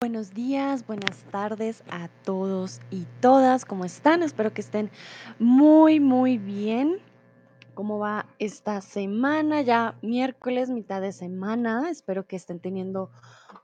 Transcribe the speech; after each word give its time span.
Buenos 0.00 0.32
días, 0.32 0.86
buenas 0.86 1.24
tardes 1.32 1.82
a 1.90 2.08
todos 2.24 2.80
y 2.88 3.04
todas. 3.20 3.64
¿Cómo 3.64 3.84
están? 3.84 4.22
Espero 4.22 4.54
que 4.54 4.60
estén 4.60 4.90
muy, 5.40 5.98
muy 5.98 6.38
bien. 6.38 6.98
¿Cómo 7.74 7.98
va 7.98 8.24
esta 8.38 8.80
semana? 8.80 9.60
Ya 9.62 9.96
miércoles, 10.00 10.70
mitad 10.70 11.00
de 11.00 11.10
semana. 11.10 11.90
Espero 11.90 12.28
que 12.28 12.36
estén 12.36 12.60
teniendo 12.60 13.10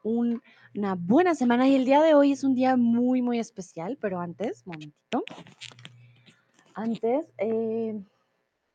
un- 0.03 0.43
una 0.75 0.97
buena 0.97 1.37
semana 1.37 1.69
y 1.69 1.77
el 1.77 1.85
día 1.85 2.03
de 2.03 2.15
hoy 2.15 2.33
es 2.33 2.43
un 2.43 2.57
día 2.57 2.77
muy, 2.77 3.23
muy 3.23 3.39
especial, 3.39 3.97
pero 4.01 4.19
antes, 4.19 4.67
momentito. 4.67 5.23
Antes, 6.75 7.27
eh, 7.39 8.03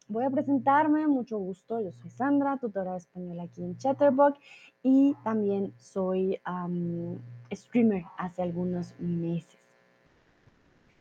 voy 0.09 0.25
a 0.25 0.29
presentarme, 0.29 1.07
mucho 1.07 1.37
gusto. 1.37 1.79
Yo 1.79 1.91
soy 1.91 2.09
Sandra, 2.09 2.57
tutora 2.57 2.93
de 2.93 2.97
español 2.97 3.39
aquí 3.39 3.63
en 3.63 3.77
Chatterbox 3.77 4.37
y 4.83 5.15
también 5.23 5.71
soy 5.77 6.39
am, 6.43 7.19
streamer 7.51 8.03
hace 8.17 8.41
algunos 8.41 8.93
meses. 8.99 9.57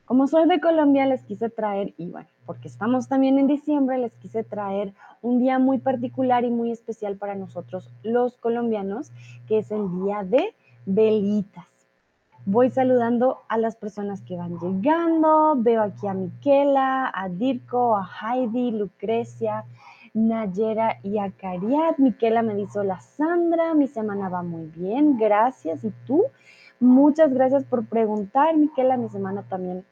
Como 0.04 0.26
soy 0.26 0.48
de 0.48 0.60
Colombia, 0.60 1.04
les 1.04 1.22
quise 1.22 1.50
traer, 1.50 1.92
y 1.98 2.06
bueno, 2.06 2.28
porque 2.46 2.68
estamos 2.68 3.08
también 3.08 3.38
en 3.38 3.46
diciembre, 3.46 3.98
les 3.98 4.14
quise 4.14 4.42
traer 4.42 4.94
un 5.20 5.38
día 5.38 5.58
muy 5.58 5.78
particular 5.78 6.44
y 6.44 6.50
muy 6.50 6.70
especial 6.70 7.16
para 7.16 7.34
nosotros 7.34 7.90
los 8.02 8.38
colombianos, 8.38 9.10
que 9.46 9.58
es 9.58 9.70
el 9.70 9.86
día 10.02 10.24
de 10.24 10.54
velitas. 10.86 11.67
Voy 12.50 12.70
saludando 12.70 13.42
a 13.50 13.58
las 13.58 13.76
personas 13.76 14.22
que 14.22 14.38
van 14.38 14.58
llegando. 14.58 15.54
Veo 15.58 15.82
aquí 15.82 16.06
a 16.06 16.14
Miquela, 16.14 17.12
a 17.14 17.28
Dirko, 17.28 17.94
a 17.94 18.08
Heidi, 18.08 18.70
Lucrecia, 18.70 19.66
Nayera 20.14 20.98
y 21.02 21.18
a 21.18 21.30
Cariat. 21.30 21.98
Miquela 21.98 22.40
me 22.40 22.54
dice, 22.54 22.78
hola 22.78 23.00
Sandra, 23.00 23.74
mi 23.74 23.86
semana 23.86 24.30
va 24.30 24.42
muy 24.42 24.64
bien, 24.64 25.18
gracias. 25.18 25.84
¿Y 25.84 25.92
tú? 26.06 26.24
Muchas 26.80 27.34
gracias 27.34 27.64
por 27.64 27.84
preguntar, 27.84 28.56
Miquela, 28.56 28.96
mi 28.96 29.10
semana 29.10 29.42
también 29.42 29.84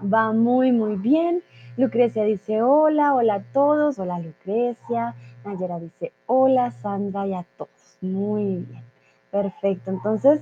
va 0.00 0.32
muy, 0.32 0.72
muy 0.72 0.96
bien. 0.96 1.42
Lucrecia 1.76 2.24
dice, 2.24 2.62
hola, 2.62 3.12
hola 3.12 3.34
a 3.34 3.42
todos, 3.52 3.98
hola 3.98 4.18
Lucrecia. 4.20 5.14
Nayera 5.44 5.78
dice, 5.80 6.12
hola 6.24 6.70
Sandra 6.70 7.26
y 7.26 7.34
a 7.34 7.44
todos. 7.58 7.98
Muy 8.00 8.64
bien, 8.70 8.84
perfecto. 9.30 9.90
Entonces, 9.90 10.40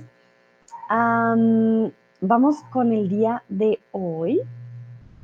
Am, 0.95 1.91
vamos 2.21 2.57
con 2.69 2.93
el 2.93 3.09
día 3.09 3.41
de 3.49 3.79
hoy, 3.93 4.41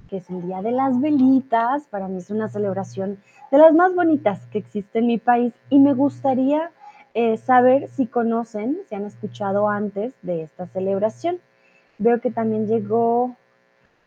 que 0.10 0.18
es 0.18 0.28
el 0.32 0.42
día 0.42 0.64
de 0.64 0.72
las 0.72 1.00
velitas. 1.00 1.86
Para 1.90 2.08
mí 2.08 2.18
es 2.18 2.32
una 2.32 2.50
celebración 2.50 3.20
de 3.52 3.60
las 3.60 3.76
más 3.76 3.94
bonitas 3.94 4.48
que 4.48 4.58
existe 4.58 4.98
en 4.98 5.06
mi 5.06 5.20
país 5.20 5.54
y 5.70 5.78
me 5.78 5.94
gustaría 5.94 6.72
eh, 7.14 7.38
saber 7.38 7.88
si 7.90 8.08
conocen, 8.08 8.80
si 8.90 8.96
han 8.96 9.06
escuchado 9.06 9.70
antes 9.70 10.16
de 10.24 10.42
esta 10.42 10.66
celebración. 10.66 11.38
Veo 12.00 12.20
que 12.20 12.32
también 12.32 12.66
llegó 12.66 13.36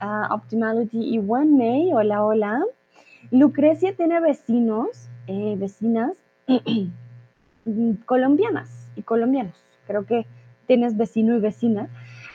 a 0.01 0.35
Optimality 0.35 1.15
y 1.15 1.19
One 1.19 1.57
May. 1.57 1.93
Hola, 1.93 2.25
hola. 2.25 2.65
Lucrecia 3.31 3.95
tiene 3.95 4.19
vecinos, 4.19 5.09
eh, 5.29 5.55
vecinas 5.57 6.15
colombianas 8.05 8.89
y 8.97 9.03
colombianos. 9.03 9.55
Creo 9.87 10.07
que 10.07 10.27
tienes 10.67 10.97
vecino 10.97 11.37
y 11.37 11.41
vecina. 11.41 11.89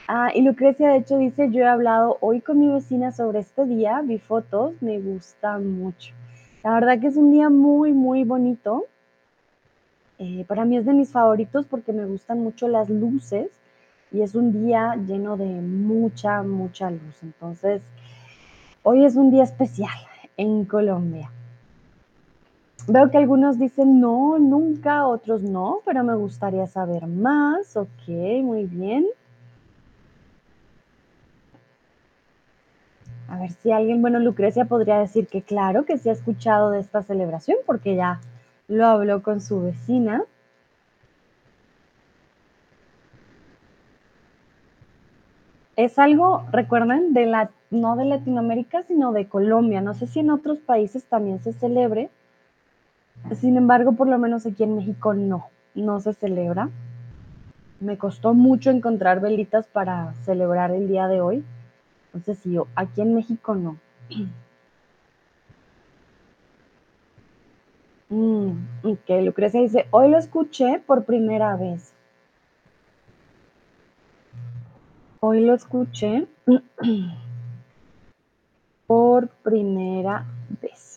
Ah, 0.08 0.31
y 0.33 0.42
Lucrecia, 0.42 0.89
de 0.89 0.97
hecho, 1.00 1.17
dice, 1.17 1.50
yo 1.52 1.64
he 1.64 1.67
hablado 1.67 2.17
hoy 2.22 2.39
con 2.42 2.59
mi 2.59 2.69
vecina 2.69 3.11
sobre 3.11 3.39
este 3.39 3.66
día, 3.66 4.02
vi 4.03 4.19
fotos, 4.19 4.81
me 4.81 5.00
gusta 5.00 5.59
mucho. 5.59 6.14
La 6.64 6.73
verdad 6.73 7.00
que 7.00 7.08
es 7.08 7.17
un 7.17 7.31
día 7.31 7.50
muy, 7.50 7.94
muy 7.94 8.23
bonito. 8.23 8.86
Eh, 10.19 10.45
para 10.47 10.66
mí 10.66 10.78
es 10.78 10.85
de 10.85 10.94
mis 10.94 11.12
favoritos 11.12 11.66
porque 11.66 11.94
me 11.94 12.06
gustan 12.06 12.40
mucho 12.40 12.68
las 12.68 12.90
luces 12.90 13.50
y 14.12 14.22
es 14.22 14.34
un 14.34 14.51
día 14.66 14.96
lleno 14.96 15.38
de 15.38 15.46
mucha, 15.46 16.41
mucha 16.44 16.90
luz. 16.90 17.22
Entonces, 17.22 17.81
hoy 18.84 19.06
es 19.06 19.16
un 19.16 19.30
día 19.30 19.44
especial 19.44 19.97
en 20.38 20.66
Colombia. 20.66 21.31
Veo 22.85 23.11
que 23.11 23.17
algunos 23.17 23.59
dicen 23.59 23.99
no, 23.99 24.38
nunca, 24.39 25.07
otros 25.07 25.41
no, 25.41 25.79
pero 25.85 26.03
me 26.03 26.15
gustaría 26.15 26.67
saber 26.67 27.07
más. 27.07 27.75
Ok, 27.75 28.07
muy 28.43 28.65
bien. 28.65 29.05
A 33.27 33.38
ver 33.38 33.51
si 33.51 33.71
alguien, 33.71 34.01
bueno, 34.01 34.19
Lucrecia 34.19 34.65
podría 34.65 34.99
decir 34.99 35.27
que 35.27 35.41
claro, 35.41 35.83
que 35.85 35.97
sí 35.97 36.09
ha 36.09 36.13
escuchado 36.13 36.71
de 36.71 36.79
esta 36.79 37.03
celebración 37.03 37.57
porque 37.65 37.95
ya 37.95 38.21
lo 38.67 38.85
habló 38.85 39.21
con 39.21 39.41
su 39.41 39.61
vecina. 39.61 40.23
Es 45.75 45.99
algo, 45.99 46.44
recuerden, 46.51 47.13
de 47.13 47.25
la, 47.25 47.51
no 47.69 47.95
de 47.97 48.05
Latinoamérica, 48.05 48.83
sino 48.83 49.11
de 49.11 49.27
Colombia. 49.27 49.81
No 49.81 49.94
sé 49.94 50.07
si 50.07 50.21
en 50.21 50.31
otros 50.31 50.59
países 50.59 51.05
también 51.05 51.44
se 51.44 51.53
celebre. 51.53 52.09
Sin 53.35 53.57
embargo, 53.57 53.94
por 53.94 54.07
lo 54.07 54.17
menos 54.17 54.45
aquí 54.45 54.63
en 54.63 54.75
México 54.75 55.13
no, 55.13 55.50
no 55.75 56.00
se 56.00 56.13
celebra. 56.13 56.69
Me 57.79 57.97
costó 57.97 58.33
mucho 58.33 58.72
encontrar 58.72 59.19
velitas 59.19 59.67
para 59.67 60.13
celebrar 60.25 60.72
el 60.72 60.88
día 60.88 61.07
de 61.07 61.22
hoy. 61.22 61.45
Entonces, 62.07 62.39
sí, 62.39 62.57
aquí 62.75 63.01
en 63.01 63.13
México 63.13 63.56
no. 63.56 63.77
Mm, 68.09 68.51
ok, 68.83 69.09
Lucrecia 69.22 69.59
dice, 69.59 69.85
hoy 69.91 70.09
lo 70.09 70.17
escuché 70.17 70.79
por 70.79 71.03
primera 71.03 71.57
vez. 71.57 71.91
Hoy 75.19 75.41
lo 75.41 75.53
escuché 75.53 76.25
por 78.88 79.27
primera 79.27 80.25
vez. 80.61 80.97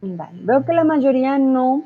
Vale. 0.00 0.38
Veo 0.42 0.64
que 0.64 0.72
la 0.72 0.84
mayoría 0.84 1.38
no, 1.38 1.84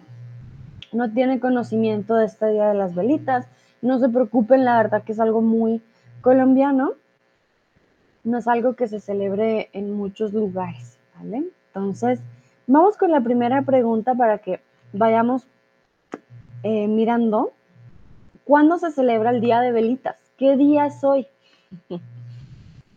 no 0.92 1.12
tiene 1.12 1.40
conocimiento 1.40 2.14
de 2.14 2.26
este 2.26 2.50
Día 2.50 2.68
de 2.68 2.74
las 2.74 2.94
Velitas. 2.94 3.46
No 3.80 3.98
se 3.98 4.08
preocupen, 4.08 4.64
la 4.64 4.76
verdad 4.76 5.02
que 5.02 5.12
es 5.12 5.20
algo 5.20 5.40
muy 5.40 5.82
colombiano. 6.20 6.92
No 8.24 8.38
es 8.38 8.46
algo 8.46 8.74
que 8.74 8.86
se 8.86 9.00
celebre 9.00 9.70
en 9.72 9.92
muchos 9.92 10.32
lugares. 10.32 10.98
Entonces, 11.22 12.20
vamos 12.66 12.96
con 12.96 13.10
la 13.10 13.20
primera 13.20 13.62
pregunta 13.62 14.14
para 14.14 14.38
que 14.38 14.60
vayamos 14.92 15.46
eh, 16.62 16.88
mirando 16.88 17.52
¿Cuándo 18.44 18.76
se 18.78 18.90
celebra 18.90 19.30
el 19.30 19.40
Día 19.40 19.60
de 19.60 19.70
Velitas? 19.70 20.16
¿Qué 20.36 20.56
día 20.56 20.86
es 20.86 21.02
hoy? 21.04 21.26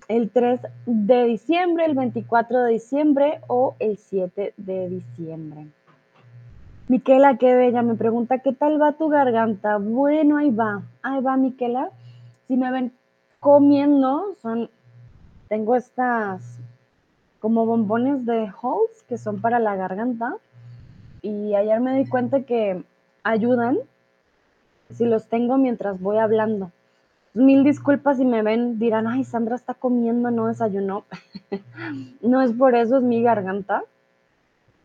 ¿El 0.07 0.29
3 0.29 0.61
de 0.85 1.23
diciembre, 1.25 1.85
el 1.85 1.95
24 1.95 2.63
de 2.63 2.73
diciembre 2.73 3.41
o 3.47 3.75
el 3.79 3.97
7 3.97 4.53
de 4.55 4.89
diciembre? 4.89 5.65
Miquela, 6.87 7.37
qué 7.37 7.55
bella, 7.55 7.81
me 7.81 7.95
pregunta, 7.95 8.37
¿qué 8.37 8.53
tal 8.53 8.79
va 8.79 8.91
tu 8.91 9.09
garganta? 9.09 9.77
Bueno, 9.77 10.37
ahí 10.37 10.51
va, 10.51 10.83
ahí 11.01 11.19
va, 11.23 11.37
Miquela. 11.37 11.89
Si 12.47 12.55
me 12.55 12.71
ven 12.71 12.93
comiendo, 13.39 14.35
son, 14.43 14.69
tengo 15.47 15.75
estas 15.75 16.59
como 17.39 17.65
bombones 17.65 18.27
de 18.27 18.41
Halls 18.45 19.03
que 19.09 19.17
son 19.17 19.41
para 19.41 19.57
la 19.57 19.75
garganta. 19.75 20.35
Y 21.23 21.55
ayer 21.55 21.79
me 21.79 21.95
di 21.95 22.07
cuenta 22.07 22.43
que 22.43 22.83
ayudan 23.23 23.79
si 24.91 25.05
los 25.05 25.27
tengo 25.27 25.57
mientras 25.57 25.99
voy 25.99 26.19
hablando. 26.19 26.71
Mil 27.35 27.65
disculpas 27.65 28.15
si 28.15 28.23
me 28.23 28.41
ven, 28.41 28.79
dirán, 28.79 29.07
ay, 29.07 29.25
Sandra 29.25 29.57
está 29.57 29.73
comiendo, 29.73 30.31
no 30.31 30.47
desayunó. 30.47 31.03
no 32.21 32.41
es 32.41 32.53
por 32.53 32.75
eso, 32.75 32.97
es 32.97 33.03
mi 33.03 33.21
garganta. 33.21 33.83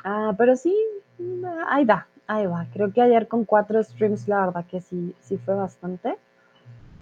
Ah, 0.02 0.34
pero 0.36 0.56
sí, 0.56 0.76
ahí 1.69 1.84
va, 1.84 2.08
ahí 2.26 2.46
va. 2.46 2.66
Creo 2.72 2.92
que 2.92 3.02
ayer 3.02 3.28
con 3.28 3.44
cuatro 3.44 3.80
streams, 3.80 4.26
la 4.26 4.46
verdad 4.46 4.64
que 4.66 4.80
sí, 4.80 5.14
sí 5.20 5.38
fue 5.38 5.54
bastante. 5.54 6.19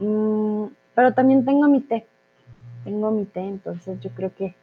Mm, 0.01 0.67
pero 0.95 1.15
también 1.15 1.47
tengo 1.47 1.67
mi 1.67 1.81
té. 1.81 2.07
Tengo 2.85 3.11
mi 3.11 3.25
té, 3.25 3.41
entonces 3.41 3.99
yo 4.01 4.11
creo 4.11 4.35
que 4.35 4.55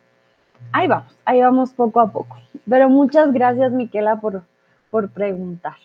ahí 0.71 0.87
vamos, 0.87 1.17
ahí 1.25 1.41
vamos 1.41 1.73
poco 1.73 1.99
a 1.99 2.11
poco. 2.11 2.37
Pero 2.69 2.89
muchas 2.89 3.33
gracias, 3.33 3.71
Miquela, 3.71 4.21
por, 4.21 4.43
por 4.91 5.09
preguntar. 5.09 5.77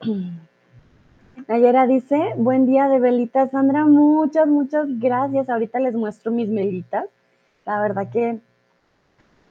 Nayera 1.48 1.86
dice, 1.86 2.34
buen 2.36 2.66
día 2.66 2.88
de 2.88 3.00
velitas, 3.00 3.50
Sandra, 3.50 3.84
muchas, 3.84 4.46
muchas 4.46 4.86
gracias. 4.98 5.48
Ahorita 5.48 5.80
les 5.80 5.94
muestro 5.94 6.32
mis 6.32 6.48
velitas. 6.48 7.06
La 7.66 7.80
verdad 7.80 8.08
que, 8.10 8.38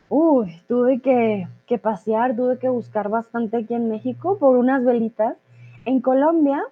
uy, 0.09 0.61
tuve 0.67 1.01
que, 1.01 1.47
que, 1.65 1.77
pasear, 1.77 2.35
tuve 2.35 2.57
que 2.57 2.69
buscar 2.69 3.09
bastante 3.09 3.57
aquí 3.57 3.73
en 3.73 3.89
México 3.89 4.37
por 4.37 4.55
unas 4.57 4.83
velitas. 4.85 5.35
En 5.85 5.99
Colombia, 5.99 6.63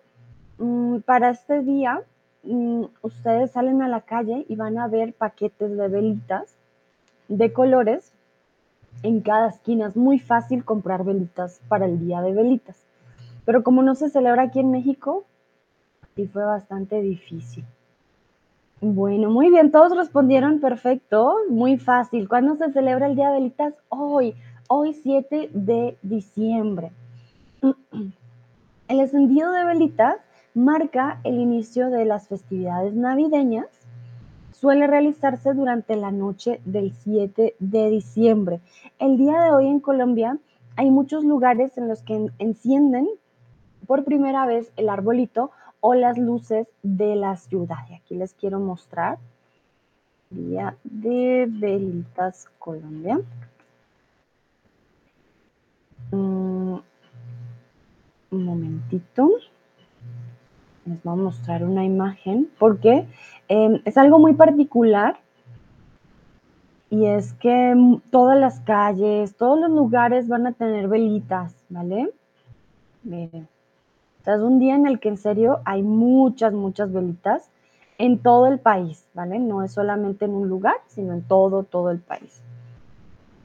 mmm, 0.58 1.00
para 1.00 1.30
este 1.30 1.62
día, 1.62 2.02
mmm, 2.44 2.86
ustedes 3.02 3.52
salen 3.52 3.82
a 3.82 3.90
la 3.90 4.02
calle 4.02 4.46
y 4.48 4.56
van 4.56 4.78
a 4.78 4.88
ver 4.88 5.14
paquetes 5.14 5.76
de 5.76 5.88
velitas 5.88 6.56
de 7.28 7.52
colores 7.52 8.14
en 9.04 9.22
cada 9.22 9.50
esquina. 9.50 9.88
Es 9.88 9.96
muy 9.96 10.20
fácil 10.20 10.64
comprar 10.64 11.04
velitas 11.04 11.60
para 11.68 11.86
el 11.86 12.00
día 12.00 12.22
de 12.22 12.34
velitas. 12.34 12.91
Pero 13.46 13.64
como 13.64 13.82
no 13.82 13.96
se 13.96 14.10
celebra 14.10 14.44
aquí 14.44 14.60
en 14.60 14.72
México, 14.72 15.26
sí 16.16 16.28
fue 16.28 16.44
bastante 16.44 17.02
difícil. 17.02 17.66
Bueno, 18.82 19.30
muy 19.30 19.50
bien, 19.52 19.72
todos 19.72 19.96
respondieron 19.96 20.60
perfecto, 20.60 21.36
muy 21.50 21.78
fácil. 21.78 22.28
¿Cuándo 22.28 22.56
se 22.56 22.72
celebra 22.72 23.08
el 23.08 23.16
Día 23.16 23.30
de 23.30 23.36
Velitas? 23.40 23.76
Hoy, 23.90 24.34
hoy 24.68 24.94
7 24.94 25.52
de 25.54 25.98
diciembre. 26.02 26.92
El 28.88 29.00
encendido 29.00 29.52
de 29.52 29.66
velitas 29.66 30.16
marca 30.56 31.22
el 31.24 31.40
inicio 31.40 31.92
de 31.92 32.06
las 32.06 32.28
festividades 32.28 32.94
navideñas. 32.94 33.68
Suele 34.52 34.88
realizarse 34.88 35.54
durante 35.54 35.96
la 35.96 36.12
noche 36.12 36.60
del 36.66 36.92
7 36.92 37.56
de 37.60 37.90
diciembre. 37.90 38.62
El 39.00 39.18
día 39.18 39.40
de 39.42 39.52
hoy 39.52 39.68
en 39.68 39.80
Colombia 39.80 40.40
hay 40.76 40.90
muchos 40.90 41.24
lugares 41.24 41.78
en 41.78 41.88
los 41.88 42.02
que 42.02 42.32
encienden 42.40 43.08
por 43.88 44.04
primera 44.04 44.46
vez 44.46 44.72
el 44.76 44.90
arbolito 44.90 45.52
o 45.80 45.94
las 45.94 46.18
luces 46.18 46.68
de 46.84 47.16
la 47.16 47.36
ciudad. 47.36 47.78
Y 47.90 47.96
aquí 47.96 48.16
les 48.16 48.34
quiero 48.34 48.60
mostrar. 48.60 49.18
Día 50.30 50.78
de 50.84 51.46
Velitas 51.50 52.50
Colombia. 52.58 53.20
Mm, 56.12 56.76
un 58.32 58.46
momentito. 58.46 59.30
Les 60.86 61.04
voy 61.04 61.14
a 61.14 61.24
mostrar 61.24 61.64
una 61.64 61.84
imagen 61.84 62.50
porque 62.58 63.06
em, 63.50 63.82
es 63.86 63.98
algo 63.98 64.20
muy 64.20 64.34
particular 64.34 65.20
y 66.90 67.06
es 67.06 67.34
que 67.34 67.76
todas 68.10 68.40
las 68.40 68.60
calles, 68.62 69.36
todos 69.36 69.60
los 69.60 69.70
lugares 69.70 70.28
van 70.28 70.48
a 70.48 70.54
tener 70.54 70.88
velitas, 70.88 71.56
¿vale? 71.70 72.12
Miren. 73.04 73.51
Es 74.26 74.40
un 74.40 74.60
día 74.60 74.76
en 74.76 74.86
el 74.86 75.00
que 75.00 75.10
en 75.10 75.18
serio 75.18 75.62
hay 75.66 75.82
muchas, 75.82 76.54
muchas 76.54 76.92
velitas 76.92 77.50
en 77.98 78.20
todo 78.20 78.48
el 78.48 78.60
país, 78.60 79.06
¿vale? 79.14 79.40
No 79.40 79.64
es 79.64 79.74
solamente 79.74 80.26
en 80.26 80.32
un 80.32 80.50
lugar, 80.50 80.76
sino 80.88 81.14
en 81.14 81.22
todo, 81.24 81.64
todo 81.64 81.92
el 81.92 82.00
país. 82.00 82.42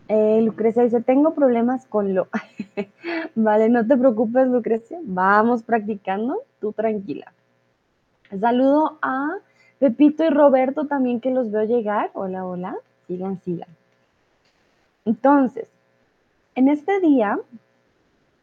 Eh, 0.09 0.41
Lucrecia 0.43 0.83
dice, 0.83 1.03
tengo 1.03 1.35
problemas 1.35 1.87
con 1.87 2.15
lo... 2.15 2.29
vale, 3.35 3.69
no 3.69 3.87
te 3.87 3.97
preocupes, 3.97 4.47
Lucrecia. 4.47 4.99
Vamos 5.03 5.63
practicando, 5.63 6.43
tú 6.61 6.73
tranquila. 6.73 7.33
Saludo 8.41 8.99
a 9.03 9.37
Pepito 9.79 10.25
y 10.25 10.31
Roberto 10.31 10.87
también 10.87 11.21
que 11.21 11.31
los 11.31 11.51
veo 11.51 11.65
llegar. 11.65 12.11
Hola, 12.15 12.47
hola. 12.47 12.77
Sigan, 13.07 13.41
sigan. 13.41 13.69
Entonces, 15.05 15.67
en 16.55 16.69
este 16.69 17.01
día, 17.01 17.39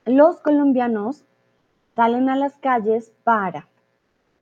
los 0.06 0.40
colombianos 0.40 1.24
salen 1.96 2.30
a 2.30 2.36
las 2.36 2.58
calles 2.58 3.12
para, 3.24 3.68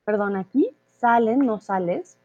perdón, 0.05 0.35
aquí 0.35 0.75
salen, 0.91 1.39
no 1.39 1.59
sales. 1.59 2.17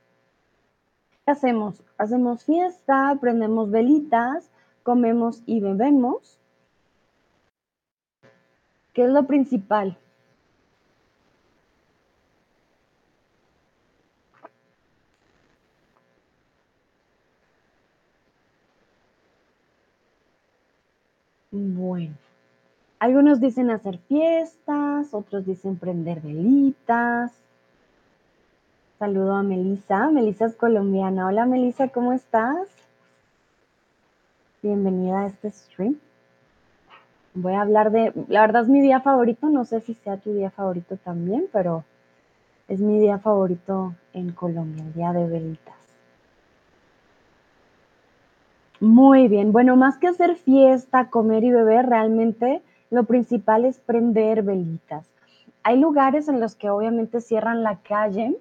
¿Qué 1.25 1.32
hacemos? 1.32 1.82
Hacemos 1.99 2.44
fiesta, 2.44 3.17
prendemos 3.20 3.70
velitas, 3.70 4.50
comemos 4.82 5.43
y 5.46 5.61
bebemos. 5.61 6.38
¿Qué 8.93 9.05
es 9.05 9.11
lo 9.11 9.26
principal? 9.26 9.99
Bueno, 21.50 22.14
algunos 22.99 23.41
dicen 23.41 23.71
hacer 23.71 23.99
fiestas, 23.99 25.13
otros 25.13 25.47
dicen 25.47 25.77
prender 25.77 26.21
velitas. 26.21 27.33
Saludo 28.99 29.35
a 29.35 29.43
Melisa. 29.43 30.11
Melisa 30.11 30.47
es 30.47 30.57
colombiana. 30.57 31.27
Hola 31.27 31.45
Melisa, 31.45 31.89
¿cómo 31.89 32.13
estás? 32.13 32.69
Bienvenida 34.63 35.21
a 35.21 35.27
este 35.27 35.51
stream. 35.51 35.99
Voy 37.35 37.53
a 37.53 37.61
hablar 37.61 37.91
de, 37.91 38.15
la 38.29 38.41
verdad 38.41 38.63
es 38.63 38.69
mi 38.69 38.81
día 38.81 39.01
favorito, 39.01 39.51
no 39.51 39.67
sé 39.67 39.81
si 39.83 39.93
sea 39.93 40.17
tu 40.17 40.33
día 40.33 40.51
favorito 40.51 40.97
también, 40.97 41.47
pero 41.53 41.85
es 42.67 42.81
mi 42.81 42.99
día 42.99 43.19
favorito 43.19 43.95
en 44.15 44.33
Colombia, 44.33 44.83
el 44.83 44.95
día 44.95 45.13
de 45.13 45.29
velitas. 45.29 45.75
Muy 48.81 49.29
bien, 49.29 49.53
bueno, 49.53 49.77
más 49.77 49.99
que 49.99 50.09
hacer 50.09 50.37
fiesta, 50.37 51.11
comer 51.11 51.45
y 51.45 51.51
beber, 51.51 51.87
realmente 51.87 52.63
lo 52.91 53.05
principal 53.05 53.65
es 53.65 53.79
prender 53.79 54.43
velitas. 54.43 55.06
Hay 55.62 55.79
lugares 55.79 56.29
en 56.29 56.41
los 56.41 56.55
que 56.55 56.71
obviamente 56.71 57.21
cierran 57.21 57.62
la 57.62 57.77
calle 57.77 58.37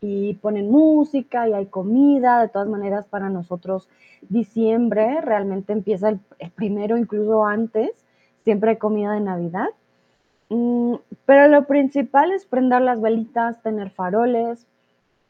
y 0.00 0.34
ponen 0.34 0.70
música 0.70 1.48
y 1.48 1.54
hay 1.54 1.66
comida. 1.66 2.40
De 2.40 2.48
todas 2.48 2.68
maneras, 2.68 3.06
para 3.06 3.28
nosotros 3.28 3.88
diciembre 4.28 5.20
realmente 5.20 5.72
empieza 5.72 6.10
el, 6.10 6.20
primero, 6.54 6.96
incluso 6.96 7.44
antes. 7.44 7.90
Siempre 8.44 8.70
hay 8.70 8.76
comida 8.76 9.12
de 9.12 9.20
Navidad. 9.20 9.68
Mm, 10.50 10.94
pero 11.26 11.48
lo 11.48 11.66
principal 11.66 12.32
es 12.32 12.46
prender 12.46 12.82
las 12.82 13.00
velitas, 13.00 13.60
tener 13.62 13.90
faroles. 13.90 14.66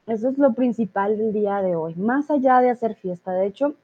Eso 0.07 0.29
es 0.29 0.39
lo 0.39 0.53
principal 0.53 1.19
del 1.19 1.33
día 1.33 1.61
de 1.63 1.77
hoy, 1.77 1.95
más 1.97 2.31
allá 2.31 2.61
de 2.61 2.71
hacer 2.71 2.95
fiesta. 2.95 3.33
De 3.33 3.47
hecho, 3.47 3.75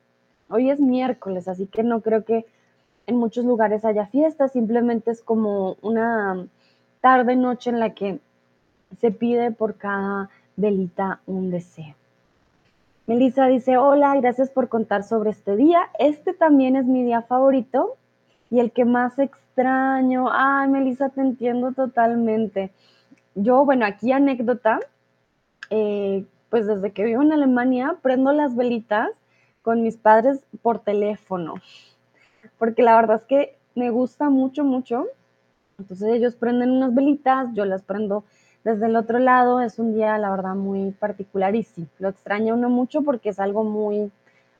hoy 0.49 0.71
es 0.71 0.81
miércoles, 0.81 1.49
así 1.49 1.67
que 1.67 1.83
no 1.83 2.01
creo 2.01 2.25
que 2.25 2.47
en 3.07 3.17
muchos 3.17 3.45
lugares 3.45 3.85
haya 3.85 4.07
fiesta, 4.07 4.49
simplemente 4.49 5.11
es 5.11 5.23
como 5.23 5.77
una 5.83 6.47
tarde, 7.01 7.37
noche 7.37 7.71
en 7.71 7.81
la 7.81 7.91
que 7.91 8.19
se 9.01 9.11
pide 9.11 9.51
por 9.51 9.77
cada 9.77 10.31
velita 10.57 11.21
un 11.27 11.51
deseo. 11.51 11.95
Melissa 13.07 13.47
dice, 13.47 13.77
hola, 13.77 14.15
gracias 14.17 14.49
por 14.49 14.69
contar 14.69 15.05
sobre 15.05 15.31
este 15.31 15.57
día. 15.57 15.91
Este 15.99 16.33
también 16.33 16.77
es 16.77 16.87
mi 16.87 17.05
día 17.05 17.21
favorito 17.21 17.97
y 18.51 18.61
el 18.61 18.73
que 18.73 18.87
más 18.87 19.19
extraño. 19.19 20.29
Ay, 20.31 20.69
Melissa, 20.71 21.11
te 21.11 21.21
entiendo 21.21 21.73
totalmente. 21.73 22.71
Yo, 23.35 23.65
bueno, 23.67 23.85
aquí 23.85 24.13
anécdota, 24.13 24.81
eh, 25.69 26.25
pues 26.49 26.67
desde 26.67 26.93
que 26.93 27.05
vivo 27.05 27.21
en 27.21 27.33
Alemania, 27.33 27.97
prendo 28.01 28.33
las 28.33 28.57
velitas 28.57 29.11
con 29.61 29.83
mis 29.83 29.97
padres 29.97 30.41
por 30.63 30.79
teléfono, 30.79 31.55
porque 32.59 32.83
la 32.83 32.97
verdad 32.97 33.17
es 33.17 33.25
que 33.25 33.57
me 33.75 33.91
gusta 33.91 34.31
mucho, 34.31 34.65
mucho. 34.65 35.07
Entonces 35.79 36.09
ellos 36.13 36.35
prenden 36.37 36.71
unas 36.71 36.95
velitas, 36.95 37.49
yo 37.55 37.65
las 37.65 37.83
prendo 37.83 38.25
desde 38.65 38.87
el 38.87 38.97
otro 38.97 39.19
lado 39.19 39.61
es 39.61 39.79
un 39.79 39.95
día, 39.95 40.17
la 40.17 40.31
verdad, 40.31 40.55
muy 40.55 40.91
particular 40.93 41.55
y 41.55 41.65
sí, 41.65 41.87
lo 41.99 42.09
extraña 42.09 42.55
uno 42.55 42.71
mucho 42.71 43.03
porque 43.03 43.29
es 43.29 43.39
algo 43.39 43.63
muy, 43.63 44.11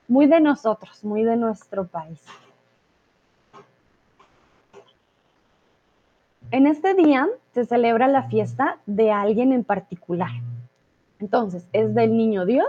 muy 0.07 0.27
de 0.27 0.39
nosotros, 0.39 1.03
muy 1.03 1.23
de 1.23 1.35
nuestro 1.35 1.87
país. 1.87 2.21
En 6.51 6.67
este 6.67 6.93
día 6.93 7.27
se 7.53 7.65
celebra 7.65 8.07
la 8.07 8.29
fiesta 8.29 8.77
de 8.85 9.11
alguien 9.11 9.51
en 9.51 9.63
particular. 9.63 10.29
Entonces, 11.19 11.67
es 11.73 11.95
del 11.95 12.15
Niño 12.15 12.45
Dios, 12.45 12.67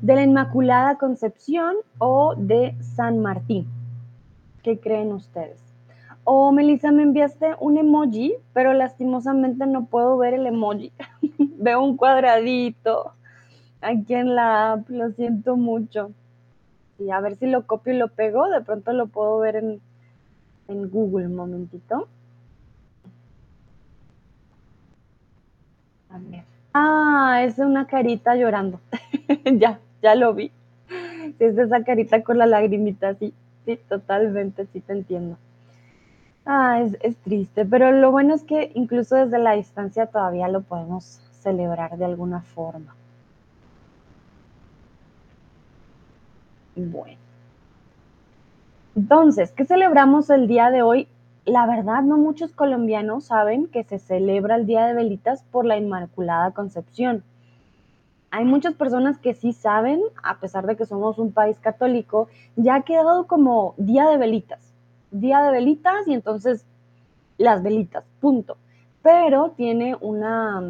de 0.00 0.14
la 0.14 0.22
Inmaculada 0.22 0.98
Concepción 0.98 1.74
o 1.98 2.36
de 2.36 2.76
San 2.80 3.18
Martín. 3.18 3.66
¿Qué 4.62 4.78
creen 4.78 5.12
ustedes? 5.12 5.60
O 6.24 6.52
Melissa, 6.52 6.92
me 6.92 7.02
enviaste 7.02 7.54
un 7.60 7.78
emoji, 7.78 8.34
pero 8.52 8.72
lastimosamente 8.74 9.66
no 9.66 9.86
puedo 9.86 10.18
ver 10.18 10.34
el 10.34 10.46
emoji. 10.46 10.92
Veo 11.38 11.82
un 11.82 11.96
cuadradito 11.96 13.14
aquí 13.80 14.14
en 14.14 14.34
la 14.34 14.72
app, 14.72 14.88
lo 14.90 15.10
siento 15.12 15.56
mucho. 15.56 16.12
Y 16.98 17.10
a 17.10 17.20
ver 17.20 17.36
si 17.36 17.46
lo 17.46 17.66
copio 17.66 17.94
y 17.94 17.96
lo 17.96 18.08
pego, 18.08 18.48
de 18.48 18.60
pronto 18.60 18.92
lo 18.92 19.06
puedo 19.06 19.38
ver 19.38 19.56
en, 19.56 19.80
en 20.68 20.90
Google, 20.90 21.26
un 21.26 21.36
momentito. 21.36 22.08
A 26.10 26.18
ver. 26.18 26.44
Ah, 26.74 27.40
es 27.44 27.58
una 27.58 27.86
carita 27.86 28.36
llorando. 28.36 28.80
ya, 29.44 29.80
ya 30.02 30.14
lo 30.14 30.34
vi. 30.34 30.52
Es 31.38 31.56
esa 31.56 31.82
carita 31.82 32.22
con 32.22 32.38
la 32.38 32.46
lagrimita, 32.46 33.14
sí, 33.14 33.32
sí, 33.64 33.78
totalmente, 33.88 34.66
sí 34.66 34.80
te 34.80 34.92
entiendo. 34.92 35.36
Ah, 36.46 36.80
es, 36.80 37.16
triste, 37.18 37.64
pero 37.64 37.92
lo 37.92 38.10
bueno 38.10 38.34
es 38.34 38.42
que 38.44 38.72
incluso 38.74 39.16
desde 39.16 39.38
la 39.38 39.52
distancia 39.52 40.06
todavía 40.06 40.48
lo 40.48 40.62
podemos 40.62 41.20
celebrar 41.42 41.96
de 41.96 42.04
alguna 42.04 42.40
forma. 42.40 42.94
Bueno. 46.74 47.18
Entonces, 48.96 49.52
¿qué 49.52 49.64
celebramos 49.64 50.30
el 50.30 50.48
día 50.48 50.70
de 50.70 50.82
hoy? 50.82 51.08
La 51.44 51.66
verdad, 51.66 52.02
no 52.02 52.16
muchos 52.16 52.52
colombianos 52.52 53.24
saben 53.24 53.66
que 53.66 53.84
se 53.84 53.98
celebra 53.98 54.56
el 54.56 54.66
Día 54.66 54.86
de 54.86 54.94
Velitas 54.94 55.42
por 55.50 55.64
la 55.64 55.76
Inmaculada 55.76 56.50
Concepción. 56.52 57.22
Hay 58.30 58.44
muchas 58.44 58.74
personas 58.74 59.18
que 59.18 59.34
sí 59.34 59.52
saben, 59.52 60.00
a 60.22 60.38
pesar 60.38 60.66
de 60.66 60.76
que 60.76 60.86
somos 60.86 61.18
un 61.18 61.32
país 61.32 61.58
católico, 61.58 62.28
ya 62.56 62.76
ha 62.76 62.82
quedado 62.82 63.26
como 63.26 63.74
día 63.76 64.08
de 64.08 64.18
velitas, 64.18 64.60
día 65.10 65.42
de 65.42 65.50
velitas 65.50 66.06
y 66.06 66.14
entonces 66.14 66.64
las 67.38 67.62
velitas, 67.62 68.04
punto. 68.20 68.56
Pero 69.02 69.50
tiene 69.56 69.96
una, 70.00 70.62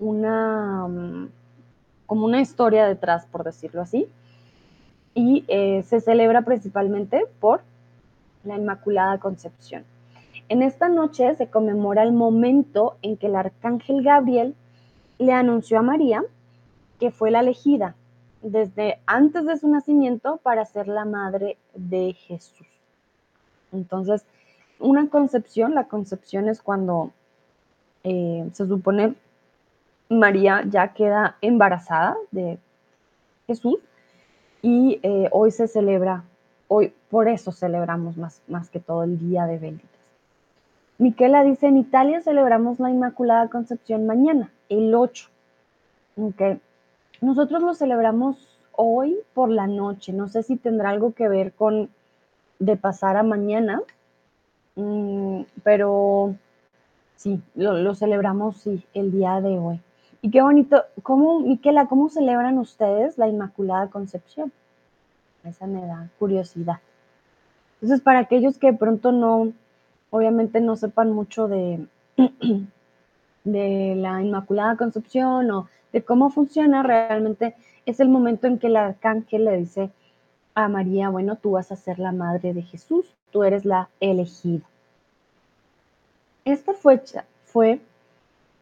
una, 0.00 0.88
como 2.06 2.24
una 2.24 2.40
historia 2.40 2.86
detrás, 2.86 3.26
por 3.26 3.44
decirlo 3.44 3.82
así, 3.82 4.08
y 5.14 5.44
eh, 5.46 5.84
se 5.84 6.00
celebra 6.00 6.42
principalmente 6.42 7.26
por 7.38 7.60
la 8.44 8.56
Inmaculada 8.56 9.18
Concepción. 9.18 9.84
En 10.48 10.62
esta 10.62 10.88
noche 10.88 11.34
se 11.36 11.48
conmemora 11.48 12.02
el 12.02 12.12
momento 12.12 12.96
en 13.02 13.16
que 13.16 13.26
el 13.26 13.36
arcángel 13.36 14.02
Gabriel 14.02 14.54
le 15.18 15.32
anunció 15.32 15.78
a 15.78 15.82
María 15.82 16.24
que 16.98 17.10
fue 17.10 17.30
la 17.30 17.40
elegida 17.40 17.94
desde 18.42 19.00
antes 19.06 19.46
de 19.46 19.56
su 19.56 19.68
nacimiento 19.68 20.38
para 20.42 20.64
ser 20.64 20.88
la 20.88 21.04
madre 21.04 21.56
de 21.74 22.12
Jesús. 22.12 22.66
Entonces, 23.72 24.24
una 24.78 25.08
concepción, 25.08 25.74
la 25.74 25.84
concepción 25.84 26.48
es 26.48 26.62
cuando 26.62 27.12
eh, 28.04 28.48
se 28.52 28.66
supone 28.66 29.14
María 30.08 30.64
ya 30.66 30.94
queda 30.94 31.36
embarazada 31.40 32.16
de 32.30 32.58
Jesús 33.46 33.78
y 34.62 35.00
eh, 35.02 35.28
hoy 35.32 35.50
se 35.50 35.68
celebra, 35.68 36.24
hoy 36.68 36.94
por 37.10 37.28
eso 37.28 37.52
celebramos 37.52 38.16
más, 38.16 38.40
más 38.48 38.70
que 38.70 38.80
todo 38.80 39.02
el 39.02 39.18
Día 39.18 39.46
de 39.46 39.58
Velitas. 39.58 39.97
Miquela 40.98 41.44
dice, 41.44 41.68
en 41.68 41.76
Italia 41.76 42.20
celebramos 42.20 42.80
la 42.80 42.90
Inmaculada 42.90 43.48
Concepción 43.48 44.06
mañana, 44.06 44.50
el 44.68 44.92
8. 44.94 45.28
Okay. 46.16 46.60
Nosotros 47.20 47.62
lo 47.62 47.74
celebramos 47.74 48.58
hoy 48.72 49.16
por 49.32 49.50
la 49.50 49.68
noche. 49.68 50.12
No 50.12 50.28
sé 50.28 50.42
si 50.42 50.56
tendrá 50.56 50.90
algo 50.90 51.12
que 51.12 51.28
ver 51.28 51.52
con 51.52 51.88
de 52.58 52.76
pasar 52.76 53.16
a 53.16 53.22
mañana, 53.22 53.80
mm, 54.74 55.42
pero 55.62 56.34
sí, 57.14 57.40
lo, 57.54 57.94
celebramos 57.94 58.56
sí, 58.56 58.84
el 58.94 59.12
día 59.12 59.40
de 59.40 59.58
hoy. 59.58 59.80
Y 60.20 60.30
qué 60.32 60.42
bonito, 60.42 60.82
¿cómo, 61.04 61.40
Miquela, 61.40 61.86
cómo 61.86 62.08
celebran 62.08 62.58
ustedes 62.58 63.18
la 63.18 63.28
Inmaculada 63.28 63.88
Concepción? 63.88 64.52
Esa 65.44 65.68
me 65.68 65.86
da 65.86 66.08
curiosidad. 66.18 66.80
Entonces, 67.74 68.00
para 68.00 68.18
aquellos 68.18 68.58
que 68.58 68.72
de 68.72 68.78
pronto 68.78 69.12
no, 69.12 69.52
obviamente 70.10 70.60
no 70.60 70.76
sepan 70.76 71.12
mucho 71.12 71.48
de, 71.48 71.86
de 73.44 73.94
la 73.96 74.22
Inmaculada 74.22 74.76
Concepción 74.76 75.50
o 75.50 75.68
de 75.92 76.02
cómo 76.02 76.30
funciona, 76.30 76.82
realmente 76.82 77.54
es 77.86 78.00
el 78.00 78.08
momento 78.08 78.46
en 78.46 78.58
que 78.58 78.66
el 78.66 78.76
arcángel 78.76 79.44
le 79.44 79.56
dice 79.56 79.90
a 80.54 80.68
María, 80.68 81.08
bueno, 81.08 81.36
tú 81.36 81.52
vas 81.52 81.72
a 81.72 81.76
ser 81.76 81.98
la 81.98 82.12
madre 82.12 82.52
de 82.52 82.62
Jesús, 82.62 83.06
tú 83.30 83.44
eres 83.44 83.64
la 83.64 83.88
elegida. 84.00 84.64
Esta 86.44 86.74
fecha 86.74 87.24
fue 87.44 87.80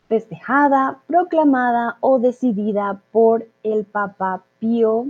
festejada, 0.09 0.99
proclamada 1.07 1.97
o 2.01 2.19
decidida 2.19 3.01
por 3.13 3.47
el 3.63 3.85
Papa 3.85 4.43
Pío 4.59 5.07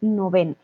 IX. 0.00 0.56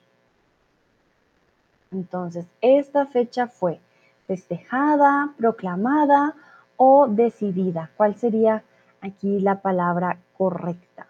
Entonces, 1.91 2.47
esta 2.61 3.07
fecha 3.07 3.47
fue 3.47 3.81
festejada, 4.27 5.35
proclamada 5.37 6.35
o 6.77 7.09
decidida. 7.09 7.91
¿Cuál 7.97 8.17
sería 8.17 8.63
aquí 9.01 9.41
la 9.41 9.61
palabra 9.61 10.19
correcta? 10.37 11.07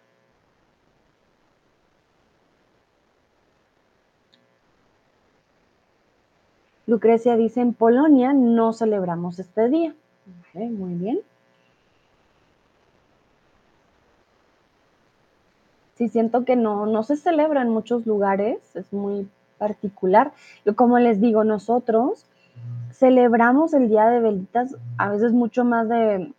Lucrecia 6.87 7.37
dice, 7.37 7.61
en 7.63 7.73
Polonia 7.73 8.33
no 8.35 8.73
celebramos 8.73 9.39
este 9.39 9.69
día. 9.69 9.95
muy 10.53 10.95
bien. 10.95 11.21
Sí, 15.95 16.09
siento 16.09 16.45
que 16.45 16.57
no, 16.57 16.87
no 16.87 17.05
se 17.05 17.17
celebra 17.17 17.63
en 17.63 17.71
muchos 17.71 18.05
lugares, 18.05 18.59
es 18.75 18.93
muy 18.93 19.29
particular. 19.59 20.33
Como 20.77 20.99
les 20.99 21.21
digo, 21.21 21.45
nosotros 21.45 22.27
celebramos 22.91 23.75
el 23.75 23.89
Día 23.89 24.07
de 24.07 24.21
Velitas, 24.21 24.77
a 24.99 25.11
veces 25.11 25.33
mucho 25.33 25.65
más 25.65 25.89
de, 25.89 26.33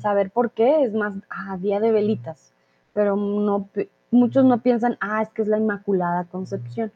saber 0.00 0.30
por 0.30 0.52
qué, 0.52 0.84
es 0.84 0.94
más, 0.94 1.14
ah, 1.30 1.56
Día 1.58 1.80
de 1.80 1.92
Velitas, 1.92 2.52
pero 2.92 3.16
no, 3.16 3.68
muchos 4.10 4.44
no 4.44 4.60
piensan, 4.60 4.96
ah, 5.00 5.22
es 5.22 5.28
que 5.30 5.42
es 5.42 5.48
la 5.48 5.58
Inmaculada 5.58 6.24
Concepción. 6.24 6.92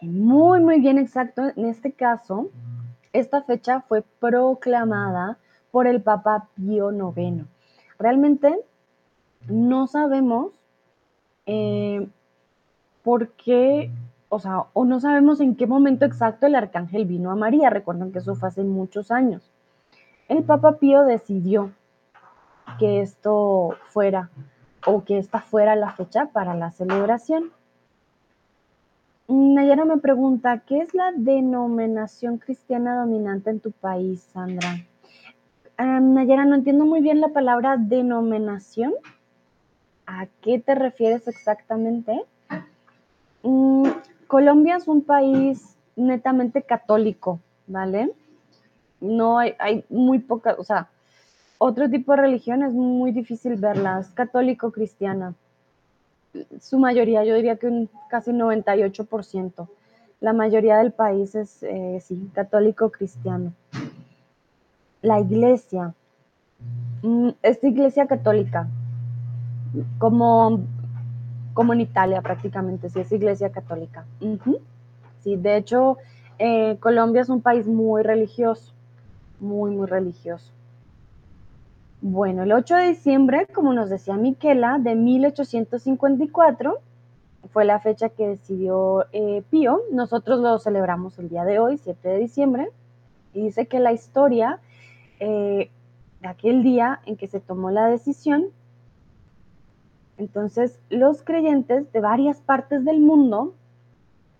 Muy, 0.00 0.60
muy 0.60 0.80
bien 0.80 0.98
exacto. 0.98 1.42
En 1.56 1.66
este 1.66 1.92
caso, 1.92 2.50
esta 3.12 3.42
fecha 3.42 3.82
fue 3.82 4.02
proclamada 4.18 5.38
por 5.70 5.86
el 5.86 6.02
Papa 6.02 6.48
Pío 6.56 6.90
IX. 6.90 7.44
Realmente 7.98 8.58
no 9.46 9.86
sabemos 9.86 10.52
eh, 11.46 12.08
por 13.02 13.28
qué 13.32 13.90
o 14.30 14.38
sea, 14.38 14.66
o 14.72 14.84
no 14.84 15.00
sabemos 15.00 15.40
en 15.40 15.56
qué 15.56 15.66
momento 15.66 16.06
exacto 16.06 16.46
el 16.46 16.54
arcángel 16.54 17.04
vino 17.04 17.30
a 17.30 17.36
María. 17.36 17.68
Recuerden 17.68 18.12
que 18.12 18.20
eso 18.20 18.36
fue 18.36 18.48
hace 18.48 18.62
muchos 18.62 19.10
años. 19.10 19.50
El 20.28 20.44
Papa 20.44 20.78
Pío 20.78 21.02
decidió 21.02 21.72
que 22.78 23.00
esto 23.00 23.76
fuera 23.88 24.30
o 24.86 25.04
que 25.04 25.18
esta 25.18 25.40
fuera 25.40 25.74
la 25.74 25.90
fecha 25.90 26.26
para 26.26 26.54
la 26.54 26.70
celebración. 26.70 27.50
Nayara 29.26 29.84
me 29.84 29.98
pregunta, 29.98 30.58
¿qué 30.60 30.78
es 30.78 30.94
la 30.94 31.12
denominación 31.14 32.38
cristiana 32.38 32.96
dominante 32.96 33.50
en 33.50 33.58
tu 33.58 33.72
país, 33.72 34.22
Sandra? 34.32 34.76
Nayara, 35.76 36.44
no 36.44 36.54
entiendo 36.54 36.84
muy 36.84 37.00
bien 37.00 37.20
la 37.20 37.28
palabra 37.28 37.76
denominación. 37.76 38.94
¿A 40.06 40.26
qué 40.40 40.60
te 40.60 40.76
refieres 40.76 41.26
exactamente? 41.26 42.24
Mm, 43.42 43.88
Colombia 44.30 44.76
es 44.76 44.86
un 44.86 45.02
país 45.02 45.76
netamente 45.96 46.62
católico, 46.62 47.40
¿vale? 47.66 48.12
No 49.00 49.38
hay, 49.38 49.56
muy 49.88 50.20
pocas, 50.20 50.56
o 50.56 50.62
sea, 50.62 50.88
otro 51.58 51.90
tipo 51.90 52.12
de 52.12 52.18
religión 52.18 52.62
es 52.62 52.72
muy 52.72 53.10
difícil 53.10 53.56
verlas, 53.56 54.10
católico-cristiana. 54.10 55.34
Su 56.60 56.78
mayoría, 56.78 57.24
yo 57.24 57.34
diría 57.34 57.56
que 57.56 57.66
un 57.66 57.90
casi 58.08 58.30
98%. 58.30 59.68
La 60.20 60.32
mayoría 60.32 60.78
del 60.78 60.92
país 60.92 61.34
es, 61.34 61.64
eh, 61.64 61.98
sí, 62.00 62.30
católico-cristiano. 62.32 63.52
La 65.02 65.18
iglesia, 65.18 65.92
mm, 67.02 67.30
esta 67.42 67.66
iglesia 67.66 68.06
católica, 68.06 68.68
como 69.98 70.60
como 71.54 71.72
en 71.72 71.80
Italia 71.80 72.22
prácticamente, 72.22 72.88
sí 72.88 73.00
es 73.00 73.12
iglesia 73.12 73.50
católica. 73.50 74.04
Sí, 75.22 75.36
de 75.36 75.56
hecho, 75.56 75.98
eh, 76.38 76.76
Colombia 76.80 77.22
es 77.22 77.28
un 77.28 77.42
país 77.42 77.66
muy 77.66 78.02
religioso, 78.02 78.72
muy, 79.40 79.70
muy 79.70 79.86
religioso. 79.86 80.50
Bueno, 82.02 82.44
el 82.44 82.52
8 82.52 82.76
de 82.76 82.88
diciembre, 82.88 83.46
como 83.52 83.74
nos 83.74 83.90
decía 83.90 84.16
Miquela, 84.16 84.78
de 84.78 84.94
1854, 84.94 86.78
fue 87.52 87.64
la 87.64 87.78
fecha 87.80 88.08
que 88.08 88.26
decidió 88.26 89.04
eh, 89.12 89.42
Pío. 89.50 89.82
Nosotros 89.92 90.40
lo 90.40 90.58
celebramos 90.58 91.18
el 91.18 91.28
día 91.28 91.44
de 91.44 91.58
hoy, 91.58 91.76
7 91.76 92.08
de 92.08 92.18
diciembre, 92.18 92.70
y 93.34 93.42
dice 93.42 93.66
que 93.66 93.80
la 93.80 93.92
historia 93.92 94.60
eh, 95.18 95.70
de 96.20 96.28
aquel 96.28 96.62
día 96.62 97.00
en 97.04 97.16
que 97.16 97.26
se 97.26 97.40
tomó 97.40 97.70
la 97.70 97.86
decisión 97.86 98.46
entonces, 100.20 100.78
los 100.90 101.22
creyentes 101.22 101.90
de 101.92 102.00
varias 102.00 102.42
partes 102.42 102.84
del 102.84 103.00
mundo 103.00 103.54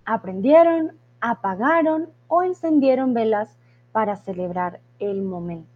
aprendieron, 0.04 0.92
apagaron 1.22 2.10
o 2.28 2.42
encendieron 2.42 3.14
velas 3.14 3.56
para 3.90 4.16
celebrar 4.16 4.80
el 4.99 5.22
momento. 5.22 5.70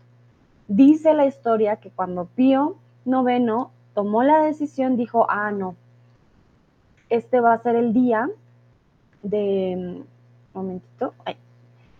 Dice 0.69 1.15
la 1.15 1.25
historia 1.25 1.77
que 1.77 1.89
cuando 1.89 2.27
Pío 2.27 2.77
IX 3.07 3.69
tomó 3.95 4.23
la 4.23 4.41
decisión, 4.43 4.99
dijo, 4.99 5.25
ah, 5.31 5.51
no, 5.53 5.75
este 7.09 7.41
va 7.41 7.55
a 7.55 7.63
ser 7.63 7.75
el 7.75 7.95
día 7.95 8.29
de, 9.23 10.03
momentito, 10.53 11.15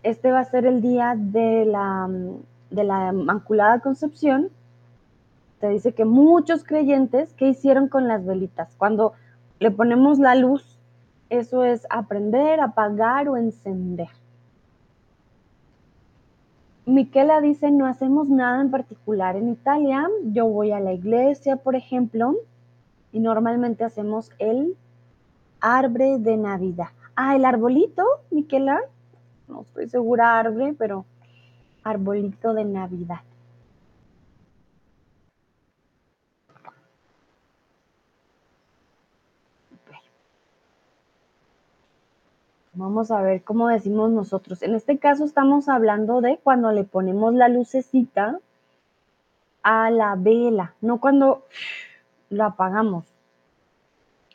este 0.03 0.31
va 0.31 0.41
a 0.41 0.45
ser 0.45 0.67
el 0.67 0.79
día 0.79 1.15
de 1.17 1.65
la, 1.65 2.07
de 2.69 2.83
la 2.83 3.11
Inmaculada 3.11 3.79
Concepción 3.79 4.51
dice 5.69 5.93
que 5.93 6.05
muchos 6.05 6.63
creyentes, 6.63 7.33
¿qué 7.33 7.49
hicieron 7.49 7.87
con 7.87 8.07
las 8.07 8.25
velitas? 8.25 8.75
Cuando 8.77 9.13
le 9.59 9.71
ponemos 9.71 10.19
la 10.19 10.35
luz, 10.35 10.79
eso 11.29 11.63
es 11.63 11.87
aprender, 11.89 12.59
apagar 12.59 13.29
o 13.29 13.37
encender. 13.37 14.09
Miquela 16.85 17.41
dice, 17.41 17.71
no 17.71 17.87
hacemos 17.87 18.29
nada 18.29 18.61
en 18.61 18.69
particular 18.69 19.35
en 19.35 19.49
Italia. 19.49 20.07
Yo 20.25 20.45
voy 20.45 20.71
a 20.71 20.79
la 20.79 20.93
iglesia, 20.93 21.55
por 21.55 21.75
ejemplo, 21.75 22.35
y 23.11 23.19
normalmente 23.19 23.83
hacemos 23.83 24.31
el 24.37 24.77
arbre 25.59 26.19
de 26.19 26.37
Navidad. 26.37 26.89
Ah, 27.15 27.35
el 27.35 27.45
arbolito, 27.45 28.03
Miquela. 28.29 28.81
No 29.47 29.61
estoy 29.61 29.89
segura 29.89 30.37
arbre, 30.37 30.75
pero 30.77 31.05
arbolito 31.83 32.53
de 32.53 32.65
Navidad. 32.65 33.21
Vamos 42.77 43.09
a 43.09 43.21
ver 43.21 43.41
cómo 43.41 43.69
decimos 43.69 44.11
nosotros. 44.11 44.61
En 44.61 44.75
este 44.75 44.97
caso 44.97 45.23
estamos 45.23 45.69
hablando 45.69 46.19
de 46.19 46.37
cuando 46.43 46.73
le 46.73 46.83
ponemos 46.83 47.33
la 47.33 47.47
lucecita 47.47 48.39
a 49.63 49.89
la 49.89 50.15
vela, 50.15 50.73
no 50.81 50.99
cuando 50.99 51.43
lo 52.29 52.43
apagamos. 52.43 53.05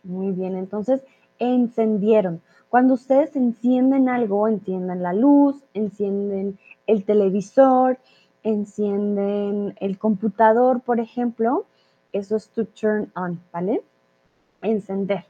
Muy 0.05 0.33
bien, 0.33 0.57
entonces 0.57 1.03
encendieron. 1.39 2.41
Cuando 2.71 2.95
ustedes 2.95 3.37
encienden 3.37 4.09
algo, 4.09 4.49
encienden 4.49 5.03
la 5.03 5.13
luz, 5.13 5.63
encienden 5.75 6.59
el 6.87 7.05
televisor, 7.05 7.99
encienden 8.43 9.75
el 9.81 9.99
computador, 9.99 10.81
por 10.81 10.99
ejemplo, 10.99 11.67
eso 12.13 12.37
es 12.37 12.49
to 12.49 12.65
turn 12.65 13.13
on, 13.15 13.39
¿vale? 13.53 13.83
Encender. 14.63 15.27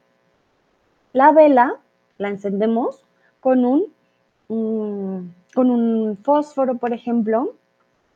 La 1.13 1.33
vela 1.33 1.81
la 2.21 2.29
encendemos 2.29 3.03
con 3.41 3.65
un, 3.65 3.87
con 4.47 5.71
un 5.71 6.19
fósforo, 6.23 6.77
por 6.77 6.93
ejemplo, 6.93 7.55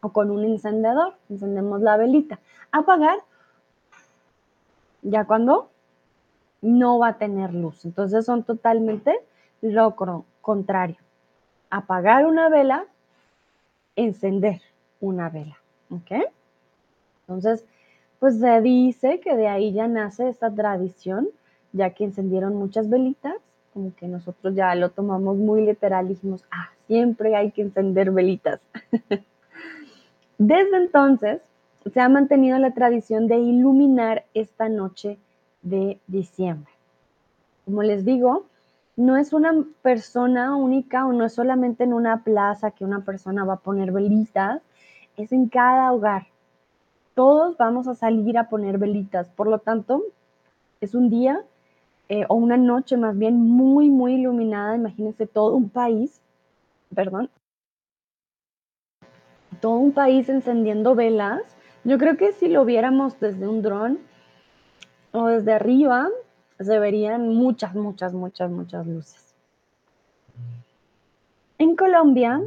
o 0.03 0.11
con 0.11 0.31
un 0.31 0.45
encendedor. 0.45 1.15
Encendemos 1.31 1.81
la 1.81 1.97
velita. 1.97 2.39
Apagar, 2.71 3.17
ya 5.01 5.25
cuando 5.25 5.71
no 6.61 6.99
va 6.99 7.09
a 7.09 7.19
tener 7.19 7.55
luz. 7.55 7.87
Entonces 7.87 8.27
son 8.27 8.43
totalmente 8.43 9.15
lo 9.63 9.97
contrario. 10.43 10.99
Apagar 11.71 12.27
una 12.27 12.51
vela, 12.51 12.85
encender 13.97 14.61
una 15.01 15.31
vela. 15.31 15.57
¿Ok? 15.91 16.27
Entonces, 17.21 17.65
pues 18.19 18.39
se 18.39 18.61
dice 18.61 19.21
que 19.21 19.35
de 19.35 19.49
ahí 19.49 19.73
ya 19.73 19.89
nace 19.89 20.29
esta 20.29 20.55
tradición, 20.55 21.31
ya 21.73 21.95
que 21.95 22.05
encendieron 22.05 22.55
muchas 22.55 22.91
velitas 22.91 23.37
como 23.75 23.95
que 23.97 24.07
nosotros 24.07 24.55
ya 24.55 24.73
lo 24.77 24.91
tomamos 24.91 25.37
muy 25.37 25.67
literal 25.67 26.07
y 26.07 26.11
dijimos, 26.11 26.45
ah, 26.53 26.71
siempre 26.87 27.35
hay 27.35 27.51
que 27.51 27.63
encender 27.63 28.13
velitas. 28.13 28.61
Desde 30.39 30.77
entonces 30.77 31.43
se 31.93 32.01
ha 32.01 32.09
mantenido 32.09 32.57
la 32.59 32.73
tradición 32.73 33.27
de 33.27 33.39
iluminar 33.39 34.25
esta 34.33 34.69
noche 34.69 35.19
de 35.63 35.99
diciembre. 36.07 36.73
Como 37.65 37.83
les 37.83 38.05
digo, 38.05 38.47
no 38.97 39.17
es 39.17 39.33
una 39.33 39.65
persona 39.83 40.57
única 40.57 41.05
o 41.05 41.13
no 41.13 41.25
es 41.25 41.35
solamente 41.35 41.83
en 41.83 41.93
una 41.93 42.23
plaza 42.23 42.71
que 42.71 42.85
una 42.85 43.01
persona 43.01 43.45
va 43.45 43.55
a 43.55 43.61
poner 43.61 43.91
velitas, 43.91 44.63
es 45.17 45.33
en 45.33 45.49
cada 45.49 45.93
hogar. 45.93 46.29
Todos 47.15 47.57
vamos 47.57 47.89
a 47.89 47.95
salir 47.95 48.39
a 48.39 48.49
poner 48.49 48.79
velitas, 48.79 49.29
por 49.31 49.49
lo 49.49 49.59
tanto, 49.59 50.03
es 50.81 50.95
un 50.95 51.11
día 51.11 51.43
eh, 52.09 52.25
o 52.29 52.35
una 52.35 52.57
noche 52.57 52.97
más 52.97 53.17
bien 53.17 53.39
muy, 53.39 53.89
muy 53.89 54.15
iluminada, 54.15 54.77
imagínense 54.77 55.27
todo 55.27 55.55
un 55.55 55.71
país, 55.71 56.21
perdón, 56.95 57.31
todo 59.61 59.77
un 59.77 59.93
país 59.93 60.29
encendiendo 60.29 60.95
velas. 60.95 61.43
Yo 61.85 61.99
creo 61.99 62.17
que 62.17 62.33
si 62.33 62.49
lo 62.49 62.65
viéramos 62.65 63.19
desde 63.21 63.49
un 63.49 63.63
dron 63.63 63.99
o 65.13 65.27
desde 65.27 65.53
arriba, 65.53 66.09
se 66.61 66.79
verían 66.79 67.29
muchas, 67.29 67.75
muchas, 67.75 68.13
muchas, 68.13 68.51
muchas 68.51 68.87
luces. 68.87 69.35
En 71.59 71.77
Colombia 71.77 72.43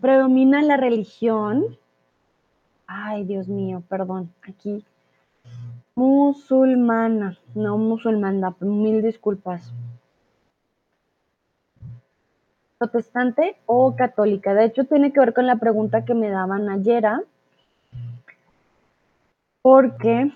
predomina 0.00 0.62
la 0.62 0.76
religión. 0.76 1.78
Ay, 2.86 3.24
Dios 3.24 3.48
mío, 3.48 3.82
perdón, 3.88 4.32
aquí 4.42 4.84
Musulmana, 5.98 7.36
no 7.56 7.76
musulmana, 7.76 8.54
mil 8.60 9.02
disculpas. 9.02 9.72
Protestante 12.78 13.56
o 13.66 13.96
católica. 13.96 14.54
De 14.54 14.66
hecho, 14.66 14.84
tiene 14.84 15.12
que 15.12 15.18
ver 15.18 15.34
con 15.34 15.48
la 15.48 15.56
pregunta 15.56 16.04
que 16.04 16.14
me 16.14 16.30
daban 16.30 16.68
ayer, 16.68 17.04
¿ah? 17.04 17.22
porque 19.60 20.30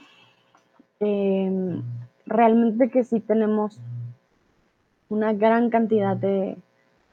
em, 0.98 1.82
realmente 2.26 2.90
que 2.90 3.04
sí 3.04 3.20
tenemos 3.20 3.78
una 5.10 5.32
gran 5.32 5.70
cantidad 5.70 6.16
de, 6.16 6.58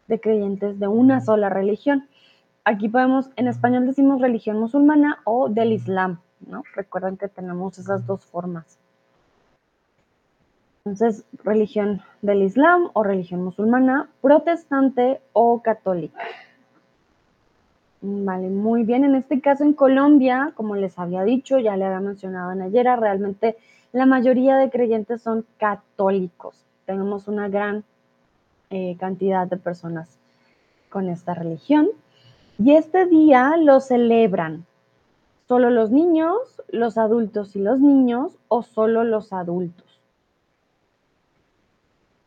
de 0.08 0.20
creyentes 0.20 0.80
de 0.80 0.88
una 0.88 1.22
sola 1.22 1.50
religión. 1.50 2.08
Aquí 2.64 2.90
podemos, 2.90 3.30
en 3.36 3.48
español 3.48 3.86
decimos 3.86 4.20
religión 4.20 4.60
musulmana 4.60 5.20
o 5.24 5.50
del 5.50 5.72
Islam. 5.72 6.20
¿No? 6.48 6.64
Recuerden 6.76 7.18
que 7.18 7.28
tenemos 7.28 7.78
esas 7.78 8.06
dos 8.06 8.26
formas. 8.26 8.78
Entonces, 10.86 11.24
religión 11.44 12.02
del 12.22 12.42
Islam 12.42 12.90
o 12.94 13.04
religión 13.04 13.44
musulmana, 13.44 14.10
protestante 14.22 15.22
o 15.34 15.62
católica. 15.62 16.20
Vale, 18.02 18.50
muy 18.50 18.84
bien. 18.84 19.04
En 19.04 19.16
este 19.16 19.42
caso, 19.42 19.64
en 19.64 19.74
Colombia, 19.74 20.54
como 20.56 20.76
les 20.76 20.98
había 20.98 21.24
dicho, 21.24 21.60
ya 21.60 21.76
le 21.76 21.86
había 21.86 22.00
mencionado 22.00 22.52
en 22.54 22.62
ayer, 22.62 22.86
realmente 22.98 23.58
la 23.92 24.06
mayoría 24.06 24.56
de 24.56 24.70
creyentes 24.70 25.22
son 25.22 25.46
católicos. 25.58 26.66
Tenemos 26.86 27.28
una 27.28 27.50
gran 27.50 27.84
eh, 28.70 28.96
cantidad 29.00 29.48
de 29.48 29.58
personas 29.58 30.18
con 30.90 31.10
esta 31.10 31.34
religión. 31.34 31.90
Y 32.58 32.76
este 32.76 33.06
día 33.06 33.56
lo 33.58 33.80
celebran 33.80 34.66
¿Solo 35.50 35.72
los 35.72 35.90
niños, 35.90 36.62
los 36.68 37.00
adultos 37.00 37.56
y 37.56 37.60
los 37.60 37.80
niños 37.80 38.38
o 38.50 38.62
solo 38.62 39.04
los 39.04 39.34
adultos? 39.34 40.00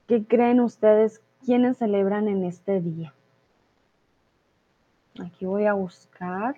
¿Qué 0.09 0.27
creen 0.27 0.59
ustedes 0.59 1.23
quiénes 1.47 1.77
celebran 1.77 2.27
en 2.27 2.43
este 2.43 2.81
día? 2.81 3.15
Aquí 5.25 5.47
voy 5.47 5.67
a 5.67 5.75
buscar 5.75 6.57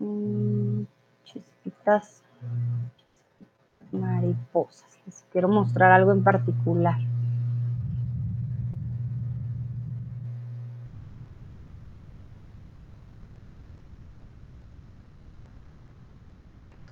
mm, 0.00 0.82
chispitas 1.22 2.24
mariposas. 3.92 4.98
Les 5.06 5.24
quiero 5.30 5.46
mostrar 5.46 5.92
algo 5.92 6.10
en 6.10 6.24
particular. 6.24 6.98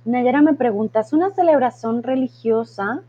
Nayara 0.03 0.41
me 0.41 0.53
pregunta, 0.53 1.01
¿es 1.01 1.13
una 1.13 1.29
celebración 1.29 2.01
religiosa 2.01 3.01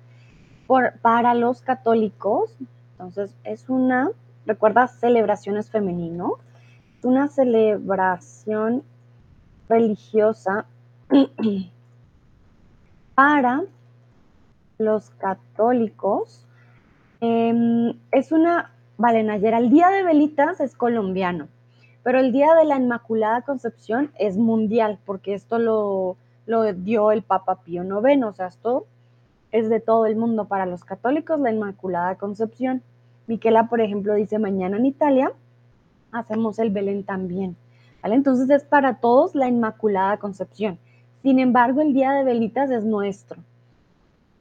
para 1.00 1.34
los 1.34 1.62
católicos? 1.62 2.54
Entonces, 2.92 3.34
es 3.44 3.68
una, 3.70 4.10
recuerda, 4.46 4.88
celebración 4.88 5.62
femenino, 5.64 6.34
una 7.02 7.28
celebración 7.28 8.82
religiosa 9.68 10.66
para 13.14 13.62
los 14.78 15.10
católicos. 15.10 16.46
Em, 17.20 17.94
es 18.10 18.32
una, 18.32 18.70
vale, 18.98 19.22
Nayera, 19.22 19.58
el 19.58 19.70
Día 19.70 19.88
de 19.88 20.02
Velitas 20.02 20.60
es 20.60 20.76
colombiano, 20.76 21.48
pero 22.02 22.20
el 22.20 22.32
Día 22.32 22.54
de 22.54 22.66
la 22.66 22.76
Inmaculada 22.76 23.42
Concepción 23.42 24.10
es 24.18 24.36
mundial, 24.36 24.98
porque 25.06 25.32
esto 25.32 25.58
lo 25.58 26.16
lo 26.46 26.72
dio 26.72 27.12
el 27.12 27.22
Papa 27.22 27.56
Pío 27.62 27.84
IX, 27.84 28.24
o 28.24 28.32
sea, 28.32 28.46
esto 28.46 28.86
es 29.52 29.68
de 29.68 29.80
todo 29.80 30.06
el 30.06 30.16
mundo. 30.16 30.46
Para 30.46 30.66
los 30.66 30.84
católicos, 30.84 31.38
la 31.38 31.52
Inmaculada 31.52 32.16
Concepción. 32.16 32.82
Miquela, 33.26 33.68
por 33.68 33.80
ejemplo, 33.80 34.14
dice, 34.14 34.38
mañana 34.38 34.76
en 34.76 34.86
Italia 34.86 35.32
hacemos 36.10 36.58
el 36.58 36.70
Belén 36.70 37.04
también. 37.04 37.56
¿Vale? 38.02 38.16
Entonces 38.16 38.50
es 38.50 38.64
para 38.64 38.96
todos 38.96 39.34
la 39.34 39.48
Inmaculada 39.48 40.16
Concepción. 40.16 40.78
Sin 41.22 41.38
embargo, 41.38 41.80
el 41.80 41.92
día 41.92 42.12
de 42.12 42.24
velitas 42.24 42.70
es 42.70 42.84
nuestro. 42.84 43.40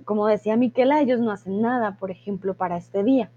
Como 0.04 0.26
decía 0.26 0.58
Miquela, 0.58 1.00
ellos 1.00 1.20
no 1.20 1.32
hacen 1.32 1.62
nada, 1.62 1.98
por 2.00 2.10
ejemplo, 2.10 2.56
para 2.56 2.78
este 2.78 3.04
día. 3.04 3.30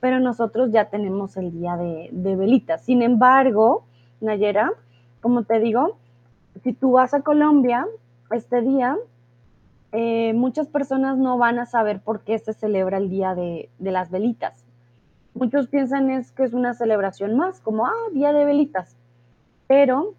Pero 0.00 0.18
nosotros 0.18 0.72
ya 0.72 0.86
tenemos 0.86 1.36
el 1.36 1.52
día 1.52 1.76
de, 1.76 2.08
de 2.10 2.36
velitas. 2.36 2.82
Sin 2.82 3.02
embargo, 3.02 3.84
Nayera, 4.20 4.72
como 5.20 5.42
te 5.42 5.60
digo, 5.60 5.98
si 6.62 6.72
tú 6.72 6.92
vas 6.92 7.12
a 7.12 7.20
Colombia, 7.20 7.86
este 8.30 8.60
día, 8.60 8.96
eh, 9.92 10.32
muchas 10.34 10.68
personas 10.68 11.16
no 11.16 11.38
van 11.38 11.58
a 11.58 11.66
saber 11.66 12.00
por 12.00 12.20
qué 12.20 12.38
se 12.38 12.52
celebra 12.52 12.98
el 12.98 13.08
Día 13.08 13.34
de, 13.34 13.70
las 13.78 14.10
Velitas. 14.10 14.64
Muchos 15.34 15.68
piensan 15.68 16.10
es 16.10 16.32
que 16.32 16.44
es 16.44 16.54
una 16.54 16.74
celebración 16.74 17.36
más, 17.36 17.60
como, 17.60 17.86
ah, 17.86 17.92
Día 18.12 18.32
de 18.32 18.44
Velitas. 18.44 18.96
Pero 19.68 20.14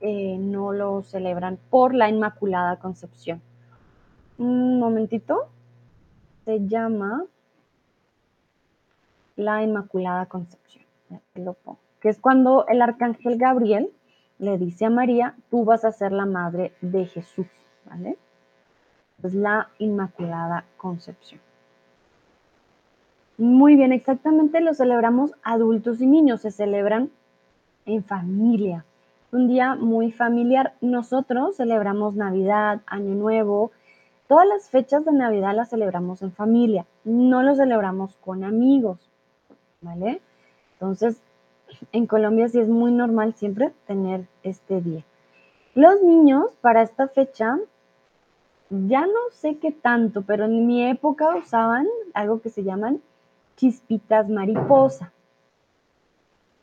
eh, 0.00 0.36
no 0.38 0.72
lo 0.72 1.02
celebran 1.02 1.58
por 1.70 1.94
la 1.94 2.08
Inmaculada 2.08 2.76
Concepción. 2.76 3.40
Un 4.38 4.78
momentito. 4.78 5.48
Se 6.44 6.66
llama 6.66 7.24
la 9.36 9.62
Inmaculada 9.62 10.26
Concepción. 10.26 10.84
Que 12.00 12.08
es 12.08 12.18
cuando 12.18 12.66
el 12.68 12.80
arcángel 12.82 13.36
Gabriel 13.36 13.90
le 14.40 14.58
dice 14.58 14.86
a 14.86 14.90
María, 14.90 15.34
tú 15.50 15.64
vas 15.64 15.84
a 15.84 15.92
ser 15.92 16.12
la 16.12 16.26
madre 16.26 16.72
de 16.80 17.06
Jesús, 17.06 17.46
¿vale? 17.84 18.16
Es 19.22 19.34
la 19.34 19.68
Inmaculada 19.78 20.64
Concepción. 20.78 21.40
Muy 23.36 23.76
bien, 23.76 23.92
exactamente 23.92 24.60
lo 24.60 24.74
celebramos 24.74 25.32
adultos 25.42 26.00
y 26.00 26.06
niños, 26.06 26.40
se 26.40 26.50
celebran 26.50 27.10
en 27.84 28.02
familia. 28.02 28.84
Un 29.32 29.46
día 29.46 29.76
muy 29.76 30.10
familiar. 30.10 30.74
Nosotros 30.80 31.56
celebramos 31.56 32.16
Navidad, 32.16 32.80
Año 32.86 33.14
Nuevo, 33.14 33.70
todas 34.26 34.46
las 34.46 34.70
fechas 34.70 35.04
de 35.04 35.12
Navidad 35.12 35.54
las 35.54 35.70
celebramos 35.70 36.22
en 36.22 36.32
familia, 36.32 36.86
no 37.04 37.42
lo 37.42 37.54
celebramos 37.54 38.16
con 38.16 38.44
amigos, 38.44 38.98
¿vale? 39.80 40.20
Entonces, 40.74 41.20
en 41.92 42.06
Colombia 42.06 42.48
sí 42.48 42.58
es 42.58 42.68
muy 42.68 42.92
normal 42.92 43.34
siempre 43.34 43.72
tener 43.86 44.26
este 44.42 44.80
día. 44.80 45.04
Los 45.74 46.02
niños 46.02 46.52
para 46.60 46.82
esta 46.82 47.08
fecha, 47.08 47.58
ya 48.70 49.02
no 49.02 49.30
sé 49.32 49.58
qué 49.58 49.72
tanto, 49.72 50.22
pero 50.22 50.44
en 50.44 50.66
mi 50.66 50.88
época 50.88 51.36
usaban 51.36 51.86
algo 52.14 52.40
que 52.40 52.50
se 52.50 52.64
llaman 52.64 53.00
chispitas 53.56 54.28
mariposa. 54.28 55.12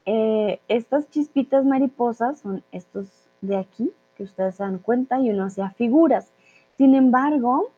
Eh, 0.05 0.59
estas 0.67 1.09
chispitas 1.09 1.65
mariposas 1.65 2.39
son 2.39 2.63
estos 2.71 3.07
de 3.41 3.57
aquí, 3.57 3.91
que 4.15 4.23
ustedes 4.23 4.55
se 4.55 4.63
dan 4.63 4.79
cuenta, 4.79 5.19
y 5.19 5.29
uno 5.29 5.45
hacía 5.45 5.69
figuras. 5.71 6.31
Sin 6.77 6.95
embargo, 6.95 7.69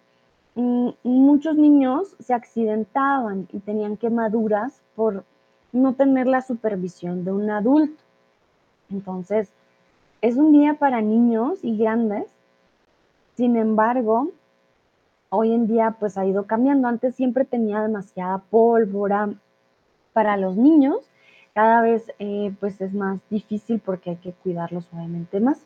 mm, 0.55 0.89
muchos 1.03 1.55
niños 1.55 2.15
se 2.19 2.33
accidentaban 2.33 3.47
y 3.51 3.59
tenían 3.59 3.97
quemaduras 3.97 4.81
por 4.95 5.23
no 5.71 5.93
tener 5.93 6.27
la 6.27 6.41
supervisión 6.41 7.23
de 7.23 7.31
un 7.31 7.49
adulto. 7.49 8.01
Entonces, 8.89 9.49
es 10.21 10.35
un 10.35 10.51
día 10.51 10.73
para 10.75 11.01
niños 11.01 11.59
y 11.63 11.77
grandes. 11.77 12.25
Sin 13.35 13.55
embargo, 13.55 14.31
hoy 15.29 15.53
en 15.53 15.67
día 15.67 15.95
pues 15.99 16.17
ha 16.17 16.25
ido 16.25 16.45
cambiando. 16.45 16.87
Antes 16.87 17.15
siempre 17.15 17.45
tenía 17.45 17.81
demasiada 17.81 18.39
pólvora 18.49 19.29
para 20.13 20.37
los 20.37 20.55
niños. 20.57 20.97
Cada 21.53 21.81
vez 21.81 22.11
eh, 22.19 22.53
pues 22.59 22.81
es 22.81 22.93
más 22.93 23.19
difícil 23.29 23.79
porque 23.79 24.11
hay 24.11 24.15
que 24.17 24.33
cuidarlos 24.33 24.87
obviamente 24.93 25.39
más. 25.39 25.59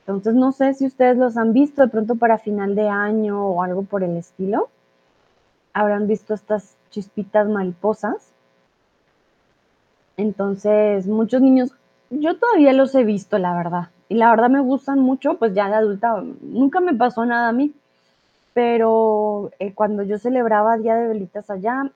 Entonces 0.00 0.34
no 0.34 0.52
sé 0.52 0.74
si 0.74 0.86
ustedes 0.86 1.16
los 1.16 1.36
han 1.36 1.52
visto 1.52 1.82
de 1.82 1.88
pronto 1.88 2.16
para 2.16 2.38
final 2.38 2.74
de 2.74 2.88
año 2.88 3.46
o 3.46 3.62
algo 3.62 3.82
por 3.82 4.02
el 4.02 4.16
estilo. 4.16 4.68
Habrán 5.72 6.06
visto 6.06 6.34
estas 6.34 6.76
chispitas 6.90 7.48
mariposas. 7.48 8.32
Entonces, 10.20 11.06
muchos 11.06 11.40
niños, 11.40 11.70
yo 12.10 12.36
todavía 12.38 12.74
los 12.74 12.94
he 12.94 13.04
visto, 13.04 13.38
la 13.38 13.54
verdad. 13.54 13.88
Y 14.10 14.16
la 14.16 14.28
verdad 14.28 14.50
me 14.50 14.60
gustan 14.60 14.98
mucho, 14.98 15.38
pues 15.38 15.54
ya 15.54 15.70
de 15.70 15.76
adulta, 15.76 16.22
nunca 16.42 16.80
me 16.80 16.94
pasó 16.94 17.24
nada 17.24 17.48
a 17.48 17.52
mí. 17.52 17.72
Pero 18.52 19.50
eh, 19.58 19.72
cuando 19.72 20.02
yo 20.02 20.18
celebraba 20.18 20.76
Día 20.76 20.96
de 20.96 21.08
Velitas 21.08 21.48
allá, 21.48 21.90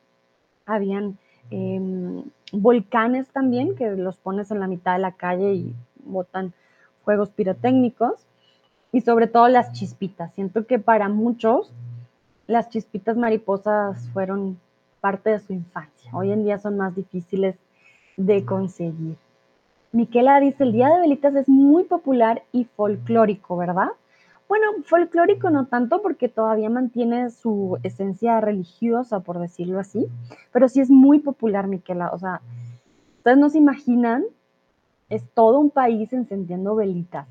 habían 0.65 1.19
em, 1.51 2.23
volcanes 2.51 3.29
también, 3.29 3.77
que 3.77 3.91
los 3.91 4.17
pones 4.17 4.51
en 4.51 4.61
la 4.61 4.69
mitad 4.69 4.95
de 4.95 5.01
la 5.01 5.13
calle 5.13 5.53
y 5.53 5.75
botan 6.05 6.55
juegos 7.05 7.29
pirotécnicos. 7.29 8.15
Y 8.91 9.03
sobre 9.03 9.27
todo 9.27 9.49
las 9.49 9.73
chispitas. 9.73 10.33
Siento 10.33 10.67
que 10.67 10.79
para 10.79 11.11
muchos 11.11 11.73
las 12.47 12.71
chispitas 12.71 13.19
mariposas 13.19 14.09
fueron 14.15 14.59
parte 15.03 15.29
de 15.29 15.41
su 15.41 15.53
infancia. 15.53 16.11
Hoy 16.15 16.33
en 16.33 16.45
día 16.45 16.59
son 16.59 16.79
más 16.79 16.95
difíciles 16.95 17.57
de 18.17 18.45
conseguir. 18.45 19.17
Miquela 19.93 20.41
dice, 20.41 20.65
el 20.65 20.73
Día 20.73 20.89
de 20.89 21.01
Velitas 21.01 21.35
es 21.37 21.49
muy 21.49 21.85
popular 21.85 22.43
y 22.53 22.65
folclórico, 22.65 23.57
¿verdad? 23.57 23.91
Bueno, 24.49 24.67
folclórico 24.85 25.51
no 25.51 25.67
tanto 25.67 26.03
porque 26.03 26.29
todavía 26.29 26.69
mantiene 26.69 27.31
su 27.31 27.79
esencia 27.83 28.41
religiosa, 28.41 29.21
por 29.21 29.39
decirlo 29.39 29.79
así, 29.79 30.07
pero 30.53 30.69
sí 30.69 30.81
es 30.81 30.91
muy 30.91 31.21
popular, 31.21 31.69
Miquela. 31.69 32.11
O 32.11 32.19
sea, 32.19 32.41
ustedes 33.19 33.39
no 33.39 33.49
se 33.49 33.59
imaginan, 33.59 34.25
es 35.09 35.23
todo 35.33 35.61
un 35.61 35.71
país 35.71 36.13
encendiendo 36.13 36.75
velitas. 36.75 37.29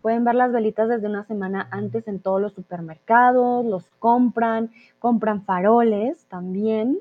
Pueden 0.00 0.24
ver 0.24 0.34
las 0.34 0.50
velitas 0.50 0.88
desde 0.88 1.06
una 1.06 1.24
semana 1.24 1.68
antes 1.70 2.08
en 2.08 2.18
todos 2.18 2.40
los 2.40 2.54
supermercados, 2.54 3.64
los 3.64 3.86
compran, 3.98 4.70
compran 4.98 5.44
faroles 5.44 6.24
también. 6.24 6.98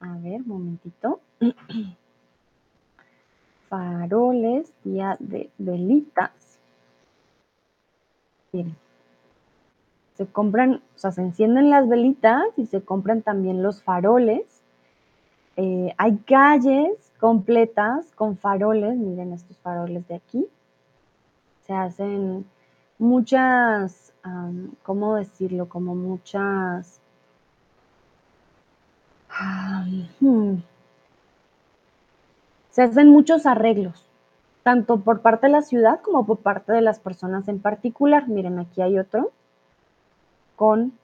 A 0.00 0.18
ver, 0.18 0.46
momentito. 0.46 1.20
faroles, 3.72 4.70
día 4.84 5.16
de 5.18 5.48
velitas. 5.56 6.30
Se 10.14 10.26
compran, 10.26 10.82
o 10.94 10.98
sea, 10.98 11.10
se 11.10 11.22
encienden 11.22 11.70
las 11.70 11.88
velitas 11.88 12.44
y 12.58 12.66
se 12.66 12.82
compran 12.82 13.22
también 13.22 13.62
los 13.62 13.82
faroles. 13.82 14.44
Eh, 15.56 15.94
hay 15.96 16.18
calles 16.18 17.12
completas 17.18 18.12
con 18.14 18.36
faroles, 18.36 18.94
miren 18.98 19.32
estos 19.32 19.56
faroles 19.56 20.06
de 20.06 20.16
aquí. 20.16 20.46
Se 21.66 21.72
hacen 21.72 22.44
muchas, 22.98 24.12
¿cómo 24.82 25.14
decirlo? 25.14 25.70
Como 25.70 25.94
muchas... 25.94 27.00
Hmm, 30.20 30.56
se 32.72 32.82
hacen 32.82 33.10
muchos 33.10 33.44
arreglos, 33.46 34.08
tanto 34.62 35.00
por 35.00 35.20
parte 35.20 35.46
de 35.46 35.52
la 35.52 35.62
ciudad 35.62 36.00
como 36.00 36.26
por 36.26 36.38
parte 36.38 36.72
de 36.72 36.80
las 36.80 36.98
personas 36.98 37.46
en 37.48 37.60
particular. 37.60 38.28
Miren, 38.28 38.58
aquí 38.58 38.80
hay 38.80 38.98
otro 38.98 39.30
con 40.56 40.94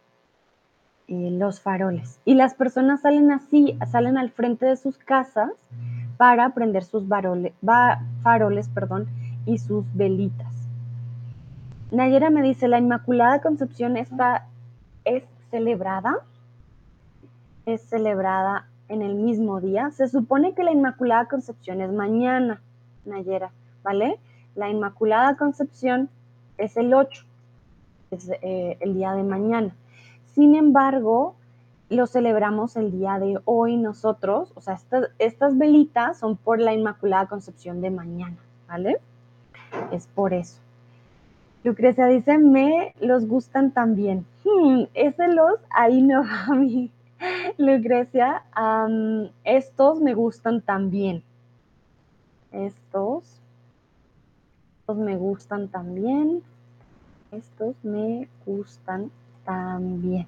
eh, 1.09 1.31
los 1.31 1.61
faroles. 1.61 2.21
Y 2.25 2.35
las 2.35 2.55
personas 2.55 3.03
salen 3.03 3.31
así, 3.33 3.79
salen 3.91 4.17
al 4.17 4.31
frente 4.31 4.65
de 4.65 4.77
sus 4.77 4.97
casas 4.97 5.51
para 6.17 6.51
prender 6.51 6.85
sus 6.85 7.05
faroles 7.07 8.69
perdón, 8.69 9.07
y 9.45 9.59
sus 9.59 9.85
velitas. 9.95 10.55
Nayera 11.91 12.31
me 12.31 12.43
dice, 12.43 12.67
la 12.67 12.79
Inmaculada 12.79 13.41
Concepción 13.41 13.97
está, 13.97 14.47
es 15.05 15.25
celebrada, 15.51 16.17
es 17.67 17.83
celebrada 17.83 18.68
en 18.89 19.03
el 19.03 19.15
mismo 19.15 19.61
día. 19.61 19.91
Se 19.91 20.09
supone 20.09 20.55
que 20.55 20.65
la 20.65 20.73
Inmaculada 20.73 21.27
Concepción 21.27 21.81
es 21.81 21.93
mañana, 21.93 22.61
Nayera, 23.05 23.53
¿vale? 23.83 24.19
La 24.55 24.69
Inmaculada 24.69 25.37
Concepción 25.37 26.09
es 26.57 26.77
el 26.77 26.93
8, 26.93 27.25
es 28.11 28.31
eh, 28.43 28.77
el 28.81 28.95
día 28.95 29.13
de 29.13 29.23
mañana. 29.23 29.75
Sin 30.35 30.55
embargo, 30.55 31.35
lo 31.91 32.07
celebramos 32.07 32.77
el 32.77 32.93
día 32.93 33.19
de 33.19 33.39
hoy 33.45 33.77
nosotros, 33.77 34.53
o 34.55 34.61
sea, 34.61 34.79
estas, 35.19 35.59
velitas 35.59 36.19
son 36.19 36.37
por 36.37 36.61
la 36.61 36.75
Inmaculada 36.75 37.27
Concepción 37.27 37.81
de 37.81 37.91
mañana, 37.91 38.37
¿vale? 38.69 38.99
Es 39.93 40.07
por 40.07 40.35
eso. 40.35 40.59
Lucrecia 41.65 42.07
dice, 42.07 42.39
me 42.39 42.95
los 43.01 43.27
gustan 43.27 43.73
también. 43.73 44.25
Hmm, 44.45 44.85
ese 44.95 45.29
los, 45.29 45.59
ahí 45.71 46.03
no 46.03 46.23
a 46.23 46.55
mí. 46.55 46.91
Lucrecia, 47.59 48.45
estos 49.45 50.01
me 50.01 50.15
gustan 50.15 50.61
también. 50.63 51.23
Estos, 52.53 53.41
estos 54.81 54.97
me 54.97 55.17
gustan 55.17 55.69
también. 55.69 56.43
Estos 57.31 57.75
me 57.83 58.29
gustan 58.47 59.11
también. 59.45 60.27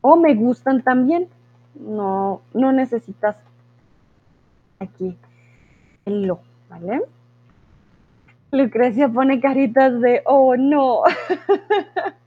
O 0.00 0.16
me 0.16 0.34
gustan 0.34 0.82
también. 0.82 1.28
No, 1.74 2.42
no 2.52 2.72
necesitas 2.72 3.36
aquí 4.78 5.16
el 6.04 6.22
lo, 6.22 6.40
¿vale? 6.68 7.02
Lucrecia 8.50 9.08
pone 9.08 9.40
caritas 9.40 9.98
de, 10.00 10.22
oh 10.26 10.56
no. 10.56 11.02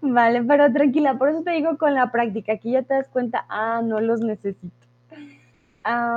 Vale, 0.00 0.42
pero 0.44 0.72
tranquila, 0.72 1.18
por 1.18 1.30
eso 1.30 1.42
te 1.42 1.52
digo 1.52 1.76
con 1.78 1.94
la 1.94 2.10
práctica, 2.10 2.52
aquí 2.54 2.72
ya 2.72 2.82
te 2.82 2.94
das 2.94 3.08
cuenta, 3.08 3.44
ah, 3.48 3.80
no 3.82 4.00
los 4.00 4.20
necesito. 4.20 4.74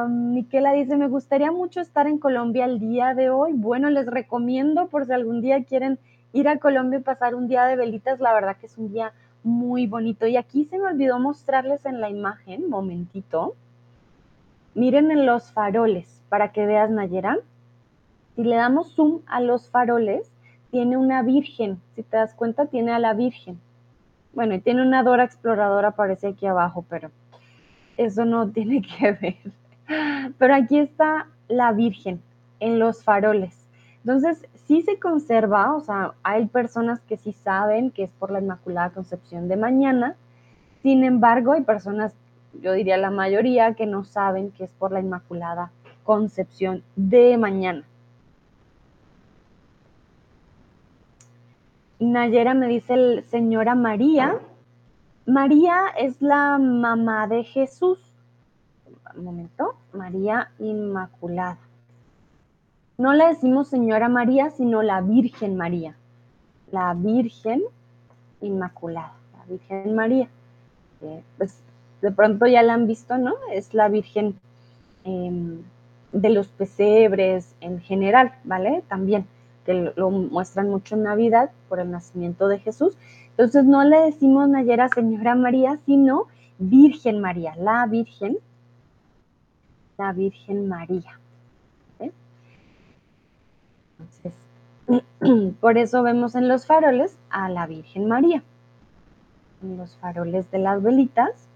Miquela 0.10 0.74
dice, 0.74 0.98
me 0.98 1.08
gustaría 1.08 1.52
mucho 1.52 1.80
estar 1.80 2.08
en 2.08 2.18
Colombia 2.18 2.66
el 2.66 2.80
día 2.80 3.14
de 3.14 3.30
hoy. 3.30 3.54
Bueno, 3.54 3.90
les 3.90 4.06
recomiendo 4.06 4.88
por 4.88 5.06
si 5.06 5.14
algún 5.14 5.40
día 5.42 5.64
quieren 5.64 5.98
ir 6.34 6.50
a 6.50 6.58
Colombia 6.58 7.00
y 7.00 7.04
pasar 7.04 7.36
un 7.36 7.48
día 7.48 7.66
de 7.66 7.78
velitas, 7.78 8.20
la 8.20 8.34
verdad 8.34 8.58
que 8.58 8.66
es 8.66 8.78
un 8.78 8.92
día 8.92 9.14
muy 9.44 9.88
bonito. 9.88 10.28
Y 10.28 10.36
aquí 10.36 10.66
se 10.66 10.78
me 10.78 10.86
olvidó 10.86 11.20
mostrarles 11.20 11.86
en 11.86 12.02
la 12.02 12.10
imagen, 12.10 12.70
momentito. 12.70 13.56
Miren 14.74 15.10
en 15.12 15.26
los 15.26 15.52
faroles, 15.52 16.22
para 16.28 16.52
que 16.52 16.66
veas, 16.66 16.90
Nayera. 16.90 17.38
Si 18.36 18.44
le 18.44 18.56
damos 18.56 18.94
zoom 18.94 19.22
a 19.26 19.40
los 19.40 19.70
faroles, 19.70 20.32
tiene 20.72 20.98
una 20.98 21.22
virgen. 21.22 21.80
Si 21.96 22.04
te 22.04 22.18
das 22.18 22.34
cuenta, 22.34 22.66
tiene 22.66 22.92
a 22.92 23.00
la 23.00 23.14
virgen. 23.14 23.60
Bueno, 24.34 24.56
y 24.56 24.60
tiene 24.60 24.82
una 24.82 25.04
Dora 25.04 25.26
exploradora, 25.26 25.90
aparece 25.90 26.28
aquí 26.28 26.48
abajo, 26.48 26.86
pero 26.90 27.12
eso 27.98 28.26
no 28.26 28.50
tiene 28.52 28.82
que 28.82 29.12
ver. 29.12 29.38
Pero 30.38 30.56
aquí 30.56 30.80
está 30.80 31.28
la 31.48 31.72
virgen 31.74 32.22
en 32.60 32.80
los 32.80 33.04
faroles. 33.04 33.68
Entonces, 34.04 34.48
sí 34.66 34.82
se 34.82 34.98
conserva, 34.98 35.76
o 35.76 35.82
sea, 35.82 36.14
hay 36.24 36.48
personas 36.48 37.02
que 37.02 37.18
sí 37.18 37.34
saben 37.34 37.92
que 37.92 38.04
es 38.04 38.12
por 38.12 38.32
la 38.32 38.40
Inmaculada 38.40 38.90
Concepción 38.90 39.48
de 39.48 39.58
mañana, 39.58 40.16
sin 40.82 41.04
embargo, 41.04 41.52
hay 41.52 41.62
personas, 41.62 42.14
yo 42.60 42.74
diría 42.74 42.98
la 42.98 43.12
mayoría, 43.12 43.76
que 43.76 43.86
no 43.86 44.04
saben 44.04 44.52
que 44.52 44.64
es 44.64 44.72
por 44.72 44.92
la 44.92 45.00
Inmaculada 45.00 45.72
Concepción 46.04 46.84
de 46.96 47.38
mañana. 47.38 47.84
Nayera 52.02 52.56
me 52.56 52.68
dice, 52.68 53.22
señora 53.30 53.76
María, 53.76 54.40
María 55.28 55.84
es 56.00 56.20
la 56.20 56.58
mamá 56.58 57.28
de 57.28 57.44
Jesús. 57.44 58.00
Un 59.16 59.24
momento, 59.24 59.76
María 59.94 60.50
Inmaculada. 60.58 61.60
No 62.98 63.14
le 63.14 63.28
decimos 63.28 63.68
señora 63.68 64.10
María, 64.10 64.50
sino 64.50 64.82
la 64.82 65.02
Virgen 65.02 65.56
María. 65.56 65.96
La 66.72 66.96
Virgen 66.96 67.62
Inmaculada, 68.42 69.14
la 69.38 69.46
Virgen 69.46 69.94
María. 69.94 70.28
pues 71.38 71.62
de 72.02 72.12
pronto 72.12 72.48
ya 72.48 72.64
la 72.64 72.74
han 72.74 72.88
visto, 72.88 73.20
¿no? 73.20 73.36
Es 73.54 73.76
la 73.76 73.90
Virgen 73.90 74.40
em, 75.04 75.62
de 76.12 76.30
los 76.32 76.48
pesebres 76.48 77.56
en 77.62 77.80
general, 77.80 78.34
¿vale? 78.44 78.84
También, 78.88 79.28
que 79.66 79.94
lo 79.96 80.10
muestran 80.10 80.70
mucho 80.70 80.96
en 80.96 81.04
Navidad 81.04 81.52
por 81.70 81.80
el 81.80 81.92
nacimiento 81.92 82.48
de 82.48 82.60
Jesús. 82.60 82.98
Entonces 83.32 83.66
no 83.66 83.84
le 83.84 83.98
decimos 84.02 84.50
Nayera 84.50 84.90
Señora 84.90 85.36
María, 85.36 85.80
sino 85.86 86.28
Virgen 86.60 87.22
María, 87.22 87.56
la 87.56 87.86
Virgen, 87.88 88.38
la 89.98 90.14
Virgen 90.14 90.68
María. 90.68 91.20
Entonces, 94.00 94.34
por 95.60 95.78
eso 95.78 96.04
vemos 96.04 96.36
en 96.36 96.48
los 96.48 96.66
faroles 96.66 97.18
a 97.30 97.50
la 97.50 97.68
Virgen 97.68 98.08
María, 98.08 98.44
en 99.62 99.78
los 99.78 99.96
faroles 99.98 100.50
de 100.52 100.60
las 100.60 100.82
velitas. 100.82 101.48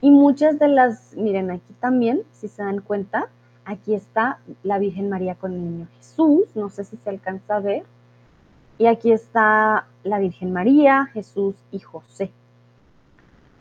Y 0.00 0.10
muchas 0.10 0.58
de 0.58 0.68
las, 0.68 1.14
miren 1.16 1.50
aquí 1.50 1.72
también, 1.80 2.22
si 2.32 2.48
se 2.48 2.62
dan 2.62 2.80
cuenta, 2.80 3.28
aquí 3.64 3.94
está 3.94 4.38
la 4.62 4.78
Virgen 4.78 5.08
María 5.08 5.34
con 5.34 5.52
el 5.52 5.62
niño 5.62 5.88
Jesús, 5.96 6.44
no 6.54 6.70
sé 6.70 6.84
si 6.84 6.96
se 6.96 7.10
alcanza 7.10 7.56
a 7.56 7.60
ver. 7.60 7.84
Y 8.78 8.86
aquí 8.86 9.12
está 9.12 9.86
la 10.02 10.18
Virgen 10.18 10.52
María, 10.52 11.06
Jesús 11.12 11.54
y 11.70 11.78
José. 11.78 12.32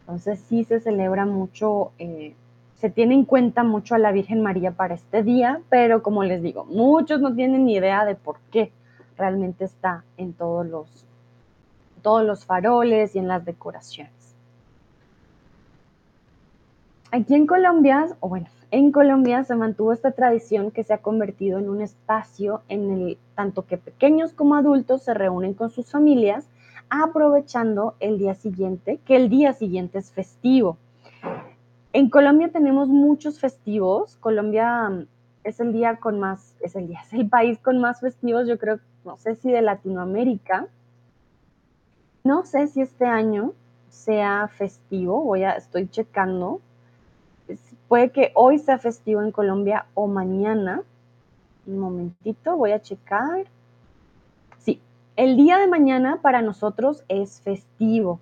Entonces 0.01 0.39
sí 0.49 0.63
se 0.63 0.79
celebra 0.79 1.25
mucho, 1.25 1.91
eh, 1.99 2.35
se 2.75 2.89
tiene 2.89 3.13
en 3.13 3.25
cuenta 3.25 3.63
mucho 3.63 3.95
a 3.95 3.99
la 3.99 4.11
Virgen 4.11 4.41
María 4.41 4.71
para 4.71 4.95
este 4.95 5.23
día, 5.23 5.61
pero 5.69 6.03
como 6.03 6.23
les 6.23 6.41
digo, 6.41 6.65
muchos 6.65 7.21
no 7.21 7.33
tienen 7.33 7.65
ni 7.65 7.75
idea 7.75 8.03
de 8.05 8.15
por 8.15 8.39
qué 8.51 8.71
realmente 9.17 9.65
está 9.65 10.03
en 10.17 10.33
todos 10.33 10.65
los, 10.65 11.05
todos 12.01 12.25
los 12.25 12.45
faroles 12.45 13.15
y 13.15 13.19
en 13.19 13.27
las 13.27 13.45
decoraciones. 13.45 14.11
Aquí 17.11 17.35
en 17.35 17.45
Colombia, 17.45 18.07
o 18.19 18.27
bueno, 18.27 18.47
en 18.73 18.91
Colombia 18.91 19.43
se 19.43 19.55
mantuvo 19.55 19.93
esta 19.93 20.13
tradición 20.13 20.71
que 20.71 20.83
se 20.83 20.95
ha 20.95 20.97
convertido 20.97 21.59
en 21.59 21.69
un 21.69 21.79
espacio 21.79 22.63
en 22.69 22.89
el 22.89 23.17
tanto 23.35 23.67
que 23.67 23.77
pequeños 23.77 24.33
como 24.33 24.55
adultos 24.55 25.03
se 25.03 25.13
reúnen 25.13 25.53
con 25.53 25.69
sus 25.69 25.91
familias 25.91 26.47
aprovechando 26.89 27.93
el 27.99 28.17
día 28.17 28.33
siguiente, 28.33 28.99
que 29.05 29.15
el 29.15 29.29
día 29.29 29.53
siguiente 29.53 29.99
es 29.99 30.11
festivo. 30.11 30.79
En 31.93 32.09
Colombia 32.09 32.49
tenemos 32.51 32.87
muchos 32.89 33.39
festivos. 33.39 34.17
Colombia 34.19 34.89
mm, 34.89 35.05
es 35.43 35.59
el 35.59 35.71
día 35.71 35.97
con 35.97 36.19
más, 36.19 36.55
es 36.59 36.75
el 36.75 36.87
día, 36.87 37.01
es 37.05 37.13
el 37.13 37.29
país 37.29 37.59
con 37.59 37.79
más 37.79 37.99
festivos, 37.99 38.47
yo 38.47 38.57
creo, 38.57 38.79
no 39.05 39.17
sé 39.17 39.35
si 39.35 39.51
de 39.51 39.61
Latinoamérica. 39.61 40.65
No 42.23 42.43
sé 42.43 42.65
si 42.65 42.81
este 42.81 43.05
año 43.05 43.53
sea 43.89 44.47
festivo, 44.47 45.21
voy 45.21 45.43
a, 45.43 45.51
estoy 45.51 45.87
checando. 45.87 46.59
Puede 47.93 48.09
que 48.09 48.31
hoy 48.33 48.57
sea 48.57 48.79
festivo 48.79 49.21
en 49.21 49.31
Colombia 49.31 49.85
o 49.93 50.07
mañana. 50.07 50.81
Un 51.67 51.77
momentito, 51.77 52.57
voy 52.57 52.71
a 52.71 52.81
checar. 52.81 53.45
Sí, 54.57 54.81
el 55.15 55.37
día 55.37 55.59
de 55.59 55.67
mañana 55.67 56.17
para 56.19 56.41
nosotros 56.41 57.03
es 57.07 57.41
festivo. 57.41 58.19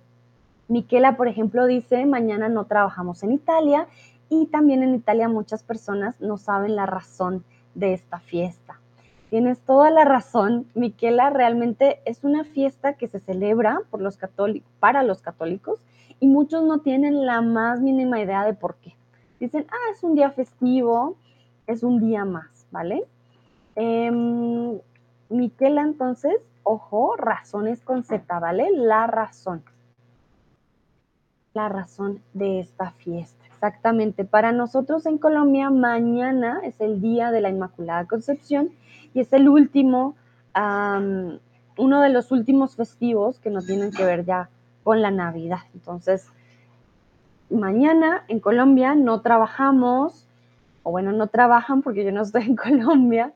Miquela, 0.68 1.16
por 1.16 1.26
ejemplo, 1.26 1.64
dice, 1.64 2.04
mañana 2.04 2.50
no 2.50 2.66
trabajamos 2.66 3.22
en 3.22 3.32
Italia 3.32 3.86
y 4.28 4.44
también 4.48 4.82
en 4.82 4.94
Italia 4.94 5.30
muchas 5.30 5.62
personas 5.62 6.20
no 6.20 6.36
saben 6.36 6.76
la 6.76 6.84
razón 6.84 7.42
de 7.74 7.94
esta 7.94 8.18
fiesta. 8.18 8.78
Tienes 9.30 9.58
toda 9.60 9.90
la 9.90 10.04
razón, 10.04 10.66
Miquela, 10.74 11.30
realmente 11.30 12.00
es 12.04 12.24
una 12.24 12.44
fiesta 12.44 12.92
que 12.92 13.08
se 13.08 13.20
celebra 13.20 13.80
por 13.90 14.02
los 14.02 14.18
católicos, 14.18 14.70
para 14.80 15.02
los 15.02 15.22
católicos 15.22 15.80
y 16.20 16.26
muchos 16.26 16.62
no 16.62 16.80
tienen 16.80 17.24
la 17.24 17.40
más 17.40 17.80
mínima 17.80 18.20
idea 18.20 18.44
de 18.44 18.52
por 18.52 18.74
qué. 18.74 18.94
Dicen, 19.42 19.66
ah, 19.70 19.92
es 19.92 20.02
un 20.02 20.14
día 20.14 20.30
festivo, 20.30 21.16
es 21.66 21.82
un 21.82 22.00
día 22.00 22.24
más, 22.24 22.66
¿vale? 22.70 23.04
Em, 23.74 24.78
Miquela, 25.28 25.82
entonces, 25.82 26.36
ojo, 26.62 27.16
razones 27.16 27.82
con 27.82 28.04
Z, 28.04 28.38
¿vale? 28.38 28.70
La 28.70 29.06
razón 29.06 29.64
la 31.54 31.68
razón 31.68 32.22
de 32.32 32.60
esta 32.60 32.92
fiesta. 32.92 33.44
Exactamente, 33.46 34.24
para 34.24 34.52
nosotros 34.52 35.06
en 35.06 35.18
Colombia 35.18 35.70
mañana 35.70 36.60
es 36.64 36.80
el 36.80 37.00
día 37.00 37.30
de 37.30 37.40
la 37.40 37.50
Inmaculada 37.50 38.06
Concepción 38.06 38.70
y 39.14 39.20
es 39.20 39.32
el 39.32 39.48
último, 39.48 40.16
uno 40.54 42.00
de 42.00 42.08
los 42.08 42.32
últimos 42.32 42.74
festivos 42.74 43.38
que 43.38 43.50
nos 43.50 43.66
tienen 43.66 43.92
que 43.92 44.04
ver 44.04 44.24
ya 44.24 44.48
con 44.82 45.00
la 45.00 45.10
Navidad. 45.10 45.60
Entonces, 45.74 46.26
mañana 47.52 48.24
en 48.28 48.40
Colombia 48.40 48.94
no 48.94 49.20
trabajamos, 49.20 50.26
o 50.82 50.90
bueno, 50.90 51.12
no 51.12 51.28
trabajan 51.28 51.82
porque 51.82 52.04
yo 52.04 52.12
no 52.12 52.22
estoy 52.22 52.42
en 52.42 52.56
Colombia, 52.56 53.32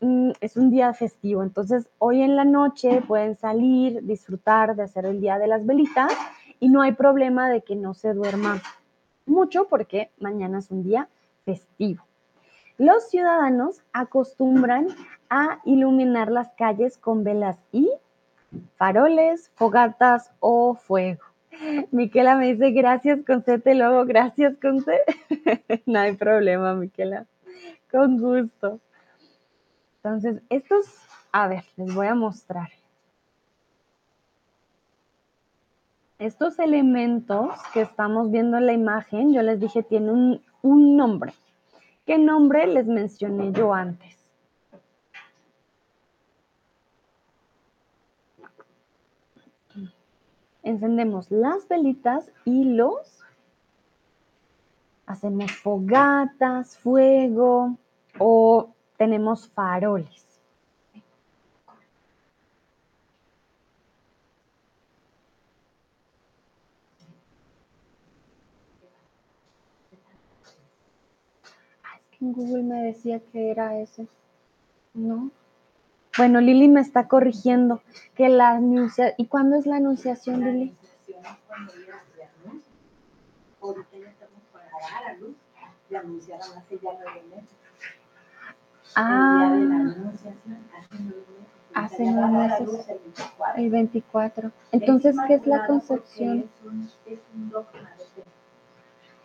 mm, 0.00 0.30
es 0.40 0.56
un 0.56 0.70
día 0.70 0.92
festivo. 0.94 1.42
Entonces, 1.42 1.88
hoy 1.98 2.22
en 2.22 2.36
la 2.36 2.44
noche 2.44 3.02
pueden 3.06 3.36
salir, 3.36 4.04
disfrutar 4.04 4.76
de 4.76 4.84
hacer 4.84 5.06
el 5.06 5.20
día 5.20 5.38
de 5.38 5.48
las 5.48 5.66
velitas 5.66 6.12
y 6.60 6.68
no 6.68 6.82
hay 6.82 6.92
problema 6.92 7.48
de 7.48 7.62
que 7.62 7.76
no 7.76 7.94
se 7.94 8.14
duerma 8.14 8.60
mucho 9.26 9.68
porque 9.68 10.10
mañana 10.18 10.58
es 10.58 10.70
un 10.70 10.82
día 10.82 11.08
festivo. 11.44 12.04
Los 12.78 13.08
ciudadanos 13.10 13.82
acostumbran 13.92 14.86
a 15.30 15.60
iluminar 15.64 16.30
las 16.30 16.52
calles 16.52 16.96
con 16.96 17.24
velas 17.24 17.58
y 17.72 17.90
faroles, 18.76 19.50
fogatas 19.54 20.30
o 20.40 20.74
fuego. 20.74 21.27
Miquela 21.90 22.36
me 22.36 22.52
dice 22.52 22.70
gracias 22.70 23.20
con 23.26 23.42
te 23.42 23.74
luego 23.74 24.04
gracias 24.04 24.56
con 24.60 24.84
no 25.86 25.98
hay 25.98 26.14
problema, 26.16 26.74
Miquela. 26.74 27.26
Con 27.90 28.18
gusto. 28.18 28.80
Entonces, 29.96 30.42
estos, 30.48 30.86
a 31.32 31.48
ver, 31.48 31.64
les 31.76 31.94
voy 31.94 32.06
a 32.06 32.14
mostrar. 32.14 32.68
Estos 36.18 36.58
elementos 36.58 37.50
que 37.72 37.82
estamos 37.82 38.30
viendo 38.30 38.58
en 38.58 38.66
la 38.66 38.72
imagen, 38.72 39.32
yo 39.32 39.42
les 39.42 39.60
dije, 39.60 39.82
tienen 39.82 40.42
un, 40.62 40.96
nombre. 40.96 41.32
¿Qué 42.06 42.18
nombre 42.18 42.66
les 42.66 42.86
mencioné 42.86 43.52
yo 43.52 43.72
antes? 43.72 44.17
Encendemos 50.68 51.30
las 51.30 51.66
velitas 51.66 52.30
y 52.44 52.64
los 52.64 53.24
hacemos 55.06 55.50
fogatas, 55.50 56.76
fuego 56.76 57.78
o 58.18 58.68
tenemos 58.98 59.48
faroles. 59.48 60.26
Google 72.20 72.64
me 72.64 72.82
decía 72.82 73.20
que 73.20 73.50
era 73.50 73.80
ese. 73.80 74.06
¿No? 74.92 75.30
Bueno, 76.18 76.40
Lili 76.40 76.66
me 76.66 76.80
está 76.80 77.06
corrigiendo 77.06 77.80
que 78.16 78.28
la 78.28 78.50
anunciación. 78.50 79.14
¿Y 79.18 79.26
cuándo 79.26 79.54
es 79.56 79.66
la 79.66 79.76
anunciación, 79.76 80.40
Lili? 80.40 80.74
Ah. 88.96 89.94
Hace 91.74 92.04
nueve 92.04 92.48
meses. 92.48 92.86
El 93.56 93.70
24. 93.70 94.50
Entonces, 94.72 95.16
¿qué 95.28 95.34
es 95.34 95.46
la 95.46 95.68
concepción? 95.68 96.50
Es 97.06 97.20
un, 97.32 97.48
dogma. 97.48 97.92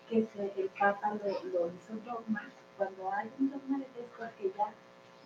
Que 0.08 0.18
el 0.20 0.70
Papa 0.80 1.16
lo, 1.16 1.72
hizo 1.72 1.94
dogma. 2.06 2.44
Cuando 2.78 3.12
hay 3.12 3.32
un 3.40 3.50
dogma 3.50 3.80
de 3.80 3.86
es 3.86 4.10
porque 4.16 4.54
ya 4.56 4.74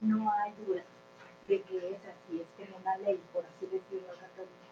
no 0.02 0.32
hay 0.32 0.54
de 1.48 1.62
que 1.62 1.78
es 1.78 2.02
así, 2.06 2.42
es 2.42 2.48
como 2.58 2.78
una 2.82 2.98
ley, 2.98 3.20
por 3.34 3.44
así 3.46 3.66
decirlo, 3.66 4.14
católica. 4.20 4.68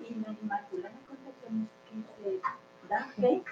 Y 0.00 0.14
la 0.14 0.32
Inmaculada 0.40 0.96
Concepción 1.06 1.68
que 1.88 1.96
se 2.22 2.40
da 2.88 3.00
fe 3.16 3.42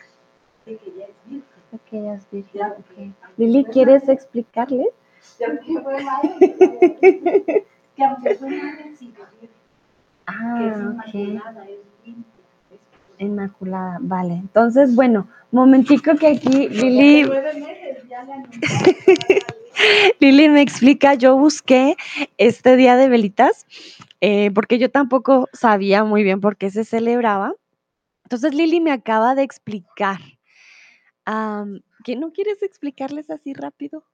de 0.67 0.77
que 0.77 0.91
ella 0.91 1.07
es 1.07 1.15
virgen. 1.31 1.61
De 1.71 1.79
que 1.79 1.99
ella 1.99 2.15
es 2.15 2.31
virgen. 2.31 2.73
Okay. 2.91 3.13
Lili, 3.37 3.65
¿quieres 3.65 4.09
explicarle? 4.09 4.87
que 5.39 5.81
fue 5.83 6.03
madre, 6.03 6.39
que 7.95 8.05
aunque 8.05 8.35
fue 8.37 8.49
madre, 8.51 8.97
sí, 8.97 9.07
virgen. 9.07 9.51
Ah, 10.27 10.55
que 10.59 10.67
es 10.69 10.77
ok. 10.87 11.15
inmaculada, 11.15 11.65
es 11.69 11.79
limpia. 12.05 12.45
Inmaculada, 13.19 13.99
vale. 14.01 14.35
Entonces, 14.35 14.95
bueno, 14.95 15.29
momentico 15.51 16.15
que 16.17 16.29
aquí 16.29 16.69
Lili, 16.69 17.25
Lili 20.21 20.49
me 20.49 20.63
explica, 20.63 21.15
yo 21.15 21.37
busqué 21.37 21.97
este 22.39 22.77
día 22.77 22.97
de 22.97 23.09
velitas, 23.09 23.67
eh, 24.21 24.51
porque 24.53 24.79
yo 24.79 24.91
tampoco 24.91 25.49
sabía 25.53 26.05
muy 26.05 26.23
bien 26.23 26.41
por 26.41 26.57
qué 26.57 26.71
se 26.71 26.85
celebraba. 26.85 27.55
Entonces 28.25 28.55
Lili 28.55 28.81
me 28.81 28.93
acaba 28.93 29.35
de 29.35 29.43
explicar. 29.43 30.21
Am, 31.25 31.83
¿que 32.05 32.17
no 32.17 32.33
quieres 32.33 32.63
explicarles 32.63 33.31
así 33.31 33.53
rápido? 33.53 34.05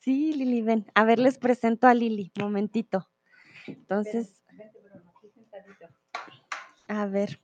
Sí, 0.00 0.32
Lili, 0.32 0.62
ven. 0.62 0.86
A 0.94 1.04
ver, 1.04 1.18
les 1.18 1.38
presento 1.38 1.86
a 1.86 1.94
Lili, 1.94 2.30
momentito. 2.38 3.08
Entonces, 3.66 4.40
a 6.88 7.06
ver. 7.06 7.40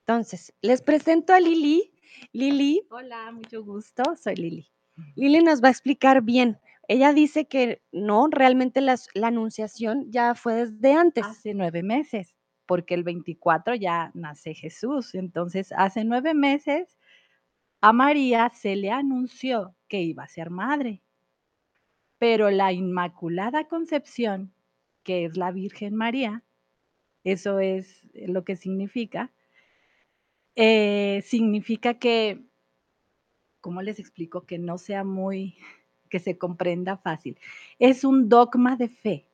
Entonces, 0.00 0.52
les 0.62 0.82
presento 0.82 1.32
a 1.32 1.40
Lili. 1.40 1.92
Lili, 2.32 2.86
Hola, 2.90 3.30
mucho 3.32 3.62
gusto, 3.62 4.02
soy 4.16 4.36
Lili. 4.36 4.75
Lili 5.14 5.40
nos 5.42 5.62
va 5.62 5.68
a 5.68 5.70
explicar 5.70 6.22
bien. 6.22 6.58
Ella 6.88 7.12
dice 7.12 7.46
que 7.46 7.82
no, 7.92 8.28
realmente 8.30 8.80
las- 8.80 9.08
la 9.14 9.28
anunciación 9.28 10.10
ya 10.10 10.34
fue 10.34 10.54
desde 10.66 10.92
antes. 10.94 11.24
Hace 11.24 11.54
nueve 11.54 11.82
meses, 11.82 12.34
porque 12.66 12.94
el 12.94 13.02
24 13.02 13.74
ya 13.74 14.10
nace 14.14 14.54
Jesús. 14.54 15.14
Entonces, 15.14 15.72
hace 15.76 16.04
nueve 16.04 16.34
meses 16.34 16.96
a 17.82 17.92
María 17.92 18.50
se 18.54 18.76
le 18.76 18.90
anunció 18.90 19.76
que 19.88 20.02
iba 20.02 20.24
a 20.24 20.28
ser 20.28 20.50
madre. 20.50 21.02
Pero 22.20 22.50
la 22.50 22.72
Inmaculada 22.72 23.64
Concepción, 23.68 24.52
que 25.02 25.24
es 25.26 25.36
la 25.36 25.50
Virgen 25.52 25.94
María, 25.94 26.42
eso 27.24 27.60
es 27.60 28.02
lo 28.14 28.44
que 28.44 28.56
significa, 28.56 29.32
eh, 30.56 31.22
significa 31.24 31.98
que, 31.98 32.44
¿cómo 33.66 33.82
les 33.82 33.98
explico? 33.98 34.46
Que 34.46 34.58
no 34.58 34.78
sea 34.78 35.02
muy, 35.02 35.56
que 36.08 36.20
se 36.20 36.38
comprenda 36.38 36.98
fácil. 36.98 37.36
Es 37.80 38.04
un 38.04 38.28
dogma 38.28 38.76
de 38.76 38.88
fe. 38.88 39.26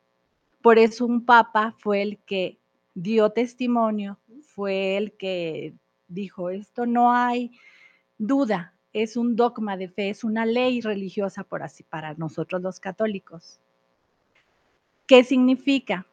Por 0.62 0.78
eso 0.78 1.04
un 1.04 1.26
papa 1.26 1.74
fue 1.76 2.00
el 2.00 2.16
que 2.24 2.58
dio 2.94 3.28
testimonio, 3.28 4.18
fue 4.40 4.96
el 4.96 5.12
que 5.18 5.74
dijo, 6.08 6.48
esto 6.48 6.86
no 6.86 7.12
hay 7.12 7.50
duda, 8.16 8.74
es 8.94 9.18
un 9.18 9.36
dogma 9.36 9.76
de 9.76 9.90
fe, 9.90 10.08
es 10.08 10.24
una 10.24 10.46
ley 10.46 10.80
religiosa 10.80 11.44
por 11.44 11.62
así 11.62 11.82
para 11.82 12.14
nosotros 12.14 12.62
los 12.62 12.80
católicos. 12.80 13.60
¿Qué 15.06 15.24
significa? 15.24 16.06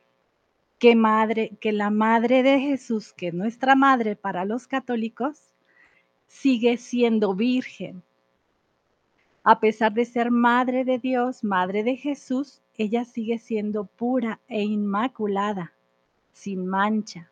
Que 0.77 0.93
madre, 0.93 1.57
que 1.61 1.71
la 1.71 1.89
madre 1.89 2.43
de 2.43 2.59
Jesús, 2.59 3.13
que 3.13 3.29
es 3.29 3.33
nuestra 3.33 3.75
madre 3.75 4.17
para 4.17 4.43
los 4.43 4.67
católicos, 4.67 5.55
sigue 6.27 6.75
siendo 6.75 7.33
virgen. 7.33 8.03
A 9.49 9.59
pesar 9.59 9.91
de 9.93 10.05
ser 10.05 10.29
madre 10.29 10.85
de 10.85 10.99
Dios, 10.99 11.43
madre 11.43 11.81
de 11.83 11.95
Jesús, 11.95 12.61
ella 12.77 13.03
sigue 13.03 13.39
siendo 13.39 13.85
pura 13.85 14.39
e 14.47 14.61
inmaculada, 14.61 15.73
sin 16.33 16.67
mancha. 16.67 17.31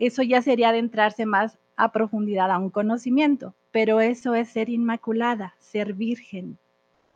Eso 0.00 0.24
ya 0.24 0.42
sería 0.42 0.70
adentrarse 0.70 1.26
más 1.26 1.60
a 1.76 1.92
profundidad 1.92 2.50
a 2.50 2.58
un 2.58 2.70
conocimiento, 2.70 3.54
pero 3.70 4.00
eso 4.00 4.34
es 4.34 4.48
ser 4.48 4.68
inmaculada, 4.68 5.54
ser 5.60 5.94
virgen. 5.94 6.58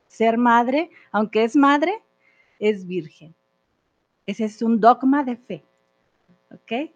Ser 0.06 0.38
madre, 0.38 0.90
aunque 1.10 1.42
es 1.42 1.56
madre, 1.56 2.00
es 2.60 2.86
virgen. 2.86 3.34
Ese 4.24 4.44
es 4.44 4.62
un 4.62 4.78
dogma 4.78 5.24
de 5.24 5.36
fe. 5.36 5.64
¿Ok? 6.52 6.92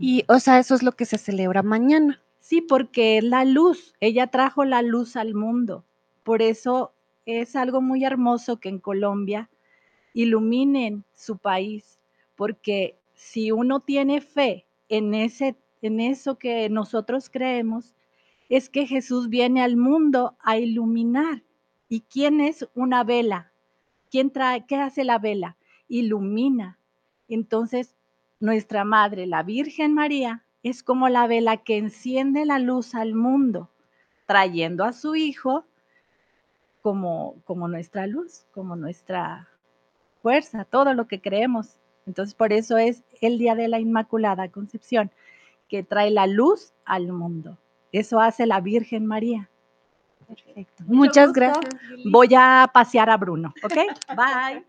Y, 0.00 0.24
o 0.26 0.40
sea, 0.40 0.58
eso 0.58 0.74
es 0.74 0.82
lo 0.82 0.90
que 0.90 1.04
se 1.04 1.16
celebra 1.16 1.62
mañana. 1.62 2.20
Sí, 2.40 2.60
porque 2.60 3.18
es 3.18 3.24
la 3.24 3.44
luz. 3.44 3.94
Ella 4.00 4.26
trajo 4.26 4.64
la 4.64 4.82
luz 4.82 5.14
al 5.14 5.34
mundo. 5.34 5.84
Por 6.28 6.42
eso 6.42 6.92
es 7.24 7.56
algo 7.56 7.80
muy 7.80 8.04
hermoso 8.04 8.60
que 8.60 8.68
en 8.68 8.80
Colombia 8.80 9.48
iluminen 10.12 11.06
su 11.14 11.38
país, 11.38 11.98
porque 12.36 12.98
si 13.14 13.50
uno 13.50 13.80
tiene 13.80 14.20
fe 14.20 14.66
en 14.90 15.14
ese 15.14 15.56
en 15.80 16.00
eso 16.00 16.36
que 16.38 16.68
nosotros 16.68 17.30
creemos, 17.30 17.94
es 18.50 18.68
que 18.68 18.86
Jesús 18.86 19.30
viene 19.30 19.62
al 19.62 19.78
mundo 19.78 20.36
a 20.40 20.58
iluminar. 20.58 21.44
¿Y 21.88 22.00
quién 22.00 22.42
es 22.42 22.68
una 22.74 23.04
vela? 23.04 23.50
¿Quién 24.10 24.30
trae 24.30 24.66
qué 24.66 24.76
hace 24.76 25.04
la 25.04 25.18
vela? 25.18 25.56
Ilumina. 25.88 26.78
Entonces, 27.26 27.96
nuestra 28.38 28.84
madre, 28.84 29.26
la 29.26 29.42
Virgen 29.44 29.94
María, 29.94 30.44
es 30.62 30.82
como 30.82 31.08
la 31.08 31.26
vela 31.26 31.56
que 31.56 31.78
enciende 31.78 32.44
la 32.44 32.58
luz 32.58 32.94
al 32.94 33.14
mundo, 33.14 33.70
trayendo 34.26 34.84
a 34.84 34.92
su 34.92 35.16
hijo 35.16 35.64
como, 36.88 37.34
como 37.44 37.68
nuestra 37.68 38.06
luz, 38.06 38.46
como 38.50 38.74
nuestra 38.74 39.46
fuerza, 40.22 40.64
todo 40.64 40.94
lo 40.94 41.06
que 41.06 41.20
creemos. 41.20 41.76
Entonces, 42.06 42.34
por 42.34 42.50
eso 42.50 42.78
es 42.78 43.04
el 43.20 43.36
Día 43.36 43.54
de 43.54 43.68
la 43.68 43.78
Inmaculada 43.78 44.48
Concepción, 44.48 45.10
que 45.68 45.82
trae 45.82 46.10
la 46.10 46.26
luz 46.26 46.72
al 46.86 47.12
mundo. 47.12 47.58
Eso 47.92 48.20
hace 48.20 48.46
la 48.46 48.62
Virgen 48.62 49.04
María. 49.04 49.50
Perfecto. 50.26 50.82
Muchas 50.86 51.34
gracias. 51.34 51.78
Voy 52.10 52.28
a 52.34 52.70
pasear 52.72 53.10
a 53.10 53.18
Bruno, 53.18 53.52
¿ok? 53.62 53.74
Bye. 54.16 54.64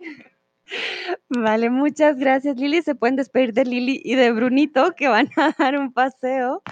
Vale, 1.30 1.70
muchas 1.70 2.18
gracias, 2.18 2.58
Lili. 2.58 2.82
Se 2.82 2.96
pueden 2.96 3.16
despedir 3.16 3.54
de 3.54 3.64
Lili 3.64 4.02
y 4.04 4.16
de 4.16 4.34
Brunito, 4.34 4.94
que 4.94 5.08
van 5.08 5.30
a 5.38 5.56
dar 5.58 5.78
un 5.78 5.94
paseo. 5.94 6.64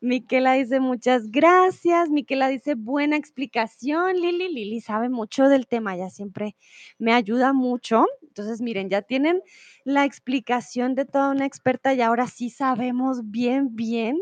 Miquela 0.00 0.54
dice 0.54 0.80
muchas 0.80 1.30
gracias. 1.30 2.08
Miquela 2.08 2.48
dice 2.48 2.74
buena 2.74 3.16
explicación, 3.16 4.16
Lili. 4.16 4.48
Lili 4.48 4.80
sabe 4.80 5.10
mucho 5.10 5.48
del 5.48 5.66
tema, 5.66 5.96
ya 5.96 6.08
siempre 6.08 6.56
me 6.98 7.12
ayuda 7.12 7.52
mucho. 7.52 8.06
Entonces, 8.22 8.62
miren, 8.62 8.88
ya 8.88 9.02
tienen 9.02 9.42
la 9.84 10.04
explicación 10.04 10.94
de 10.94 11.04
toda 11.04 11.30
una 11.30 11.44
experta 11.44 11.92
y 11.92 12.00
ahora 12.00 12.26
sí 12.28 12.48
sabemos 12.48 13.30
bien, 13.30 13.76
bien 13.76 14.18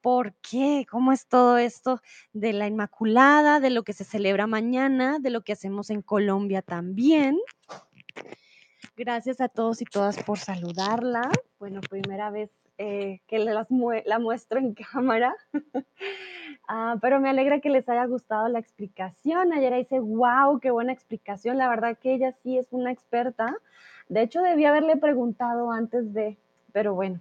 por 0.00 0.34
qué, 0.42 0.84
cómo 0.90 1.12
es 1.12 1.28
todo 1.28 1.56
esto 1.56 2.00
de 2.32 2.52
la 2.52 2.66
Inmaculada, 2.66 3.60
de 3.60 3.70
lo 3.70 3.84
que 3.84 3.92
se 3.92 4.04
celebra 4.04 4.48
mañana, 4.48 5.18
de 5.20 5.30
lo 5.30 5.42
que 5.42 5.52
hacemos 5.52 5.90
en 5.90 6.02
Colombia 6.02 6.60
también. 6.60 7.38
Gracias 8.96 9.40
a 9.40 9.48
todos 9.48 9.80
y 9.80 9.84
todas 9.84 10.20
por 10.24 10.38
saludarla. 10.38 11.30
Bueno, 11.58 11.80
primera 11.80 12.30
vez 12.30 12.50
eh, 12.84 13.20
que 13.28 13.38
las 13.38 13.68
la 14.06 14.18
muestro 14.18 14.58
en 14.58 14.74
cámara. 14.92 15.36
Ah, 16.66 16.96
pero 17.00 17.20
me 17.20 17.30
alegra 17.30 17.60
que 17.60 17.70
les 17.70 17.88
haya 17.88 18.04
gustado 18.06 18.48
la 18.48 18.58
explicación. 18.58 19.52
Ayer 19.52 19.74
dice, 19.74 20.00
wow, 20.00 20.58
qué 20.58 20.72
buena 20.72 20.92
explicación. 20.92 21.58
La 21.58 21.68
verdad 21.68 21.96
que 21.96 22.12
ella 22.12 22.32
sí 22.42 22.58
es 22.58 22.66
una 22.72 22.90
experta. 22.90 23.56
De 24.08 24.22
hecho, 24.22 24.42
debí 24.42 24.64
haberle 24.64 24.96
preguntado 24.96 25.70
antes 25.70 26.12
de, 26.12 26.36
pero 26.72 26.94
bueno, 26.94 27.20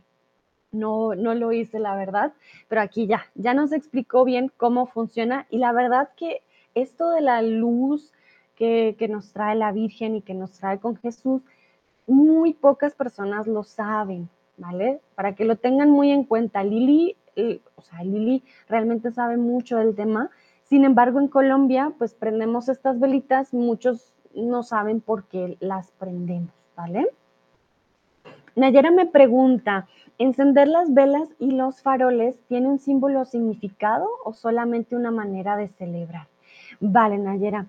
no, 0.71 1.13
no 1.13 1.35
lo 1.35 1.51
hice, 1.51 1.77
la 1.77 1.95
verdad. 1.95 2.33
Pero 2.67 2.81
aquí 2.81 3.05
ya, 3.05 3.25
ya 3.35 3.53
nos 3.53 3.71
explicó 3.71 4.25
bien 4.25 4.51
cómo 4.57 4.87
funciona. 4.87 5.45
Y 5.51 5.59
la 5.59 5.73
verdad 5.73 6.09
que 6.17 6.41
esto 6.73 7.11
de 7.11 7.21
la 7.21 7.43
luz 7.43 8.11
que, 8.55 8.95
que 8.97 9.07
nos 9.07 9.31
trae 9.31 9.55
la 9.55 9.71
Virgen 9.71 10.15
y 10.15 10.21
que 10.23 10.33
nos 10.33 10.53
trae 10.53 10.79
con 10.79 10.95
Jesús, 10.97 11.43
muy 12.07 12.53
pocas 12.53 12.95
personas 12.95 13.45
lo 13.45 13.63
saben, 13.63 14.27
¿vale? 14.61 15.01
Para 15.15 15.33
que 15.33 15.43
lo 15.43 15.55
tengan 15.55 15.89
muy 15.89 16.11
en 16.11 16.23
cuenta. 16.23 16.63
Lili, 16.63 17.17
eh, 17.35 17.59
o 17.75 17.81
sea, 17.81 18.03
Lili 18.03 18.43
realmente 18.69 19.11
sabe 19.11 19.37
mucho 19.37 19.77
del 19.77 19.95
tema. 19.95 20.29
Sin 20.63 20.85
embargo, 20.85 21.19
en 21.19 21.27
Colombia, 21.27 21.91
pues 21.97 22.13
prendemos 22.13 22.69
estas 22.69 22.99
velitas, 22.99 23.53
muchos 23.53 24.13
no 24.35 24.63
saben 24.63 25.01
por 25.01 25.25
qué 25.25 25.57
las 25.59 25.91
prendemos, 25.91 26.53
¿vale? 26.77 27.09
Nayera 28.55 28.91
me 28.91 29.05
pregunta, 29.05 29.87
¿encender 30.17 30.67
las 30.67 30.93
velas 30.93 31.27
y 31.39 31.51
los 31.51 31.81
faroles 31.81 32.39
tiene 32.47 32.67
un 32.67 32.79
símbolo 32.79 33.21
o 33.21 33.25
significado 33.25 34.07
o 34.23 34.33
solamente 34.33 34.95
una 34.95 35.11
manera 35.11 35.57
de 35.57 35.69
celebrar? 35.69 36.27
Vale, 36.79 37.17
Nayera. 37.17 37.65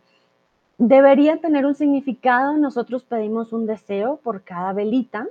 debería 0.78 1.38
tener 1.38 1.64
un 1.64 1.74
significado. 1.74 2.56
Nosotros 2.56 3.04
pedimos 3.04 3.52
un 3.52 3.66
deseo 3.66 4.18
por 4.22 4.42
cada 4.42 4.72
velita. 4.72 5.28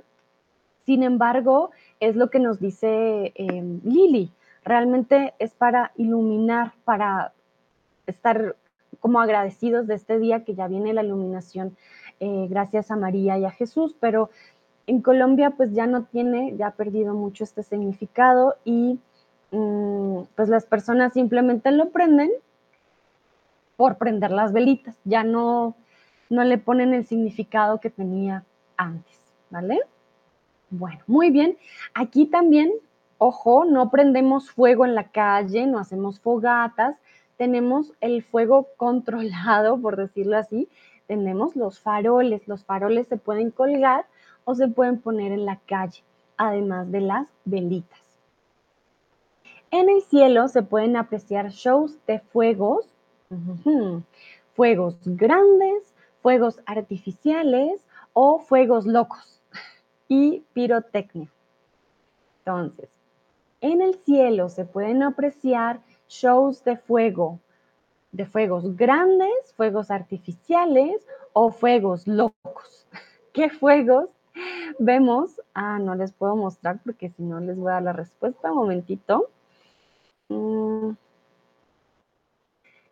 Sin 0.84 1.02
embargo, 1.02 1.70
es 2.00 2.16
lo 2.16 2.30
que 2.30 2.38
nos 2.38 2.60
dice 2.60 3.32
eh, 3.34 3.80
Lili. 3.84 4.32
Realmente 4.64 5.34
es 5.38 5.54
para 5.54 5.92
iluminar, 5.96 6.72
para 6.84 7.32
estar 8.06 8.56
como 9.00 9.20
agradecidos 9.20 9.86
de 9.86 9.94
este 9.94 10.18
día 10.18 10.44
que 10.44 10.54
ya 10.54 10.68
viene 10.68 10.92
la 10.92 11.02
iluminación 11.02 11.76
eh, 12.20 12.46
gracias 12.48 12.90
a 12.90 12.96
María 12.96 13.36
y 13.38 13.44
a 13.44 13.50
Jesús, 13.50 13.96
pero 13.98 14.30
en 14.86 15.02
Colombia 15.02 15.50
pues 15.50 15.72
ya 15.72 15.86
no 15.86 16.04
tiene, 16.04 16.54
ya 16.56 16.68
ha 16.68 16.70
perdido 16.72 17.14
mucho 17.14 17.42
este 17.42 17.62
significado 17.62 18.56
y 18.64 19.00
mm, 19.50 20.22
pues 20.36 20.48
las 20.48 20.64
personas 20.64 21.14
simplemente 21.14 21.72
lo 21.72 21.90
prenden 21.90 22.30
por 23.76 23.96
prender 23.96 24.30
las 24.30 24.52
velitas, 24.52 24.96
ya 25.04 25.24
no, 25.24 25.74
no 26.30 26.44
le 26.44 26.58
ponen 26.58 26.94
el 26.94 27.06
significado 27.06 27.80
que 27.80 27.90
tenía 27.90 28.44
antes, 28.76 29.18
¿vale? 29.50 29.80
Bueno, 30.74 31.00
muy 31.06 31.30
bien. 31.30 31.58
Aquí 31.92 32.24
también, 32.24 32.72
ojo, 33.18 33.66
no 33.66 33.90
prendemos 33.90 34.50
fuego 34.50 34.86
en 34.86 34.94
la 34.94 35.10
calle, 35.10 35.66
no 35.66 35.78
hacemos 35.78 36.18
fogatas, 36.18 36.96
tenemos 37.36 37.92
el 38.00 38.22
fuego 38.22 38.68
controlado, 38.78 39.78
por 39.78 39.96
decirlo 39.96 40.38
así, 40.38 40.68
tenemos 41.06 41.56
los 41.56 41.78
faroles. 41.78 42.48
Los 42.48 42.64
faroles 42.64 43.06
se 43.06 43.18
pueden 43.18 43.50
colgar 43.50 44.06
o 44.44 44.54
se 44.54 44.66
pueden 44.66 44.98
poner 44.98 45.32
en 45.32 45.44
la 45.44 45.60
calle, 45.66 46.02
además 46.38 46.90
de 46.90 47.02
las 47.02 47.28
velitas. 47.44 48.00
En 49.70 49.90
el 49.90 50.00
cielo 50.00 50.48
se 50.48 50.62
pueden 50.62 50.96
apreciar 50.96 51.50
shows 51.50 51.98
de 52.06 52.20
fuegos, 52.20 52.86
fuegos 54.54 54.96
grandes, 55.04 55.94
fuegos 56.22 56.60
artificiales 56.64 57.86
o 58.14 58.38
fuegos 58.38 58.86
locos 58.86 59.41
y 60.12 60.44
pirotecnia. 60.52 61.32
Entonces, 62.40 62.90
en 63.62 63.80
el 63.80 63.94
cielo 63.94 64.50
se 64.50 64.66
pueden 64.66 65.02
apreciar 65.02 65.80
shows 66.06 66.62
de 66.64 66.76
fuego, 66.76 67.40
de 68.10 68.26
fuegos 68.26 68.76
grandes, 68.76 69.54
fuegos 69.56 69.90
artificiales 69.90 71.06
o 71.32 71.50
fuegos 71.50 72.06
locos. 72.06 72.86
¿Qué 73.32 73.48
fuegos 73.48 74.10
vemos? 74.78 75.40
Ah, 75.54 75.78
no 75.78 75.94
les 75.94 76.12
puedo 76.12 76.36
mostrar 76.36 76.80
porque 76.84 77.08
si 77.08 77.22
no 77.22 77.40
les 77.40 77.56
voy 77.56 77.70
a 77.70 77.74
dar 77.74 77.82
la 77.82 77.92
respuesta. 77.94 78.52
Un 78.52 78.58
momentito. 78.58 79.30
Mm. 80.28 80.90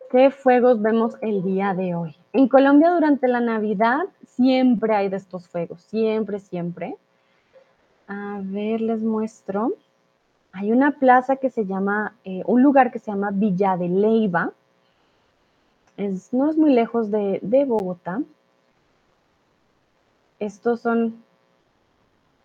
¿Qué 0.09 0.31
fuegos 0.31 0.81
vemos 0.81 1.17
el 1.21 1.43
día 1.43 1.75
de 1.75 1.93
hoy? 1.93 2.15
En 2.33 2.47
Colombia 2.47 2.89
durante 2.89 3.27
la 3.27 3.41
Navidad 3.41 4.05
siempre 4.25 4.95
hay 4.95 5.09
de 5.09 5.17
estos 5.17 5.47
fuegos, 5.47 5.81
siempre, 5.83 6.39
siempre. 6.39 6.97
A 8.07 8.39
ver, 8.43 8.81
les 8.81 9.01
muestro. 9.01 9.73
Hay 10.51 10.71
una 10.71 10.91
plaza 10.91 11.37
que 11.37 11.49
se 11.49 11.65
llama, 11.65 12.15
eh, 12.25 12.43
un 12.45 12.61
lugar 12.61 12.91
que 12.91 12.99
se 12.99 13.11
llama 13.11 13.31
Villa 13.31 13.77
de 13.77 13.87
Leiva. 13.87 14.51
No 16.31 16.49
es 16.49 16.57
muy 16.57 16.73
lejos 16.73 17.11
de, 17.11 17.39
de 17.41 17.65
Bogotá. 17.65 18.21
Estos 20.39 20.81
son 20.81 21.23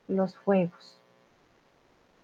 los 0.08 0.36
fuegos. 0.36 1.00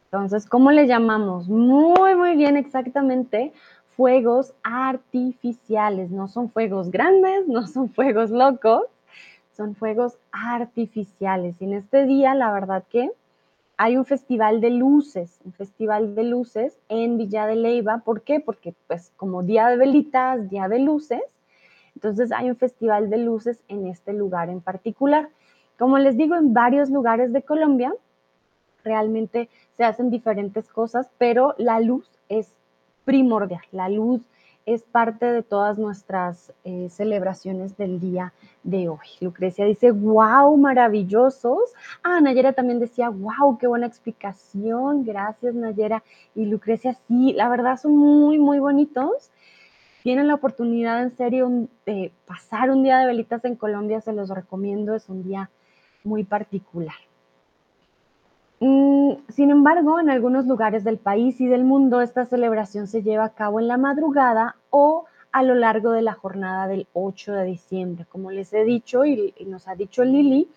Entonces, 0.04 0.46
¿cómo 0.46 0.70
le 0.70 0.86
llamamos? 0.86 1.48
Muy, 1.48 2.14
muy 2.14 2.36
bien, 2.36 2.58
exactamente. 2.58 3.52
Fuegos 3.96 4.52
artificiales. 4.62 6.10
No 6.10 6.28
son 6.28 6.50
fuegos 6.50 6.90
grandes, 6.90 7.48
no 7.48 7.66
son 7.66 7.88
fuegos 7.88 8.30
locos, 8.30 8.82
son 9.56 9.74
fuegos 9.74 10.18
artificiales. 10.30 11.56
Y 11.60 11.64
en 11.64 11.72
este 11.72 12.04
día, 12.04 12.34
la 12.34 12.52
verdad 12.52 12.84
que 12.90 13.10
hay 13.76 13.96
un 13.96 14.04
festival 14.04 14.60
de 14.60 14.70
luces, 14.70 15.40
un 15.44 15.52
festival 15.52 16.14
de 16.14 16.24
luces 16.24 16.78
en 16.88 17.18
Villa 17.18 17.46
de 17.46 17.56
Leiva. 17.56 17.98
¿Por 18.04 18.22
qué? 18.22 18.40
Porque 18.40 18.74
pues 18.86 19.12
como 19.16 19.42
día 19.42 19.68
de 19.68 19.76
velitas, 19.76 20.48
día 20.50 20.68
de 20.68 20.78
luces, 20.78 21.22
entonces 21.94 22.32
hay 22.32 22.50
un 22.50 22.56
festival 22.56 23.10
de 23.10 23.18
luces 23.18 23.62
en 23.68 23.86
este 23.86 24.12
lugar 24.12 24.48
en 24.50 24.60
particular. 24.60 25.28
Como 25.78 25.98
les 25.98 26.16
digo, 26.16 26.36
en 26.36 26.52
varios 26.52 26.90
lugares 26.90 27.32
de 27.32 27.42
Colombia 27.42 27.92
realmente 28.84 29.48
se 29.76 29.84
hacen 29.84 30.10
diferentes 30.10 30.68
cosas, 30.68 31.10
pero 31.18 31.54
la 31.58 31.80
luz 31.80 32.08
es 32.28 32.52
primordial. 33.04 33.62
La 33.70 33.88
luz 33.88 34.22
es 34.66 34.82
parte 34.82 35.26
de 35.26 35.42
todas 35.42 35.78
nuestras 35.78 36.52
eh, 36.64 36.88
celebraciones 36.90 37.76
del 37.76 38.00
día 38.00 38.32
de 38.62 38.88
hoy. 38.88 39.06
Lucrecia 39.20 39.64
dice, 39.64 39.90
wow, 39.90 40.56
maravillosos. 40.56 41.72
Ah, 42.02 42.20
Nayera 42.20 42.52
también 42.52 42.78
decía, 42.78 43.08
wow, 43.08 43.58
qué 43.58 43.66
buena 43.66 43.86
explicación. 43.86 45.04
Gracias, 45.04 45.54
Nayera. 45.54 46.02
Y 46.34 46.46
Lucrecia, 46.46 46.96
sí, 47.08 47.32
la 47.32 47.48
verdad 47.48 47.76
son 47.76 47.96
muy, 47.96 48.38
muy 48.38 48.58
bonitos. 48.58 49.30
Tienen 50.02 50.26
la 50.26 50.34
oportunidad 50.34 51.02
en 51.02 51.16
serio 51.16 51.68
de 51.86 52.12
pasar 52.26 52.70
un 52.70 52.82
día 52.82 52.98
de 52.98 53.06
velitas 53.06 53.44
en 53.44 53.56
Colombia, 53.56 54.00
se 54.00 54.12
los 54.12 54.30
recomiendo, 54.30 54.94
es 54.94 55.08
un 55.08 55.22
día 55.22 55.50
muy 56.02 56.24
particular. 56.24 56.94
Mm, 58.64 59.14
sin 59.28 59.50
embargo, 59.50 59.98
en 59.98 60.08
algunos 60.08 60.46
lugares 60.46 60.84
del 60.84 60.96
país 60.96 61.40
y 61.40 61.48
del 61.48 61.64
mundo 61.64 62.00
esta 62.00 62.26
celebración 62.26 62.86
se 62.86 63.02
lleva 63.02 63.24
a 63.24 63.34
cabo 63.34 63.58
en 63.58 63.66
la 63.66 63.76
madrugada 63.76 64.54
o 64.70 65.06
a 65.32 65.42
lo 65.42 65.56
largo 65.56 65.90
de 65.90 66.02
la 66.02 66.12
jornada 66.12 66.68
del 66.68 66.86
8 66.92 67.32
de 67.32 67.44
diciembre. 67.44 68.06
Como 68.08 68.30
les 68.30 68.52
he 68.52 68.62
dicho 68.62 69.04
y, 69.04 69.34
nos 69.48 69.66
ha 69.66 69.74
dicho 69.74 70.04
Lili, 70.04 70.48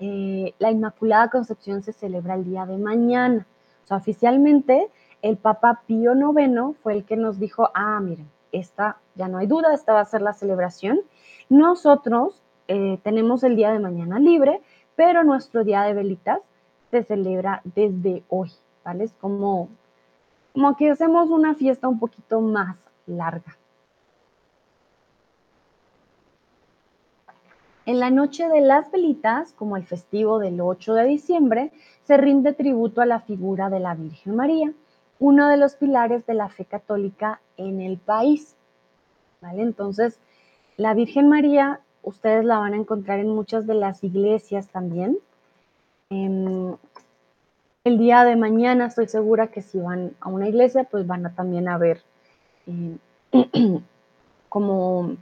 eh, 0.00 0.52
la 0.58 0.70
Inmaculada 0.70 1.30
Concepción 1.30 1.82
se 1.82 1.94
celebra 1.94 2.34
el 2.34 2.44
día 2.44 2.66
de 2.66 2.76
mañana. 2.76 3.46
O 3.84 3.86
sea, 3.86 3.96
oficialmente 3.96 4.90
el 5.22 5.38
Papa 5.38 5.80
Pío 5.86 6.12
IX 6.14 6.76
fue 6.82 6.92
el 6.92 7.04
que 7.06 7.16
nos 7.16 7.38
dijo, 7.38 7.70
ah, 7.72 8.00
miren, 8.00 8.28
esta 8.52 8.98
ya 9.14 9.28
no 9.28 9.38
hay 9.38 9.46
duda, 9.46 9.72
esta 9.72 9.94
va 9.94 10.00
a 10.00 10.04
ser 10.04 10.20
la 10.20 10.34
celebración. 10.34 11.00
Nosotros 11.48 12.42
eh, 12.68 12.98
tenemos 13.02 13.44
el 13.44 13.56
día 13.56 13.72
de 13.72 13.78
mañana 13.78 14.18
libre, 14.18 14.60
pero 14.94 15.24
nuestro 15.24 15.64
día 15.64 15.84
de 15.84 15.94
velitas 15.94 16.40
se 16.94 17.02
celebra 17.02 17.60
desde 17.64 18.22
hoy, 18.28 18.52
¿vale? 18.84 19.02
Es 19.02 19.12
como, 19.14 19.68
como 20.52 20.76
que 20.76 20.92
hacemos 20.92 21.28
una 21.28 21.56
fiesta 21.56 21.88
un 21.88 21.98
poquito 21.98 22.40
más 22.40 22.76
larga. 23.06 23.56
En 27.84 27.98
la 27.98 28.10
noche 28.10 28.48
de 28.48 28.60
las 28.60 28.92
velitas, 28.92 29.52
como 29.54 29.76
el 29.76 29.84
festivo 29.84 30.38
del 30.38 30.60
8 30.60 30.94
de 30.94 31.04
diciembre, 31.04 31.72
se 32.04 32.16
rinde 32.16 32.52
tributo 32.52 33.00
a 33.00 33.06
la 33.06 33.18
figura 33.18 33.68
de 33.70 33.80
la 33.80 33.96
Virgen 33.96 34.36
María, 34.36 34.72
uno 35.18 35.48
de 35.48 35.56
los 35.56 35.74
pilares 35.74 36.24
de 36.26 36.34
la 36.34 36.48
fe 36.48 36.64
católica 36.64 37.40
en 37.56 37.80
el 37.80 37.98
país. 37.98 38.54
¿Vale? 39.42 39.62
Entonces, 39.62 40.20
la 40.76 40.94
Virgen 40.94 41.28
María, 41.28 41.80
ustedes 42.02 42.44
la 42.44 42.58
van 42.58 42.74
a 42.74 42.76
encontrar 42.76 43.18
en 43.18 43.34
muchas 43.34 43.66
de 43.66 43.74
las 43.74 44.04
iglesias 44.04 44.68
también, 44.68 45.18
Em, 46.14 46.76
el 47.82 47.98
día 47.98 48.24
de 48.24 48.36
mañana 48.36 48.86
estoy 48.86 49.08
segura 49.08 49.48
que 49.48 49.62
si 49.62 49.80
van 49.80 50.12
a 50.20 50.28
una 50.28 50.48
iglesia, 50.48 50.84
pues 50.84 51.06
van 51.08 51.26
a 51.26 51.34
también 51.34 51.68
a 51.68 51.76
ver 51.76 52.02
em, 52.68 52.98
como 54.48 55.16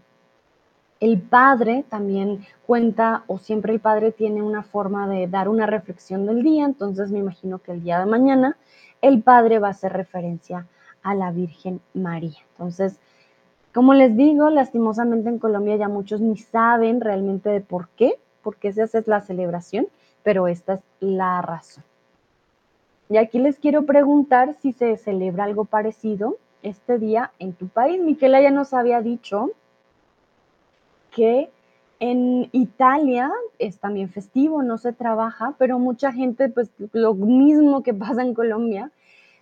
el 1.01 1.19
padre 1.19 1.85
también 1.89 2.45
cuenta 2.67 3.25
o 3.27 3.39
siempre 3.39 3.73
el 3.73 3.81
padre 3.81 4.13
tiene 4.13 4.43
una 4.43 4.63
forma 4.63 5.09
de 5.09 5.29
dar 5.29 5.49
una 5.49 5.65
reflexión 5.65 6.27
del 6.27 6.43
día, 6.43 6.67
entonces 6.67 7.11
me 7.11 7.21
imagino 7.21 7.59
que 7.59 7.73
el 7.73 7.83
día 7.83 7.99
de 7.99 8.07
mañana 8.07 8.59
el 9.01 9.23
padre 9.23 9.59
va 9.61 9.69
a 9.69 9.71
hacer 9.71 9.95
referencia 9.95 10.67
a 11.03 11.15
la 11.15 11.33
Virgen 11.33 11.81
María. 11.95 12.39
Entonces, 12.53 13.01
como 13.73 13.95
les 13.95 14.15
digo, 14.15 14.51
lastimosamente 14.51 15.31
en 15.31 15.39
Colombia 15.39 15.77
ya 15.77 15.89
muchos 15.89 16.21
ni 16.21 16.37
saben 16.37 17.01
realmente 17.01 17.49
de 17.49 17.63
por 17.63 17.89
qué, 17.97 18.19
por 18.43 18.57
qué 18.57 18.75
se 18.75 18.83
hace 18.83 19.03
la 19.07 19.23
celebración 19.23 19.89
pero 20.23 20.49
esta 20.49 20.75
es 20.75 20.81
la 21.01 21.43
razón. 21.43 21.85
Y 23.09 23.17
aquí 23.19 23.39
les 23.39 23.59
quiero 23.59 23.85
preguntar 23.85 24.57
si 24.61 24.73
se 24.73 24.97
celebra 24.97 25.45
algo 25.45 25.65
parecido 25.65 26.39
este 26.63 26.99
día 26.99 27.33
en 27.39 27.53
tu 27.53 27.69
país. 27.69 28.01
Miquela 28.01 28.41
ya 28.41 28.51
nos 28.51 28.73
había 28.73 29.03
dicho 29.03 29.51
que 31.11 31.51
en 32.01 32.49
Italia 32.53 33.31
es 33.59 33.79
también 33.79 34.09
festivo, 34.09 34.63
no 34.63 34.79
se 34.79 34.93
trabaja, 34.93 35.55
pero 35.59 35.79
mucha 35.79 36.11
gente, 36.11 36.49
pues 36.49 36.71
lo 36.93 37.15
mismo 37.15 37.83
que 37.83 37.95
pasa 37.95 38.23
en 38.23 38.35
Colombia, 38.35 38.91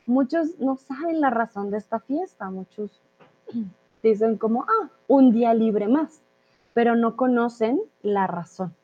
muchos 0.05 0.59
no 0.59 0.77
saben 0.77 1.21
la 1.21 1.31
razón 1.31 1.71
de 1.71 1.79
esta 1.79 2.01
fiesta, 2.01 2.51
muchos 2.51 3.01
dicen 4.03 4.37
como, 4.37 4.65
ah, 4.65 4.91
un 5.09 5.33
día 5.33 5.55
libre 5.55 5.89
más, 5.89 6.21
pero 6.75 6.97
no 6.97 7.17
conocen 7.17 7.81
la 8.03 8.27
razón. 8.27 8.75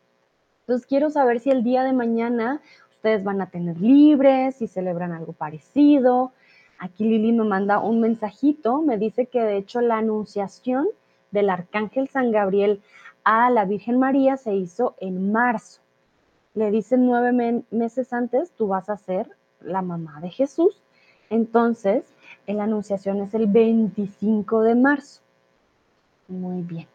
Entonces 0.66 0.88
quiero 0.88 1.10
saber 1.10 1.38
si 1.38 1.50
el 1.50 1.62
día 1.62 1.84
de 1.84 1.92
mañana 1.92 2.60
ustedes 2.96 3.22
van 3.22 3.40
a 3.40 3.50
tener 3.50 3.80
libres, 3.80 4.56
si 4.56 4.66
celebran 4.66 5.12
algo 5.12 5.32
parecido. 5.32 6.32
Aquí 6.80 7.04
Lili 7.04 7.30
me 7.30 7.44
manda 7.44 7.78
un 7.78 8.00
mensajito, 8.00 8.82
me 8.82 8.98
dice 8.98 9.26
que 9.26 9.40
de 9.42 9.58
hecho 9.58 9.80
la 9.80 9.98
anunciación 9.98 10.88
del 11.30 11.50
arcángel 11.50 12.08
San 12.08 12.32
Gabriel 12.32 12.82
a 13.22 13.48
la 13.50 13.64
Virgen 13.64 14.00
María 14.00 14.36
se 14.36 14.56
hizo 14.56 14.96
en 14.98 15.30
marzo. 15.30 15.82
Le 16.54 16.72
dicen 16.72 17.06
nueve 17.06 17.62
meses 17.70 18.12
antes, 18.12 18.50
tú 18.50 18.66
vas 18.66 18.90
a 18.90 18.96
ser 18.96 19.30
la 19.60 19.82
mamá 19.82 20.20
de 20.20 20.30
Jesús. 20.30 20.82
Entonces, 21.30 22.04
la 22.48 22.64
anunciación 22.64 23.20
es 23.20 23.34
el 23.34 23.46
25 23.46 24.62
de 24.62 24.74
marzo. 24.74 25.20
Muy 26.26 26.62
bien. 26.62 26.88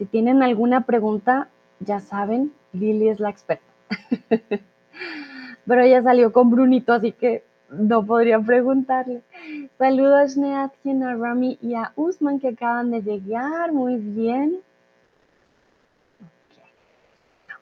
Si 0.00 0.06
tienen 0.06 0.42
alguna 0.42 0.86
pregunta, 0.86 1.50
ya 1.78 2.00
saben, 2.00 2.54
Lili 2.72 3.10
es 3.10 3.20
la 3.20 3.28
experta. 3.28 3.70
Pero 5.66 5.82
ella 5.82 6.02
salió 6.02 6.32
con 6.32 6.50
Brunito, 6.50 6.94
así 6.94 7.12
que 7.12 7.44
no 7.68 8.06
podría 8.06 8.40
preguntarle. 8.40 9.20
Saludos 9.76 10.38
a 10.38 10.64
a 10.64 11.14
Rami 11.16 11.58
y 11.60 11.74
a 11.74 11.92
Usman 11.96 12.40
que 12.40 12.48
acaban 12.48 12.90
de 12.90 13.02
llegar. 13.02 13.72
Muy 13.72 13.96
bien. 13.96 14.60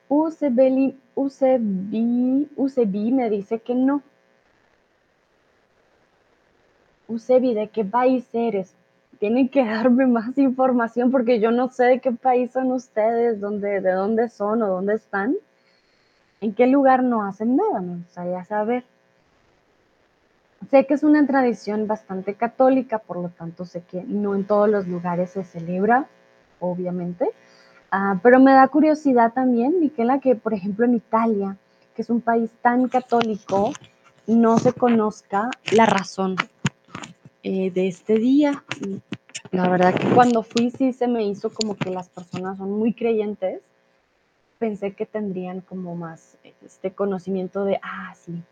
UCB, 0.08 0.94
UCB, 1.16 3.12
me 3.12 3.30
dice 3.30 3.58
que 3.58 3.74
no. 3.74 4.00
UCB, 7.08 7.54
¿de 7.54 7.68
qué 7.72 7.84
país 7.84 8.28
eres? 8.32 8.77
Tienen 9.18 9.48
que 9.48 9.64
darme 9.64 10.06
más 10.06 10.36
información 10.38 11.10
porque 11.10 11.40
yo 11.40 11.50
no 11.50 11.68
sé 11.68 11.84
de 11.84 12.00
qué 12.00 12.12
país 12.12 12.52
son 12.52 12.70
ustedes, 12.72 13.40
dónde, 13.40 13.80
de 13.80 13.92
dónde 13.92 14.28
son 14.28 14.62
o 14.62 14.68
dónde 14.68 14.94
están. 14.94 15.34
¿En 16.40 16.54
qué 16.54 16.66
lugar 16.68 17.02
no 17.02 17.24
hacen 17.24 17.56
nada? 17.56 17.80
Me 17.80 17.96
gustaría 17.96 18.44
saber. 18.44 18.84
Sé 20.70 20.86
que 20.86 20.94
es 20.94 21.02
una 21.02 21.26
tradición 21.26 21.86
bastante 21.86 22.34
católica, 22.34 22.98
por 22.98 23.16
lo 23.16 23.28
tanto 23.30 23.64
sé 23.64 23.82
que 23.82 24.02
no 24.02 24.34
en 24.34 24.44
todos 24.44 24.68
los 24.68 24.86
lugares 24.86 25.30
se 25.30 25.42
celebra, 25.44 26.06
obviamente, 26.60 27.30
ah, 27.90 28.18
pero 28.22 28.38
me 28.38 28.52
da 28.52 28.68
curiosidad 28.68 29.32
también, 29.32 29.80
Miquela, 29.80 30.18
que 30.20 30.34
por 30.34 30.52
ejemplo 30.52 30.84
en 30.84 30.94
Italia, 30.94 31.56
que 31.94 32.02
es 32.02 32.10
un 32.10 32.20
país 32.20 32.50
tan 32.60 32.88
católico, 32.88 33.72
no 34.26 34.58
se 34.58 34.74
conozca 34.74 35.48
la 35.72 35.86
razón 35.86 36.36
eh, 37.42 37.70
de 37.70 37.88
este 37.88 38.18
día. 38.18 38.62
La 39.50 39.68
verdad 39.68 39.94
que 39.94 40.08
cuando 40.08 40.42
fui 40.42 40.70
sí 40.70 40.92
se 40.92 41.08
me 41.08 41.24
hizo 41.24 41.50
como 41.50 41.76
que 41.76 41.90
las 41.90 42.08
personas 42.08 42.58
son 42.58 42.72
muy 42.72 42.92
creyentes. 42.92 43.62
Pensé 44.58 44.92
que 44.94 45.06
tendrían 45.06 45.60
como 45.60 45.94
más 45.94 46.36
este 46.62 46.92
conocimiento 46.92 47.64
de, 47.64 47.78
ah, 47.82 48.12
sí, 48.16 48.42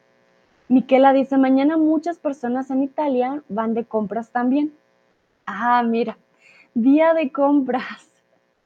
Miquela 0.69 1.13
dice, 1.13 1.39
mañana 1.39 1.77
muchas 1.77 2.19
personas 2.19 2.71
en 2.71 2.83
Italia 2.83 3.43
van 3.49 3.75
de 3.75 3.85
compras 3.85 4.31
también. 4.31 4.73
Ah, 5.47 5.83
mira, 5.85 6.19
día 6.75 7.15
de 7.15 7.31
compras. 7.31 8.11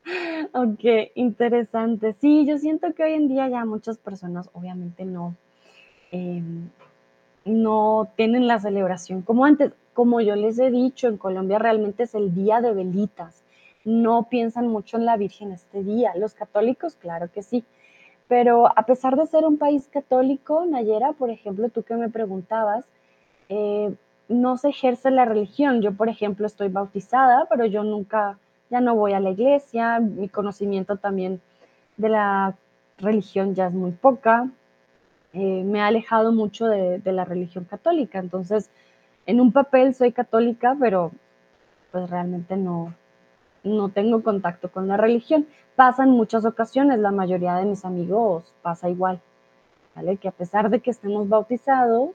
Ok, 0.54 0.80
interesante. 1.14 2.14
Sí, 2.20 2.46
yo 2.46 2.58
siento 2.58 2.94
que 2.94 3.04
hoy 3.04 3.12
en 3.12 3.28
día 3.28 3.48
ya 3.48 3.64
muchas 3.66 3.98
personas 3.98 4.48
obviamente 4.54 5.04
no, 5.04 5.36
em, 6.10 6.70
no 7.44 8.08
tienen 8.16 8.48
la 8.48 8.58
celebración 8.58 9.20
como 9.22 9.44
antes. 9.44 9.72
Como 10.00 10.22
yo 10.22 10.34
les 10.34 10.58
he 10.58 10.70
dicho, 10.70 11.08
en 11.08 11.18
Colombia 11.18 11.58
realmente 11.58 12.04
es 12.04 12.14
el 12.14 12.34
día 12.34 12.62
de 12.62 12.72
velitas. 12.72 13.44
No 13.84 14.28
piensan 14.30 14.66
mucho 14.66 14.96
en 14.96 15.04
la 15.04 15.18
Virgen 15.18 15.52
este 15.52 15.82
día. 15.82 16.12
Los 16.16 16.32
católicos, 16.32 16.96
claro 16.98 17.30
que 17.30 17.42
sí, 17.42 17.64
pero 18.26 18.66
a 18.66 18.86
pesar 18.86 19.14
de 19.16 19.26
ser 19.26 19.44
un 19.44 19.58
país 19.58 19.88
católico, 19.88 20.64
Nayera, 20.64 21.12
por 21.12 21.28
ejemplo, 21.28 21.68
tú 21.68 21.82
que 21.82 21.96
me 21.96 22.08
preguntabas, 22.08 22.86
eh, 23.50 23.92
no 24.30 24.56
se 24.56 24.70
ejerce 24.70 25.10
la 25.10 25.26
religión. 25.26 25.82
Yo, 25.82 25.92
por 25.92 26.08
ejemplo, 26.08 26.46
estoy 26.46 26.70
bautizada, 26.70 27.46
pero 27.50 27.66
yo 27.66 27.84
nunca, 27.84 28.38
ya 28.70 28.80
no 28.80 28.94
voy 28.94 29.12
a 29.12 29.20
la 29.20 29.32
iglesia, 29.32 30.00
mi 30.00 30.30
conocimiento 30.30 30.96
también 30.96 31.42
de 31.98 32.08
la 32.08 32.56
religión 32.96 33.54
ya 33.54 33.66
es 33.66 33.74
muy 33.74 33.90
poca. 33.90 34.48
Eh, 35.34 35.62
me 35.62 35.82
ha 35.82 35.88
alejado 35.88 36.32
mucho 36.32 36.68
de, 36.68 37.00
de, 37.00 37.12
la 37.12 37.26
religión 37.26 37.66
católica. 37.66 38.18
Entonces, 38.18 38.70
en 39.30 39.40
un 39.40 39.52
papel 39.52 39.94
soy 39.94 40.12
católica, 40.12 40.76
pero 40.78 41.12
pues 41.92 42.10
realmente 42.10 42.56
no, 42.56 42.94
no 43.62 43.88
tengo 43.88 44.22
contacto 44.22 44.70
con 44.72 44.88
la 44.88 44.96
religión. 44.96 45.46
Pasa 45.76 46.02
en 46.02 46.10
muchas 46.10 46.44
ocasiones, 46.44 46.98
la 46.98 47.12
mayoría 47.12 47.54
de 47.54 47.64
mis 47.64 47.84
amigos 47.84 48.52
pasa 48.62 48.90
igual, 48.90 49.20
¿vale? 49.94 50.16
Que 50.16 50.28
a 50.28 50.32
pesar 50.32 50.68
de 50.68 50.80
que 50.80 50.90
estemos 50.90 51.28
bautizados, 51.28 52.10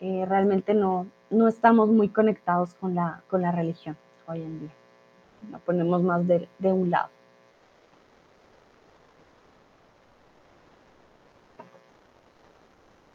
eh, 0.00 0.24
realmente 0.26 0.72
no, 0.72 1.06
no 1.28 1.46
estamos 1.46 1.88
muy 1.90 2.08
conectados 2.08 2.74
con 2.74 2.94
la, 2.94 3.22
con 3.28 3.42
la 3.42 3.52
religión 3.52 3.96
hoy 4.26 4.42
en 4.42 4.60
día. 4.60 4.74
La 5.50 5.58
ponemos 5.58 6.02
más 6.02 6.26
de, 6.26 6.48
de 6.58 6.72
un 6.72 6.90
lado. 6.90 7.10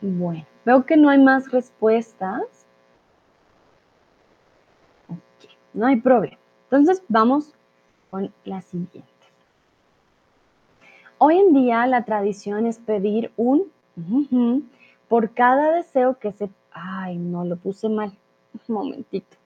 Bueno, 0.02 0.46
veo 0.66 0.86
que 0.86 0.98
no 0.98 1.10
hay 1.10 1.20
más 1.20 1.52
respuestas. 1.52 2.44
Okay, 5.08 5.58
no 5.74 5.88
hay 5.88 5.98
problema. 5.98 6.38
Entonces 6.64 7.04
vamos 7.08 7.54
con 8.10 8.32
la 8.46 8.62
siguiente. 8.62 9.10
Hoy 11.18 11.38
en 11.38 11.54
día 11.54 11.86
la 11.88 12.04
tradición 12.04 12.66
es 12.66 12.80
pedir 12.80 13.32
un 13.38 13.72
por 15.08 15.34
cada 15.34 15.72
deseo 15.72 16.18
que 16.18 16.32
se... 16.32 16.50
Ay, 16.72 17.18
no, 17.18 17.44
lo 17.44 17.58
puse 17.58 17.90
mal. 17.90 18.18
Un 18.68 18.76
momentito. 18.76 19.38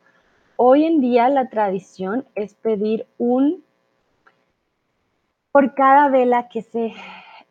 Hoy 0.58 0.86
en 0.86 1.02
día 1.02 1.28
la 1.28 1.50
tradición 1.50 2.26
es 2.36 2.54
pedir 2.54 3.08
un 3.18 3.64
por 5.52 5.74
cada 5.74 6.08
vela 6.10 6.48
que 6.48 6.62
se, 6.62 6.94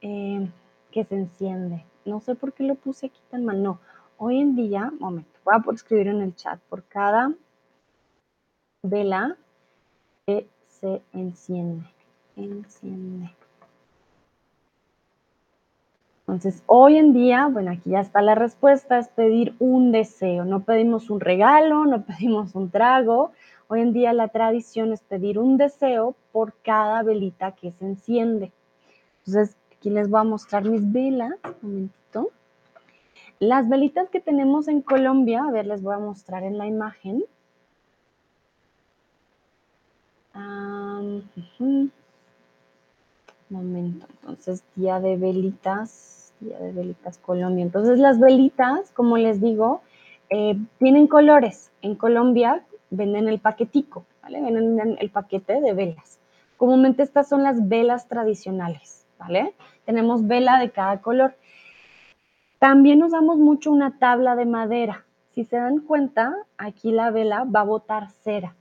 eh, 0.00 0.48
que 0.90 1.04
se 1.04 1.16
enciende. 1.16 1.84
No 2.04 2.20
sé 2.20 2.34
por 2.34 2.52
qué 2.52 2.64
lo 2.64 2.76
puse 2.76 3.06
aquí 3.06 3.20
tan 3.30 3.44
mal. 3.44 3.62
No, 3.62 3.78
hoy 4.16 4.40
en 4.40 4.56
día, 4.56 4.90
momento, 5.00 5.38
voy 5.44 5.54
a 5.54 5.72
escribir 5.74 6.08
en 6.08 6.22
el 6.22 6.34
chat, 6.34 6.60
por 6.68 6.84
cada 6.84 7.34
vela 8.85 9.37
que 10.26 10.47
se 10.68 11.03
enciende. 11.12 11.87
Enciende. 12.37 13.30
Entonces, 16.26 16.62
hoy 16.66 16.97
en 16.97 17.12
día, 17.12 17.49
bueno, 17.49 17.70
aquí 17.72 17.91
ya 17.91 18.01
está 18.01 18.22
la 18.22 18.35
respuesta, 18.35 18.99
es 18.99 19.09
pedir 19.09 19.55
un 19.59 19.93
deseo. 19.93 20.45
No 20.45 20.61
pedimos 20.61 21.11
un 21.11 21.20
regalo, 21.20 21.85
no 21.87 22.03
pedimos 22.07 22.55
un 22.55 22.70
trago. 22.70 23.32
Hoy 23.68 23.80
en 23.80 23.93
día 23.93 24.12
la 24.12 24.28
tradición 24.28 24.93
es 24.93 25.03
pedir 25.03 25.39
un 25.39 25.57
deseo 25.57 26.14
por 26.32 26.55
cada 26.62 27.03
velita 27.03 27.53
que 27.53 27.72
se 27.72 27.85
enciende. 27.85 28.53
Entonces, 29.26 29.57
aquí 29.76 29.91
les 29.91 30.09
voy 30.09 30.20
a 30.20 30.24
mostrar 30.24 30.64
mis 30.64 30.93
velas. 30.93 31.32
Un 31.62 31.70
momentito. 31.70 32.30
Las 33.39 33.68
velitas 33.68 34.09
que 34.11 34.20
tenemos 34.20 34.68
en 34.68 34.80
Colombia, 34.80 35.45
a 35.45 35.51
ver, 35.51 35.66
les 35.66 35.82
voy 35.82 35.95
a 35.95 35.99
mostrar 35.99 36.43
en 36.43 36.57
la 36.59 36.66
imagen. 36.66 37.24
Momento, 43.51 44.07
entonces 44.20 44.64
día 44.74 44.99
de 44.99 45.16
velitas, 45.16 46.32
día 46.41 46.59
de 46.59 46.72
velitas 46.72 47.18
Colombia. 47.18 47.62
Entonces 47.62 47.99
las 47.99 48.18
velitas, 48.18 48.91
como 48.93 49.16
les 49.16 49.41
digo, 49.41 49.82
eh, 50.30 50.59
tienen 50.78 51.07
colores. 51.07 51.70
En 51.82 51.95
Colombia 51.95 52.64
venden 52.91 53.28
el 53.28 53.39
paquetico, 53.39 54.05
¿vale? 54.22 54.41
Venden 54.41 54.97
el 54.99 55.11
paquete 55.11 55.61
de 55.61 55.72
velas. 55.72 56.18
Comúnmente 56.57 57.03
estas 57.03 57.28
son 57.28 57.43
las 57.43 57.68
velas 57.68 58.09
tradicionales, 58.09 59.07
¿vale? 59.18 59.55
Tenemos 59.85 60.26
vela 60.26 60.59
de 60.59 60.70
cada 60.70 61.01
color. 61.01 61.35
También 62.59 63.03
usamos 63.03 63.39
mucho 63.39 63.70
una 63.70 63.99
tabla 63.99 64.35
de 64.37 64.47
madera. 64.47 65.05
Si 65.35 65.45
se 65.45 65.57
dan 65.57 65.80
cuenta, 65.80 66.35
aquí 66.57 66.93
la 66.93 67.11
vela 67.11 67.45
va 67.45 67.61
a 67.61 67.64
botar 67.64 68.11
cera. 68.11 68.55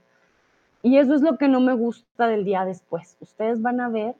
Y 0.84 0.98
eso 0.98 1.14
es 1.14 1.22
lo 1.22 1.38
que 1.38 1.48
no 1.48 1.60
me 1.60 1.72
gusta 1.72 2.26
del 2.26 2.44
día 2.44 2.66
después. 2.66 3.16
Ustedes 3.18 3.62
van 3.62 3.80
a 3.80 3.88
ver 3.88 4.16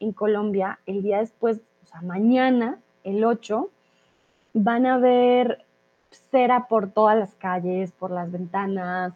en 0.00 0.12
Colombia 0.12 0.80
el 0.84 1.00
día 1.00 1.20
después, 1.20 1.60
o 1.84 1.86
sea, 1.86 2.00
mañana, 2.02 2.80
el 3.04 3.24
8, 3.24 3.70
van 4.52 4.84
a 4.86 4.98
ver 4.98 5.64
cera 6.10 6.66
por 6.66 6.90
todas 6.90 7.16
las 7.16 7.36
calles, 7.36 7.92
por 7.92 8.10
las 8.10 8.32
ventanas. 8.32 9.12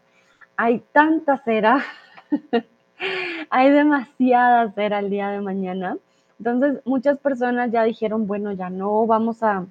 Hay 0.57 0.78
tanta 0.92 1.38
cera, 1.38 1.82
hay 3.50 3.70
demasiada 3.72 4.70
cera 4.70 5.00
el 5.00 5.11
día 5.11 5.30
de 5.30 5.40
mañana. 5.40 5.96
Entonces, 6.38 6.82
muchas 6.84 7.18
personas 7.18 7.72
ya 7.72 7.82
dijeron, 7.82 8.28
bueno, 8.28 8.53
ya 8.53 8.70
no 8.70 9.09
vamos 9.09 9.42
a, 9.42 9.66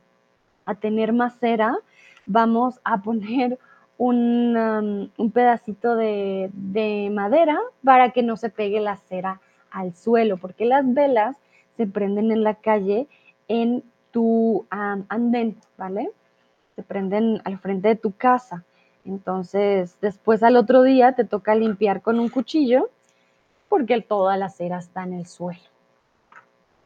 a 0.65 0.75
tener 0.75 1.13
más 1.13 1.39
cera, 1.39 1.77
vamos 2.25 2.81
a 2.83 3.01
poner 3.01 3.57
un, 4.03 5.31
pedacito 5.31 5.95
de, 5.95 7.09
madera 7.13 7.59
para 7.83 8.09
que 8.09 8.23
no 8.23 8.35
se 8.35 8.49
pegue 8.49 8.79
la 8.79 8.97
cera 8.97 9.39
al 9.69 9.93
suelo, 9.93 10.37
porque 10.37 10.65
las 10.65 10.91
velas 10.91 11.37
se 11.77 11.85
prenden 11.85 12.31
en 12.31 12.43
la 12.43 12.55
calle 12.55 13.07
en 13.47 13.83
tu 14.09 14.65
andén, 14.69 15.55
¿vale? 15.77 16.09
Se 16.75 16.81
prenden 16.81 17.41
al 17.45 17.59
frente 17.59 17.89
de 17.89 17.95
tu 17.95 18.11
casa. 18.13 18.63
Entonces, 19.05 19.95
después 20.01 20.41
al 20.41 20.57
otro 20.57 20.81
día 20.81 21.13
te 21.13 21.23
toca 21.23 21.53
limpiar 21.53 22.01
con 22.01 22.19
un 22.19 22.29
cuchillo 22.29 22.89
porque 23.69 24.01
toda 24.01 24.35
la 24.35 24.49
cera 24.49 24.79
está 24.79 25.03
en 25.03 25.13
el 25.13 25.27
suelo. 25.27 25.61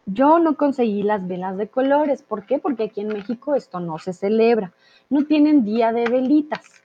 Yo 0.06 0.38
no 0.40 0.58
conseguí 0.58 1.02
las 1.02 1.26
velas 1.26 1.58
de 1.58 1.68
colores. 1.68 2.22
¿Por 2.22 2.46
qué? 2.46 2.60
Porque 2.60 2.84
aquí 2.84 3.02
en 3.02 3.08
México 3.08 3.56
esto 3.56 3.80
no 3.80 4.00
se 4.00 4.14
celebra. 4.14 4.72
No 5.10 5.26
tienen 5.26 5.64
día 5.64 5.92
de 5.92 6.06
velitas, 6.06 6.84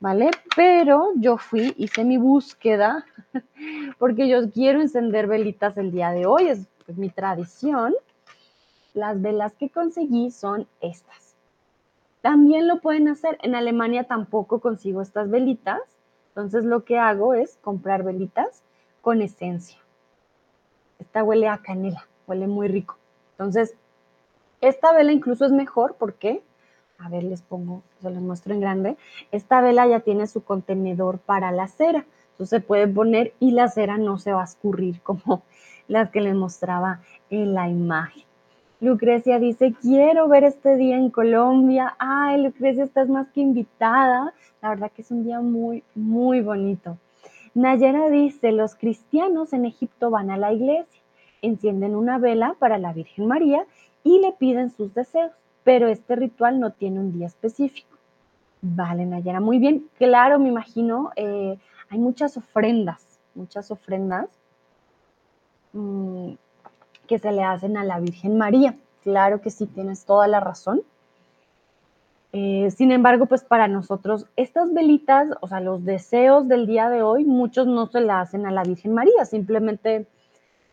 ¿vale? 0.00 0.30
Pero 0.56 1.12
yo 1.16 1.36
fui, 1.38 1.74
hice 1.76 2.04
mi 2.04 2.16
búsqueda, 2.18 3.06
porque 3.98 4.28
yo 4.28 4.50
quiero 4.50 4.80
encender 4.80 5.26
velitas 5.26 5.76
el 5.76 5.92
día 5.92 6.10
de 6.10 6.26
hoy, 6.26 6.48
es 6.48 6.66
mi 6.96 7.10
tradición. 7.10 7.94
Las 8.92 9.22
velas 9.22 9.54
que 9.54 9.70
conseguí 9.70 10.32
son 10.32 10.66
estas. 10.80 11.36
También 12.20 12.66
lo 12.66 12.80
pueden 12.80 13.06
hacer. 13.06 13.38
En 13.42 13.54
Alemania 13.54 14.04
tampoco 14.04 14.58
consigo 14.58 15.00
estas 15.00 15.30
velitas. 15.30 15.80
Entonces 16.30 16.64
lo 16.64 16.84
que 16.84 16.98
hago 16.98 17.34
es 17.34 17.56
comprar 17.58 18.02
velitas 18.02 18.64
con 19.00 19.22
esencia. 19.22 19.78
Esta 20.98 21.22
huele 21.22 21.48
a 21.48 21.58
canela 21.58 22.06
huele 22.30 22.46
muy 22.46 22.68
rico. 22.68 22.96
Entonces, 23.32 23.74
esta 24.60 24.92
vela 24.92 25.12
incluso 25.12 25.44
es 25.44 25.52
mejor 25.52 25.96
porque, 25.98 26.42
a 27.00 27.08
ver, 27.08 27.24
les 27.24 27.42
pongo, 27.42 27.82
se 28.00 28.10
los 28.10 28.22
muestro 28.22 28.54
en 28.54 28.60
grande, 28.60 28.96
esta 29.32 29.60
vela 29.60 29.86
ya 29.86 30.00
tiene 30.00 30.26
su 30.26 30.42
contenedor 30.42 31.18
para 31.18 31.52
la 31.52 31.68
cera. 31.68 32.04
Entonces 32.32 32.60
se 32.60 32.66
puede 32.66 32.88
poner 32.88 33.34
y 33.40 33.52
la 33.52 33.68
cera 33.68 33.98
no 33.98 34.18
se 34.18 34.32
va 34.32 34.42
a 34.42 34.44
escurrir 34.44 35.00
como 35.02 35.42
las 35.88 36.10
que 36.10 36.20
les 36.20 36.34
mostraba 36.34 37.00
en 37.30 37.54
la 37.54 37.68
imagen. 37.68 38.24
Lucrecia 38.80 39.38
dice, 39.38 39.74
quiero 39.80 40.26
ver 40.28 40.44
este 40.44 40.76
día 40.76 40.96
en 40.96 41.10
Colombia. 41.10 41.96
Ay, 41.98 42.42
Lucrecia, 42.42 42.84
estás 42.84 43.08
más 43.08 43.28
que 43.28 43.40
invitada. 43.40 44.32
La 44.62 44.70
verdad 44.70 44.90
que 44.90 45.02
es 45.02 45.10
un 45.10 45.24
día 45.24 45.40
muy, 45.40 45.82
muy 45.94 46.40
bonito. 46.40 46.96
Nayera 47.52 48.08
dice, 48.08 48.52
los 48.52 48.76
cristianos 48.76 49.52
en 49.52 49.66
Egipto 49.66 50.08
van 50.08 50.30
a 50.30 50.38
la 50.38 50.52
iglesia 50.52 51.00
encienden 51.42 51.96
una 51.96 52.18
vela 52.18 52.56
para 52.58 52.78
la 52.78 52.92
Virgen 52.92 53.26
María 53.26 53.64
y 54.02 54.18
le 54.20 54.32
piden 54.32 54.70
sus 54.70 54.94
deseos, 54.94 55.32
pero 55.64 55.88
este 55.88 56.16
ritual 56.16 56.60
no 56.60 56.72
tiene 56.72 57.00
un 57.00 57.12
día 57.12 57.26
específico. 57.26 57.96
Vale, 58.62 59.06
Nayara, 59.06 59.40
muy 59.40 59.58
bien. 59.58 59.88
Claro, 59.98 60.38
me 60.38 60.48
imagino, 60.48 61.10
eh, 61.16 61.58
hay 61.88 61.98
muchas 61.98 62.36
ofrendas, 62.36 63.20
muchas 63.34 63.70
ofrendas 63.70 64.28
mm, 65.72 66.32
que 67.06 67.18
se 67.18 67.32
le 67.32 67.42
hacen 67.42 67.76
a 67.76 67.84
la 67.84 67.98
Virgen 67.98 68.36
María. 68.36 68.76
Claro 69.02 69.40
que 69.40 69.50
sí, 69.50 69.66
tienes 69.66 70.04
toda 70.04 70.28
la 70.28 70.40
razón. 70.40 70.82
Eh, 72.32 72.70
sin 72.70 72.92
embargo, 72.92 73.26
pues 73.26 73.42
para 73.42 73.66
nosotros 73.66 74.26
estas 74.36 74.72
velitas, 74.72 75.30
o 75.40 75.48
sea, 75.48 75.60
los 75.60 75.84
deseos 75.84 76.46
del 76.46 76.66
día 76.66 76.88
de 76.88 77.02
hoy, 77.02 77.24
muchos 77.24 77.66
no 77.66 77.86
se 77.86 78.00
le 78.00 78.12
hacen 78.12 78.46
a 78.46 78.52
la 78.52 78.62
Virgen 78.62 78.94
María, 78.94 79.24
simplemente 79.24 80.06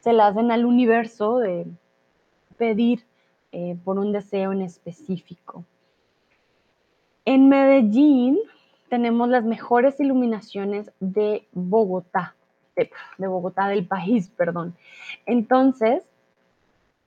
se 0.02 0.14
la 0.14 0.28
hacen 0.28 0.52
al 0.52 0.66
universo 0.66 1.40
de 1.40 1.66
pedir 2.58 3.07
eh, 3.60 3.76
por 3.84 3.98
un 3.98 4.12
deseo 4.12 4.54
en 4.54 4.62
específico. 4.62 5.66
En 7.26 7.50
Medellín 7.50 8.38
tenemos 8.88 9.30
las 9.30 9.46
mejores 9.46 10.00
iluminaciones 10.00 10.92
de 11.00 11.48
Bogotá, 11.54 12.36
de, 12.76 12.92
Bogotá 13.18 13.68
del 13.68 13.88
país, 13.88 14.30
perdón. 14.38 14.76
Entonces, 15.26 16.04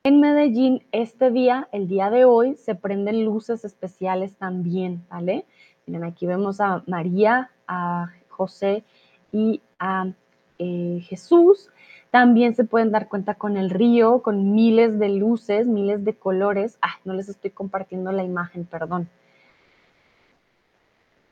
en 0.03 0.19
Medellín, 0.19 0.83
este 0.91 1.31
día, 1.31 1.69
el 1.71 1.87
día 1.87 2.11
de 2.11 2.25
hoy, 2.25 2.57
se 2.57 2.75
prenden 2.75 3.25
luces 3.25 3.65
especiales 3.65 4.35
también, 4.35 5.07
¿vale? 5.09 5.47
Miren, 5.87 6.03
aquí 6.03 6.27
vemos 6.27 6.61
a 6.61 6.83
María, 6.89 7.53
a 7.69 8.11
José 8.29 8.83
y 9.31 9.61
a 9.79 10.11
eh, 10.59 10.99
Jesús. 11.05 11.71
También 12.11 12.57
se 12.57 12.65
pueden 12.65 12.91
dar 12.91 13.09
cuenta 13.09 13.35
con 13.35 13.57
el 13.57 13.71
río, 13.71 14.21
con 14.23 14.53
miles 14.53 14.99
de 14.99 15.11
luces, 15.11 15.67
miles 15.67 16.05
de 16.05 16.15
colores. 16.15 16.77
Ah, 16.83 16.95
no 17.05 17.15
les 17.15 17.29
estoy 17.29 17.51
compartiendo 17.51 18.11
la 18.11 18.25
imagen, 18.25 18.65
perdón. 18.65 19.09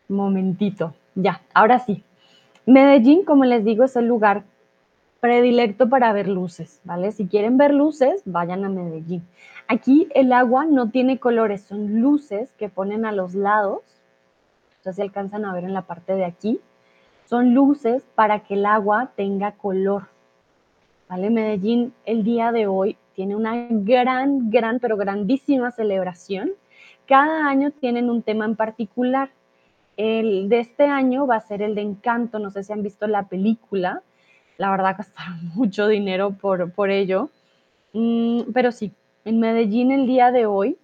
Momentito. 0.08 0.94
Ya, 1.16 1.42
ahora 1.52 1.80
sí. 1.80 2.04
Medellín, 2.64 3.24
como 3.24 3.44
les 3.44 3.64
digo, 3.64 3.82
es 3.84 3.96
el 3.96 4.06
lugar 4.06 4.44
predilecto 5.20 5.88
para 5.88 6.12
ver 6.12 6.28
luces, 6.28 6.80
¿vale? 6.84 7.10
Si 7.10 7.26
quieren 7.26 7.56
ver 7.58 7.74
luces, 7.74 8.22
vayan 8.24 8.64
a 8.64 8.68
Medellín. 8.68 9.26
Aquí 9.66 10.08
el 10.14 10.32
agua 10.32 10.64
no 10.64 10.90
tiene 10.90 11.18
colores, 11.18 11.62
son 11.62 12.00
luces 12.00 12.52
que 12.52 12.68
ponen 12.68 13.04
a 13.04 13.12
los 13.12 13.34
lados. 13.34 13.80
Sé 14.82 14.92
si 14.92 15.02
alcanzan 15.02 15.44
a 15.44 15.52
ver 15.52 15.64
en 15.64 15.74
la 15.74 15.82
parte 15.82 16.14
de 16.14 16.24
aquí. 16.24 16.60
Son 17.26 17.52
luces 17.52 18.04
para 18.14 18.40
que 18.40 18.54
el 18.54 18.64
agua 18.64 19.10
tenga 19.16 19.52
color. 19.52 20.04
¿Vale? 21.08 21.30
Medellín 21.30 21.92
el 22.04 22.24
día 22.24 22.52
de 22.52 22.66
hoy 22.66 22.96
tiene 23.14 23.34
una 23.34 23.66
gran, 23.70 24.50
gran, 24.50 24.78
pero 24.78 24.96
grandísima 24.96 25.70
celebración. 25.70 26.52
Cada 27.06 27.48
año 27.48 27.70
tienen 27.70 28.10
un 28.10 28.22
tema 28.22 28.44
en 28.44 28.56
particular. 28.56 29.30
El 29.96 30.48
de 30.48 30.60
este 30.60 30.84
año 30.84 31.26
va 31.26 31.36
a 31.36 31.40
ser 31.40 31.62
el 31.62 31.74
de 31.74 31.82
Encanto, 31.82 32.38
no 32.38 32.50
sé 32.50 32.62
si 32.62 32.72
han 32.72 32.82
visto 32.82 33.06
la 33.06 33.24
película, 33.24 34.02
la 34.56 34.70
verdad 34.70 34.96
gastaron 34.98 35.48
mucho 35.54 35.88
dinero 35.88 36.32
por, 36.32 36.70
por 36.72 36.90
ello, 36.90 37.30
mm, 37.94 38.52
pero 38.52 38.70
sí, 38.70 38.92
en 39.24 39.40
Medellín 39.40 39.90
el 39.90 40.06
día 40.06 40.30
de 40.30 40.46
hoy, 40.46 40.78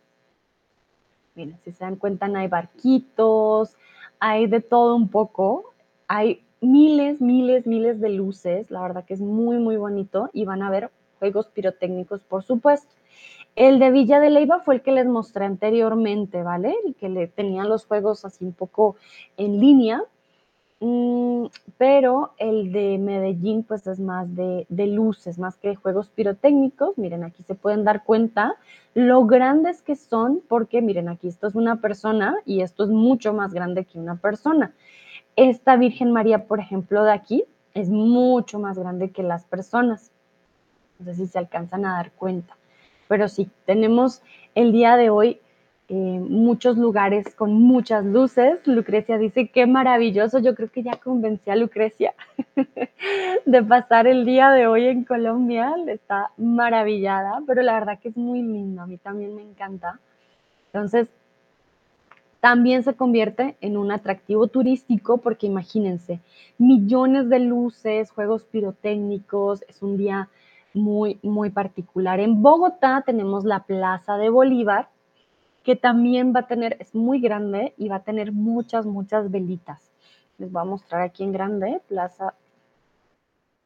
miren, 1.35 1.59
si 1.65 1.73
se 1.73 1.85
dan 1.85 1.97
cuenta, 1.97 2.27
hay 2.27 2.49
barquitos, 2.49 3.77
hay 4.19 4.47
de 4.47 4.61
todo 4.61 4.97
un 4.97 5.09
poco, 5.09 5.73
hay 6.09 6.43
miles, 6.65 7.21
miles, 7.21 7.67
miles 7.67 8.01
de 8.01 8.09
luces. 8.11 8.71
La 8.71 8.83
verdad 8.83 9.05
que 9.05 9.15
es 9.15 9.21
muy, 9.21 9.59
muy 9.59 9.77
bonito 9.77 10.31
y 10.33 10.45
van 10.45 10.63
a 10.63 10.71
ver 10.71 10.91
juegos 11.19 11.49
pirotécnicos, 11.49 12.23
por 12.23 12.43
supuesto. 12.43 12.95
El 13.57 13.79
de 13.79 13.91
Villa 13.93 14.19
de 14.19 14.31
Leiva 14.31 14.61
fue 14.61 14.77
el 14.77 14.83
que 14.83 14.91
les 14.91 15.07
mostré 15.07 15.45
anteriormente, 15.45 16.43
¿vale? 16.43 16.75
El 16.85 16.95
que 16.97 17.09
le 17.09 17.29
tenía 17.29 17.65
los 17.65 17.87
juegos 17.87 18.25
así 18.25 18.45
un 18.45 18.53
poco 18.53 18.97
en 19.37 19.61
línea. 19.61 20.03
Mm, 20.81 21.47
pero 21.79 22.33
el 22.37 22.73
de 22.73 22.99
Medellín, 22.99 23.63
pues 23.63 23.87
es 23.87 24.01
más 24.01 24.35
de, 24.35 24.67
de, 24.69 24.87
luces, 24.89 25.39
más 25.39 25.57
que 25.57 25.69
de 25.69 25.77
juegos 25.77 26.09
pirotécnicos. 26.09 26.99
Miren, 26.99 27.23
aquí 27.23 27.43
se 27.45 27.55
pueden 27.55 27.85
dar 27.85 28.05
cuenta 28.05 28.57
lo 28.93 29.25
grandes 29.25 29.83
que 29.83 29.95
son, 29.95 30.43
porque 30.49 30.83
miren, 30.83 31.09
aquí 31.09 31.29
esto 31.29 31.47
es 31.47 31.55
una 31.55 31.81
persona 31.81 32.35
y 32.45 32.61
esto 32.61 32.85
es 32.85 32.91
mucho 32.91 33.33
más 33.33 33.55
grande 33.55 33.85
que 33.85 33.99
una 33.99 34.17
persona. 34.17 34.75
Esta 35.37 35.77
Virgen 35.77 36.13
María, 36.13 36.47
por 36.47 36.61
ejemplo, 36.61 37.05
de 37.05 37.13
aquí, 37.13 37.45
es 37.75 37.89
mucho 37.89 38.59
más 38.59 38.79
grande 38.79 39.11
que 39.11 39.23
las 39.23 39.45
personas. 39.45 40.13
No 40.99 41.07
sé 41.07 41.15
si 41.15 41.27
se 41.27 41.39
alcanzan 41.39 41.85
a 41.85 41.95
dar 41.95 42.13
cuenta. 42.13 42.57
Pero 43.09 43.29
sí, 43.29 43.51
tenemos 43.67 44.23
el 44.55 44.73
día 44.73 44.97
de 44.97 45.11
hoy 45.11 45.41
eh, 45.89 45.93
muchos 45.95 46.79
lugares 46.79 47.35
con 47.35 47.53
muchas 47.53 48.05
luces. 48.05 48.67
Lucrecia 48.67 49.19
dice, 49.19 49.49
qué 49.49 49.67
maravilloso. 49.67 50.39
Yo 50.39 50.55
creo 50.55 50.71
que 50.71 50.83
ya 50.83 50.97
convencí 50.97 51.51
a 51.51 51.57
Lucrecia 51.57 52.15
de 53.45 53.63
pasar 53.63 54.07
el 54.07 54.25
día 54.25 54.51
de 54.51 54.67
hoy 54.67 54.87
en 54.87 55.05
Colombia. 55.05 55.75
Está 55.89 56.31
maravillada, 56.39 57.43
pero 57.47 57.61
la 57.63 57.75
verdad 57.75 57.99
que 57.99 58.09
es 58.09 58.17
muy 58.17 58.41
lindo. 58.41 58.83
A 58.83 58.87
mí 58.87 58.97
también 58.97 59.35
me 59.35 59.43
encanta. 59.43 59.99
Entonces, 60.73 61.09
también 62.45 62.83
se 62.83 62.93
convierte 62.93 63.57
en 63.63 63.79
un 63.79 63.91
atractivo 63.91 64.49
turístico 64.49 65.17
porque 65.17 65.47
imagínense, 65.47 66.21
millones 66.59 67.31
de 67.31 67.39
luces, 67.39 68.11
juegos 68.11 68.45
pirotécnicos, 68.45 69.65
es 69.67 69.81
un 69.81 69.97
día 69.97 70.29
muy, 70.75 71.19
muy 71.23 71.49
particular. 71.49 72.21
En 72.21 72.43
Bogotá 72.43 73.03
tenemos 73.07 73.47
la 73.47 73.61
Plaza 73.61 74.19
de 74.19 74.29
Bolívar, 74.29 74.91
que 75.63 75.75
también 75.75 76.35
va 76.37 76.41
a 76.41 76.47
tener, 76.47 76.77
es 76.81 76.95
muy 76.95 77.19
grande 77.19 77.73
y 77.79 77.89
va 77.89 77.97
a 77.97 78.05
tener 78.05 78.31
muchas, 78.31 78.85
muchas 78.85 79.31
velitas. 79.31 79.91
Les 80.37 80.53
voy 80.53 80.61
a 80.61 80.67
mostrar 80.67 81.01
aquí 81.01 81.25
en 81.25 81.33
grande, 81.33 81.81
Plaza 81.89 82.35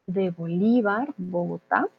de 0.07 0.29
Bolívar, 0.29 1.13
Bogotá. 1.17 1.89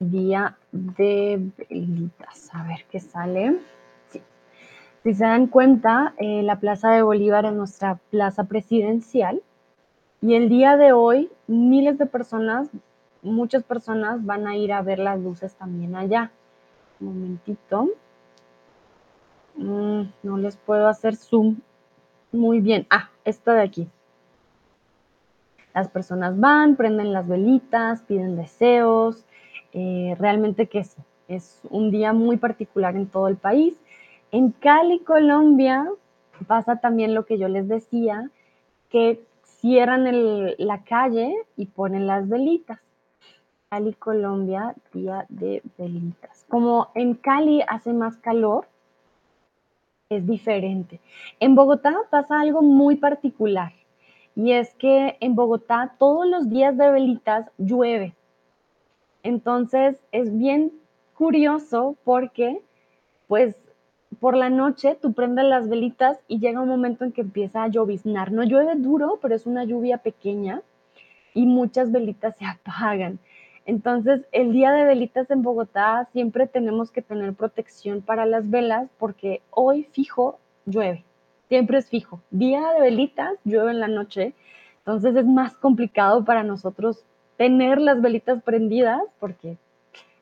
Día 0.00 0.58
de 0.70 1.50
velitas. 1.56 2.50
A 2.52 2.62
ver 2.64 2.84
qué 2.90 3.00
sale. 3.00 3.58
Si 5.06 5.14
se 5.14 5.22
dan 5.22 5.46
cuenta, 5.46 6.14
eh, 6.18 6.42
la 6.42 6.58
Plaza 6.58 6.90
de 6.90 7.00
Bolívar 7.00 7.44
es 7.44 7.52
nuestra 7.52 8.00
plaza 8.10 8.42
presidencial 8.42 9.40
y 10.20 10.34
el 10.34 10.48
día 10.48 10.76
de 10.76 10.90
hoy 10.90 11.30
miles 11.46 11.96
de 11.96 12.06
personas, 12.06 12.68
muchas 13.22 13.62
personas 13.62 14.24
van 14.24 14.48
a 14.48 14.56
ir 14.56 14.72
a 14.72 14.82
ver 14.82 14.98
las 14.98 15.20
luces 15.20 15.54
también 15.54 15.94
allá. 15.94 16.32
Un 16.98 17.06
momentito. 17.06 17.88
Mm, 19.54 20.02
no 20.24 20.38
les 20.38 20.56
puedo 20.56 20.88
hacer 20.88 21.14
zoom 21.14 21.58
muy 22.32 22.58
bien. 22.58 22.84
Ah, 22.90 23.08
esta 23.24 23.54
de 23.54 23.62
aquí. 23.62 23.88
Las 25.72 25.86
personas 25.86 26.40
van, 26.40 26.74
prenden 26.74 27.12
las 27.12 27.28
velitas, 27.28 28.02
piden 28.02 28.34
deseos. 28.34 29.24
Eh, 29.72 30.16
realmente 30.18 30.66
que 30.66 30.84
es 31.28 31.60
un 31.70 31.92
día 31.92 32.12
muy 32.12 32.38
particular 32.38 32.96
en 32.96 33.06
todo 33.06 33.28
el 33.28 33.36
país 33.36 33.76
en 34.36 34.50
Cali, 34.50 34.98
Colombia, 34.98 35.90
pasa 36.46 36.76
también 36.76 37.14
lo 37.14 37.24
que 37.24 37.38
yo 37.38 37.48
les 37.48 37.68
decía, 37.68 38.30
que 38.90 39.24
cierran 39.44 40.04
la 40.58 40.84
calle 40.84 41.34
y 41.56 41.64
ponen 41.64 42.06
las 42.06 42.28
velitas. 42.28 42.78
Cali, 43.70 43.94
Colombia, 43.94 44.74
día 44.92 45.24
de 45.30 45.62
velitas. 45.78 46.44
Como 46.50 46.88
en 46.94 47.14
Cali 47.14 47.62
hace 47.66 47.94
más 47.94 48.18
calor, 48.18 48.68
es 50.10 50.26
diferente. 50.26 51.00
En 51.40 51.54
Bogotá 51.54 51.96
pasa 52.10 52.38
algo 52.38 52.60
muy 52.60 52.96
particular 52.96 53.72
y 54.34 54.52
es 54.52 54.74
que 54.74 55.16
en 55.20 55.34
Bogotá 55.34 55.94
todos 55.98 56.26
los 56.26 56.50
días 56.50 56.76
de 56.76 56.90
velitas 56.90 57.50
llueve. 57.56 58.14
Entonces 59.22 59.98
es 60.12 60.36
bien 60.36 60.72
curioso 61.14 61.96
porque 62.04 62.60
pues 63.28 63.56
por 64.20 64.36
la 64.36 64.50
noche 64.50 64.96
tú 65.00 65.12
prendes 65.12 65.44
las 65.44 65.68
velitas 65.68 66.18
y 66.28 66.38
llega 66.38 66.60
un 66.60 66.68
momento 66.68 67.04
en 67.04 67.12
que 67.12 67.20
empieza 67.20 67.62
a 67.62 67.68
lloviznar. 67.68 68.32
No 68.32 68.42
llueve 68.42 68.74
duro, 68.76 69.18
pero 69.22 69.34
es 69.34 69.46
una 69.46 69.64
lluvia 69.64 69.98
pequeña 69.98 70.62
y 71.34 71.46
muchas 71.46 71.92
velitas 71.92 72.36
se 72.36 72.44
apagan. 72.46 73.18
Entonces, 73.66 74.24
el 74.30 74.52
día 74.52 74.72
de 74.72 74.84
velitas 74.84 75.30
en 75.30 75.42
Bogotá 75.42 76.08
siempre 76.12 76.46
tenemos 76.46 76.90
que 76.90 77.02
tener 77.02 77.34
protección 77.34 78.00
para 78.00 78.24
las 78.24 78.48
velas 78.48 78.88
porque 78.98 79.42
hoy 79.50 79.84
fijo 79.92 80.38
llueve. 80.66 81.04
Siempre 81.48 81.78
es 81.78 81.88
fijo. 81.88 82.20
Día 82.30 82.62
de 82.72 82.80
velitas 82.80 83.32
llueve 83.44 83.72
en 83.72 83.80
la 83.80 83.88
noche. 83.88 84.34
Entonces 84.78 85.16
es 85.16 85.26
más 85.26 85.56
complicado 85.56 86.24
para 86.24 86.44
nosotros 86.44 87.04
tener 87.36 87.80
las 87.80 88.00
velitas 88.00 88.42
prendidas 88.42 89.02
porque 89.18 89.58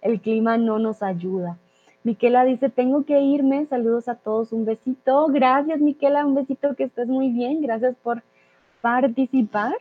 el 0.01 0.21
clima 0.21 0.57
no 0.57 0.79
nos 0.79 1.03
ayuda. 1.03 1.59
Miquela 2.05 2.45
dice, 2.45 2.69
tengo 2.69 3.07
que 3.07 3.19
irme, 3.19 3.65
saludos 3.65 4.09
a 4.09 4.15
todos, 4.15 4.53
un 4.53 4.67
besito. 4.67 5.27
Gracias, 5.29 5.81
Miquela, 5.81 6.27
un 6.27 6.35
besito, 6.35 6.77
que 6.77 6.85
estés 6.85 7.09
muy 7.09 7.31
bien. 7.31 7.63
Gracias 7.63 7.97
por 8.03 8.23
participar. 8.83 9.73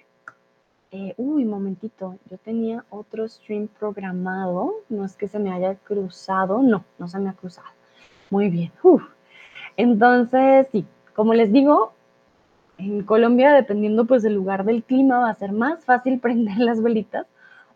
Eh, 0.92 1.14
uy, 1.18 1.44
momentito, 1.44 2.18
yo 2.32 2.38
tenía 2.38 2.86
otro 2.90 3.28
stream 3.28 3.68
programado, 3.68 4.76
no 4.88 5.04
es 5.04 5.18
que 5.18 5.28
se 5.28 5.38
me 5.38 5.52
haya 5.52 5.76
cruzado, 5.76 6.64
no, 6.64 6.86
no 6.98 7.08
se 7.10 7.20
me 7.20 7.30
ha 7.30 7.34
cruzado. 7.34 7.68
Muy 8.30 8.50
bien. 8.50 8.72
Entonces, 9.76 10.68
sí, 10.72 10.86
como 11.14 11.34
les 11.34 11.52
digo, 11.52 11.92
en 12.78 13.04
Colombia, 13.04 13.52
dependiendo 13.52 14.06
pues 14.06 14.24
del 14.24 14.36
lugar 14.36 14.64
del 14.64 14.84
clima, 14.84 15.20
va 15.20 15.30
a 15.30 15.36
ser 15.36 15.52
más 15.52 15.84
fácil 15.84 16.20
prender 16.22 16.58
las 16.60 16.82
velitas 16.82 17.28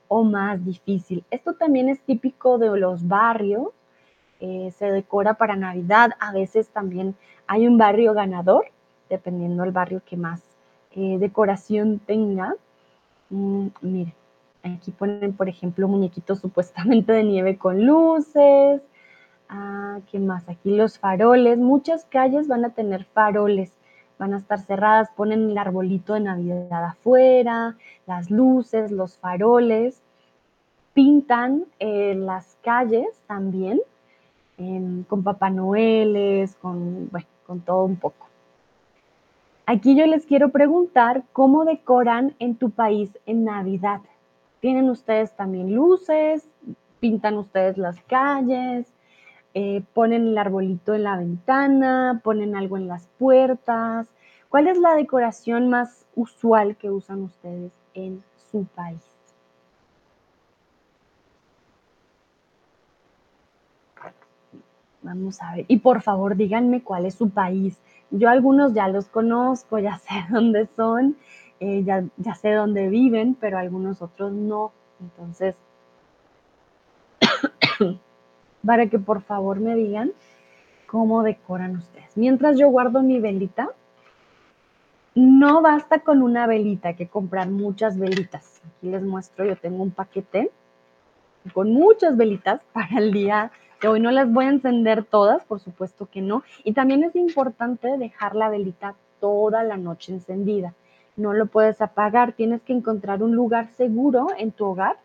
o 0.07 0.23
más 0.23 0.63
difícil. 0.63 1.25
Esto 1.31 1.53
también 1.55 1.89
es 1.89 1.99
típico 1.99 2.57
de 2.57 2.79
los 2.79 3.05
barrios 3.05 3.71
eh, 4.39 4.71
se 4.77 4.91
decora 4.91 5.35
para 5.35 5.55
Navidad, 5.55 6.11
a 6.19 6.31
veces 6.31 6.69
también 6.69 7.15
hay 7.47 7.67
un 7.67 7.77
barrio 7.77 8.13
ganador, 8.13 8.65
dependiendo 9.09 9.63
del 9.63 9.71
barrio 9.71 10.01
que 10.05 10.17
más 10.17 10.41
eh, 10.91 11.17
decoración 11.19 11.99
tenga. 11.99 12.55
Mm, 13.29 13.67
miren, 13.81 14.13
aquí 14.63 14.91
ponen, 14.91 15.33
por 15.33 15.49
ejemplo, 15.49 15.87
muñequitos 15.87 16.39
supuestamente 16.39 17.13
de 17.13 17.23
nieve 17.23 17.57
con 17.57 17.85
luces. 17.85 18.81
Ah, 19.49 19.99
¿Qué 20.11 20.19
más? 20.19 20.47
Aquí 20.49 20.75
los 20.75 20.99
faroles. 20.99 21.57
Muchas 21.57 22.05
calles 22.05 22.47
van 22.47 22.65
a 22.65 22.71
tener 22.71 23.05
faroles, 23.05 23.71
van 24.19 24.33
a 24.33 24.37
estar 24.37 24.59
cerradas, 24.59 25.09
ponen 25.15 25.49
el 25.49 25.57
arbolito 25.57 26.13
de 26.13 26.19
Navidad 26.19 26.83
afuera, 26.83 27.77
las 28.05 28.29
luces, 28.29 28.91
los 28.91 29.17
faroles. 29.17 30.01
Pintan 30.93 31.65
eh, 31.79 32.15
las 32.15 32.57
calles 32.61 33.07
también 33.27 33.79
con 34.57 35.23
Papá 35.23 35.49
Noeles, 35.49 36.55
con, 36.55 37.09
bueno, 37.09 37.27
con 37.45 37.61
todo 37.61 37.85
un 37.85 37.95
poco. 37.95 38.27
Aquí 39.65 39.95
yo 39.95 40.05
les 40.07 40.25
quiero 40.25 40.49
preguntar 40.49 41.23
cómo 41.33 41.65
decoran 41.65 42.33
en 42.39 42.55
tu 42.55 42.71
país 42.71 43.17
en 43.25 43.43
Navidad. 43.43 44.01
¿Tienen 44.61 44.89
ustedes 44.89 45.35
también 45.35 45.75
luces? 45.75 46.47
¿Pintan 46.99 47.37
ustedes 47.37 47.77
las 47.77 48.01
calles? 48.03 48.87
Eh, 49.53 49.83
¿Ponen 49.93 50.27
el 50.27 50.37
arbolito 50.37 50.93
en 50.95 51.03
la 51.03 51.17
ventana? 51.17 52.21
¿Ponen 52.23 52.55
algo 52.55 52.77
en 52.77 52.87
las 52.87 53.07
puertas? 53.19 54.07
¿Cuál 54.49 54.67
es 54.67 54.77
la 54.77 54.95
decoración 54.95 55.69
más 55.69 56.05
usual 56.15 56.77
que 56.77 56.89
usan 56.89 57.23
ustedes 57.23 57.71
en 57.93 58.23
su 58.51 58.65
país? 58.65 59.16
Vamos 65.07 65.41
a 65.41 65.55
ver. 65.55 65.65
Y 65.69 65.77
por 65.77 66.01
favor, 66.01 66.35
díganme 66.35 66.83
cuál 66.83 67.05
es 67.05 67.15
su 67.15 67.29
país. 67.29 67.79
Yo 68.11 68.29
algunos 68.29 68.73
ya 68.73 68.89
los 68.89 69.07
conozco, 69.07 69.79
ya 69.79 69.99
sé 69.99 70.09
dónde 70.29 70.67
son, 70.75 71.15
eh, 71.61 71.83
ya, 71.85 72.03
ya 72.17 72.35
sé 72.35 72.51
dónde 72.51 72.89
viven, 72.89 73.33
pero 73.39 73.57
algunos 73.57 74.01
otros 74.01 74.33
no. 74.33 74.73
Entonces, 74.99 75.55
para 78.65 78.87
que 78.87 78.99
por 78.99 79.21
favor 79.21 79.61
me 79.61 79.75
digan 79.75 80.11
cómo 80.87 81.23
decoran 81.23 81.77
ustedes. 81.77 82.17
Mientras 82.17 82.57
yo 82.57 82.67
guardo 82.67 83.01
mi 83.01 83.21
velita, 83.21 83.69
no 85.15 85.61
basta 85.61 85.99
con 85.99 86.21
una 86.21 86.47
velita, 86.47 86.89
hay 86.89 86.95
que 86.95 87.07
comprar 87.07 87.49
muchas 87.49 87.97
velitas. 87.97 88.61
Aquí 88.67 88.89
les 88.89 89.03
muestro, 89.03 89.45
yo 89.45 89.55
tengo 89.55 89.83
un 89.83 89.91
paquete 89.91 90.51
con 91.53 91.71
muchas 91.71 92.17
velitas 92.17 92.59
para 92.73 92.97
el 92.97 93.13
día 93.13 93.53
hoy 93.85 93.99
no 93.99 94.11
las 94.11 94.31
voy 94.31 94.45
a 94.45 94.49
encender 94.49 95.03
todas, 95.03 95.43
por 95.43 95.59
supuesto 95.59 96.07
que 96.11 96.21
no. 96.21 96.43
Y 96.63 96.73
también 96.73 97.03
es 97.03 97.15
importante 97.15 97.97
dejar 97.97 98.35
la 98.35 98.49
velita 98.49 98.95
toda 99.19 99.63
la 99.63 99.77
noche 99.77 100.13
encendida. 100.13 100.73
No 101.15 101.33
lo 101.33 101.47
puedes 101.47 101.81
apagar, 101.81 102.33
tienes 102.33 102.61
que 102.61 102.73
encontrar 102.73 103.21
un 103.21 103.35
lugar 103.35 103.67
seguro 103.75 104.27
en 104.37 104.51
tu 104.51 104.65
hogar. 104.65 104.97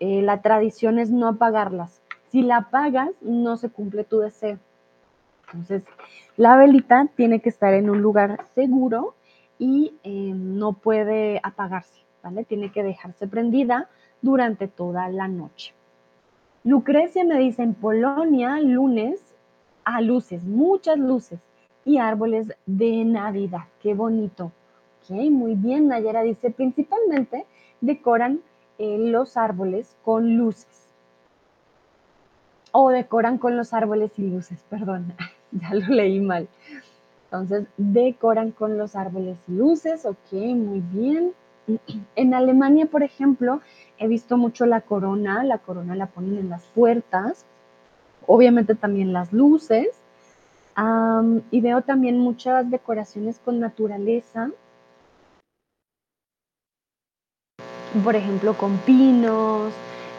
Eh, 0.00 0.22
la 0.22 0.42
tradición 0.42 0.98
es 0.98 1.10
no 1.10 1.28
apagarlas. 1.28 2.02
Si 2.30 2.42
la 2.42 2.58
apagas, 2.58 3.10
no 3.20 3.56
se 3.56 3.70
cumple 3.70 4.04
tu 4.04 4.18
deseo. 4.18 4.58
Entonces, 5.46 5.84
la 6.36 6.56
velita 6.56 7.08
tiene 7.16 7.40
que 7.40 7.48
estar 7.48 7.72
en 7.72 7.88
un 7.88 8.02
lugar 8.02 8.44
seguro 8.54 9.14
y 9.58 9.94
eh, 10.02 10.32
no 10.34 10.74
puede 10.74 11.40
apagarse, 11.42 12.00
¿vale? 12.22 12.44
Tiene 12.44 12.72
que 12.72 12.82
dejarse 12.82 13.26
prendida 13.26 13.88
durante 14.20 14.68
toda 14.68 15.08
la 15.08 15.28
noche. 15.28 15.75
Lucrecia 16.66 17.22
me 17.22 17.38
dice, 17.38 17.62
en 17.62 17.74
Polonia, 17.74 18.58
lunes, 18.60 19.22
a 19.84 20.00
luces, 20.00 20.42
muchas 20.42 20.98
luces 20.98 21.38
y 21.84 21.98
árboles 21.98 22.48
de 22.66 23.04
Navidad. 23.04 23.68
Qué 23.80 23.94
bonito. 23.94 24.50
Ok, 25.00 25.10
muy 25.30 25.54
bien. 25.54 25.86
Nayera 25.86 26.22
dice, 26.22 26.50
principalmente 26.50 27.46
decoran 27.80 28.40
eh, 28.78 28.98
los 28.98 29.36
árboles 29.36 29.96
con 30.02 30.36
luces. 30.36 30.88
O 32.72 32.90
decoran 32.90 33.38
con 33.38 33.56
los 33.56 33.72
árboles 33.72 34.10
y 34.18 34.22
luces, 34.22 34.64
perdón, 34.68 35.14
ya 35.52 35.72
lo 35.72 35.86
leí 35.86 36.18
mal. 36.18 36.48
Entonces, 37.26 37.68
decoran 37.76 38.50
con 38.50 38.76
los 38.76 38.96
árboles 38.96 39.38
y 39.46 39.52
luces. 39.52 40.04
Ok, 40.04 40.32
muy 40.32 40.80
bien. 40.80 41.32
En 42.14 42.34
Alemania, 42.34 42.86
por 42.86 43.02
ejemplo, 43.02 43.60
he 43.98 44.06
visto 44.08 44.36
mucho 44.36 44.66
la 44.66 44.82
corona, 44.82 45.42
la 45.44 45.58
corona 45.58 45.94
la 45.96 46.06
ponen 46.06 46.38
en 46.38 46.48
las 46.48 46.62
puertas, 46.66 47.44
obviamente 48.26 48.74
también 48.74 49.12
las 49.12 49.32
luces, 49.32 49.88
y 51.50 51.60
veo 51.60 51.82
también 51.82 52.18
muchas 52.18 52.70
decoraciones 52.70 53.40
con 53.44 53.60
naturaleza, 53.60 54.50
por 58.04 58.14
ejemplo, 58.14 58.54
con 58.54 58.76
pinos, 58.78 59.72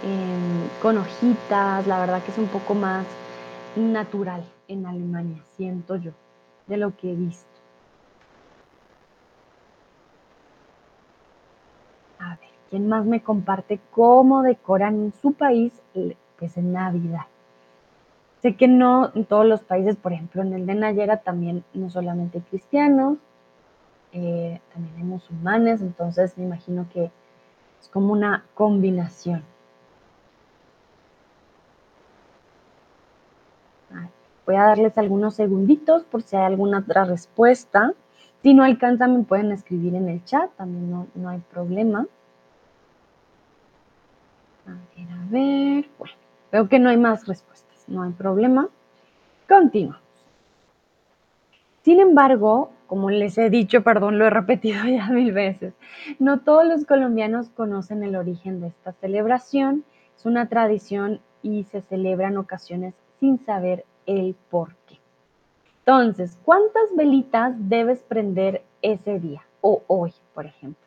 em, 0.04 0.82
con 0.82 0.98
hojitas, 0.98 1.86
la 1.86 2.00
verdad 2.00 2.24
que 2.24 2.32
es 2.32 2.38
un 2.38 2.48
poco 2.48 2.74
más 2.74 3.06
natural 3.76 4.44
en 4.68 4.86
Alemania, 4.86 5.44
siento 5.56 5.96
yo, 5.96 6.12
de 6.66 6.78
lo 6.78 6.96
que 6.98 7.12
he 7.12 7.16
visto. 7.16 7.57
¿Quién 12.70 12.88
más 12.88 13.06
me 13.06 13.22
comparte 13.22 13.80
cómo 13.92 14.44
decoran 14.44 14.96
en 14.96 15.14
su 15.22 15.34
país 15.34 15.74
pues 16.38 16.58
en 16.58 16.74
Navidad? 16.74 17.26
Sé 18.42 18.56
que 18.56 18.68
no 18.68 19.12
en 19.16 19.26
todos 19.26 19.46
los 19.46 19.62
países, 19.62 19.96
por 19.96 20.14
ejemplo, 20.14 20.42
en 20.42 20.54
el 20.54 20.66
de 20.66 20.76
Nayera 20.76 21.18
también 21.18 21.64
no 21.74 21.90
solamente 21.90 22.42
cristianos, 22.42 23.18
eh, 24.14 24.62
también 24.74 24.96
hay 24.98 25.04
musulmanes, 25.04 25.82
entonces 25.82 26.38
me 26.38 26.46
imagino 26.46 26.88
que 26.94 27.12
es 27.82 27.88
como 27.90 28.14
una 28.14 28.46
combinación. 28.54 29.44
Voy 34.48 34.56
a 34.56 34.64
darles 34.64 34.98
algunos 34.98 35.34
segunditos 35.34 36.06
por 36.06 36.22
si 36.24 36.38
hay 36.38 36.46
alguna 36.46 36.80
otra 36.80 37.04
respuesta. 37.04 37.94
Si 38.42 38.54
no 38.54 38.64
alcanzan, 38.64 39.18
me 39.18 39.24
pueden 39.24 39.52
escribir 39.52 39.94
en 39.94 40.08
el 40.08 40.24
chat, 40.24 40.50
también 40.56 40.90
no, 41.14 41.30
hay 41.30 41.40
problema. 41.52 42.08
A 44.68 44.72
ver, 44.96 45.12
a 45.12 45.26
ver. 45.30 45.90
Bueno, 45.98 46.16
veo 46.52 46.70
que 46.70 46.80
no 46.80 46.90
hay 46.90 46.98
más 46.98 47.28
respuestas, 47.28 47.86
no 47.88 48.04
hay 48.04 48.12
problema. 48.12 48.70
Continuamos. 49.48 50.02
Sin 51.84 52.02
embargo, 52.02 52.72
como 52.88 53.10
les 53.10 53.38
he 53.38 53.50
dicho, 53.50 53.82
perdón, 53.84 54.18
lo 54.18 54.26
he 54.26 54.30
repetido 54.30 54.84
ya 54.86 55.08
mil 55.08 55.32
veces, 55.32 55.74
no 56.20 56.40
todos 56.40 56.66
los 56.66 56.86
colombianos 56.86 57.50
conocen 57.50 58.04
el 58.04 58.16
origen 58.16 58.60
de 58.62 58.68
esta 58.68 58.94
celebración. 58.94 59.84
Es 60.18 60.26
una 60.26 60.50
tradición 60.50 61.22
y 61.44 61.64
se 61.66 61.82
celebra 61.82 62.28
en 62.30 62.38
ocasiones 62.38 62.96
sin 63.20 63.40
saber 63.46 63.86
el 64.06 64.36
por 64.50 64.76
qué. 64.88 64.98
Entonces, 65.80 66.38
¿cuántas 66.44 66.94
velitas 66.96 67.54
debes 67.58 68.00
prender 68.04 68.64
ese 68.82 69.20
día 69.20 69.44
o 69.62 69.84
hoy, 69.88 70.14
por 70.34 70.46
ejemplo? 70.46 70.87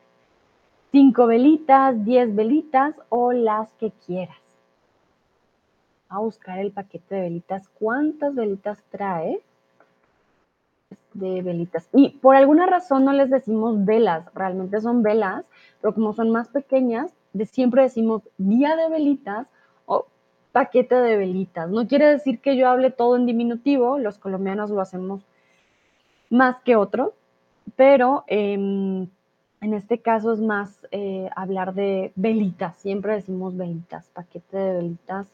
¿Cinco 0.92 1.26
velitas, 1.26 2.04
diez 2.04 2.34
velitas 2.34 2.94
o 3.08 3.32
las 3.32 3.72
que 3.74 3.92
quieras? 4.06 4.36
A 6.08 6.18
buscar 6.18 6.58
el 6.58 6.72
paquete 6.72 7.14
de 7.14 7.20
velitas. 7.22 7.68
¿Cuántas 7.78 8.34
velitas 8.34 8.82
trae? 8.90 9.40
de 11.14 11.42
velitas. 11.42 11.88
Y 11.92 12.10
por 12.10 12.36
alguna 12.36 12.66
razón 12.66 13.04
no 13.04 13.12
les 13.12 13.30
decimos 13.30 13.84
velas, 13.84 14.24
realmente 14.34 14.80
son 14.80 15.02
velas, 15.02 15.44
pero 15.80 15.94
como 15.94 16.12
son 16.12 16.30
más 16.30 16.48
pequeñas, 16.48 17.12
siempre 17.46 17.82
decimos 17.82 18.22
día 18.38 18.76
de 18.76 18.88
velitas 18.88 19.46
o 19.86 20.06
paquete 20.52 20.94
de 20.94 21.16
velitas. 21.16 21.68
No 21.68 21.86
quiere 21.86 22.06
decir 22.06 22.40
que 22.40 22.56
yo 22.56 22.68
hable 22.68 22.90
todo 22.90 23.16
en 23.16 23.26
diminutivo, 23.26 23.98
los 23.98 24.18
colombianos 24.18 24.70
lo 24.70 24.80
hacemos 24.80 25.22
más 26.28 26.56
que 26.62 26.76
otros, 26.76 27.12
pero 27.76 28.24
em, 28.26 29.08
en 29.60 29.74
este 29.74 29.98
caso 29.98 30.32
es 30.32 30.40
más 30.40 30.86
eh, 30.90 31.28
hablar 31.36 31.74
de 31.74 32.12
velitas, 32.16 32.76
siempre 32.76 33.14
decimos 33.14 33.56
velitas, 33.56 34.08
paquete 34.14 34.56
de 34.56 34.74
velitas 34.74 35.26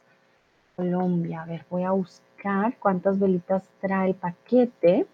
Colombia. 0.77 1.43
A 1.43 1.47
ver, 1.47 1.65
voy 1.71 1.83
a 1.85 1.91
buscar 1.91 2.77
cuántas 2.79 3.19
velitas 3.19 3.65
trae 3.81 4.11
el 4.11 4.15
paquete. 4.15 5.07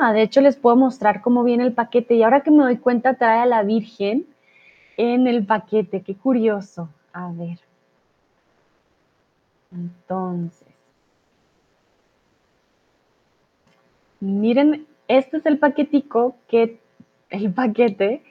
Ah, 0.00 0.12
de 0.12 0.22
hecho 0.22 0.40
les 0.40 0.56
puedo 0.56 0.76
mostrar 0.76 1.20
cómo 1.20 1.44
viene 1.44 1.64
el 1.64 1.74
paquete 1.74 2.14
y 2.14 2.22
ahora 2.22 2.42
que 2.42 2.50
me 2.50 2.62
doy 2.62 2.78
cuenta 2.78 3.14
trae 3.14 3.40
a 3.40 3.46
la 3.46 3.62
Virgen 3.62 4.26
en 4.96 5.26
el 5.26 5.44
paquete. 5.44 6.02
Qué 6.02 6.14
curioso. 6.14 6.88
A 7.12 7.30
ver. 7.32 7.58
Entonces. 9.72 10.68
Miren, 14.20 14.86
este 15.08 15.38
es 15.38 15.46
el 15.46 15.58
paquetico 15.58 16.36
que, 16.48 16.79
el 17.30 17.52
paquete 17.52 18.22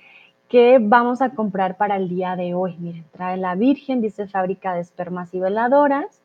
que 0.49 0.79
vamos 0.81 1.21
a 1.21 1.31
comprar 1.31 1.77
para 1.77 1.95
el 1.95 2.09
día 2.09 2.35
de 2.35 2.53
hoy. 2.53 2.75
Miren, 2.79 3.05
trae 3.11 3.37
la 3.37 3.55
Virgen, 3.55 4.01
dice 4.01 4.27
fábrica 4.27 4.73
de 4.73 4.81
espermas 4.81 5.33
y 5.33 5.39
veladoras. 5.39 6.21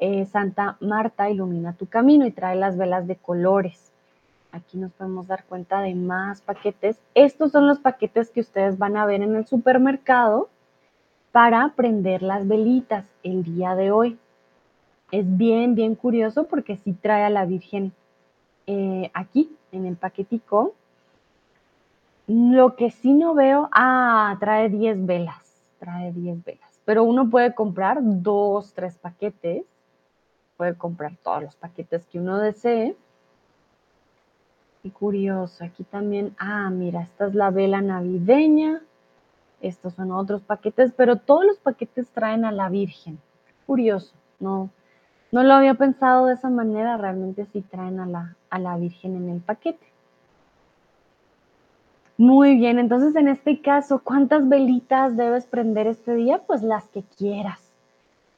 Eh, 0.00 0.26
Santa 0.26 0.76
Marta 0.80 1.30
ilumina 1.30 1.72
tu 1.72 1.86
camino 1.86 2.26
y 2.26 2.30
trae 2.30 2.56
las 2.56 2.76
velas 2.76 3.06
de 3.06 3.16
colores. 3.16 3.92
Aquí 4.52 4.78
nos 4.78 4.92
podemos 4.92 5.26
dar 5.26 5.44
cuenta 5.44 5.80
de 5.80 5.94
más 5.94 6.40
paquetes. 6.40 7.00
Estos 7.14 7.52
son 7.52 7.66
los 7.66 7.78
paquetes 7.78 8.30
que 8.30 8.40
ustedes 8.40 8.78
van 8.78 8.96
a 8.96 9.06
ver 9.06 9.22
en 9.22 9.34
el 9.34 9.46
supermercado 9.46 10.48
para 11.32 11.72
prender 11.74 12.22
las 12.22 12.46
velitas 12.46 13.04
el 13.22 13.42
día 13.42 13.74
de 13.74 13.90
hoy. 13.90 14.18
Es 15.10 15.36
bien, 15.36 15.74
bien 15.74 15.94
curioso 15.94 16.44
porque 16.44 16.76
sí 16.76 16.92
trae 16.92 17.24
a 17.24 17.30
la 17.30 17.46
Virgen 17.46 17.92
eh, 18.66 19.10
aquí 19.14 19.50
en 19.72 19.86
el 19.86 19.96
paquetico. 19.96 20.74
Lo 22.26 22.76
que 22.76 22.90
sí 22.90 23.12
no 23.12 23.34
veo, 23.34 23.68
ah, 23.72 24.36
trae 24.40 24.70
10 24.70 25.04
velas, 25.04 25.62
trae 25.78 26.12
10 26.12 26.42
velas. 26.44 26.80
Pero 26.84 27.04
uno 27.04 27.28
puede 27.28 27.54
comprar 27.54 27.98
dos, 28.00 28.72
tres 28.74 28.96
paquetes. 28.96 29.64
Puede 30.56 30.74
comprar 30.76 31.16
todos 31.22 31.42
los 31.42 31.56
paquetes 31.56 32.06
que 32.06 32.18
uno 32.18 32.38
desee. 32.38 32.96
Qué 34.82 34.90
curioso. 34.90 35.64
Aquí 35.64 35.84
también, 35.84 36.34
ah, 36.38 36.70
mira, 36.70 37.02
esta 37.02 37.26
es 37.26 37.34
la 37.34 37.50
vela 37.50 37.80
navideña. 37.80 38.82
Estos 39.60 39.94
son 39.94 40.12
otros 40.12 40.42
paquetes, 40.42 40.92
pero 40.94 41.16
todos 41.16 41.46
los 41.46 41.58
paquetes 41.58 42.10
traen 42.10 42.44
a 42.44 42.52
la 42.52 42.68
Virgen. 42.68 43.18
Curioso, 43.66 44.14
no, 44.38 44.68
no 45.32 45.42
lo 45.42 45.54
había 45.54 45.72
pensado 45.72 46.26
de 46.26 46.34
esa 46.34 46.50
manera, 46.50 46.98
realmente 46.98 47.46
sí 47.46 47.62
traen 47.62 47.98
a 47.98 48.06
la, 48.06 48.36
a 48.50 48.58
la 48.58 48.76
Virgen 48.76 49.16
en 49.16 49.30
el 49.30 49.40
paquete. 49.40 49.93
Muy 52.16 52.54
bien, 52.54 52.78
entonces 52.78 53.16
en 53.16 53.26
este 53.26 53.60
caso, 53.60 54.00
¿cuántas 54.04 54.48
velitas 54.48 55.16
debes 55.16 55.46
prender 55.46 55.88
este 55.88 56.14
día? 56.14 56.38
Pues 56.46 56.62
las 56.62 56.86
que 56.86 57.02
quieras, 57.02 57.60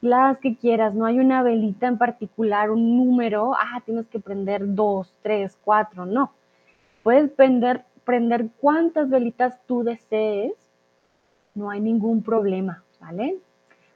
las 0.01 0.39
que 0.39 0.57
quieras, 0.57 0.95
no 0.95 1.05
hay 1.05 1.19
una 1.19 1.43
velita 1.43 1.87
en 1.87 1.99
particular, 1.99 2.71
un 2.71 2.97
número, 2.97 3.53
ah, 3.53 3.83
tienes 3.85 4.07
que 4.07 4.19
prender 4.19 4.75
dos, 4.75 5.13
tres, 5.23 5.59
cuatro, 5.63 6.07
no. 6.07 6.33
Puedes 7.03 7.31
prender, 7.31 7.85
prender 8.07 8.49
velitas 9.09 9.61
tú 9.67 9.83
desees, 9.83 10.55
no 11.55 11.69
hay 11.69 11.81
ningún 11.81 12.23
problema, 12.23 12.83
¿vale? 12.99 13.37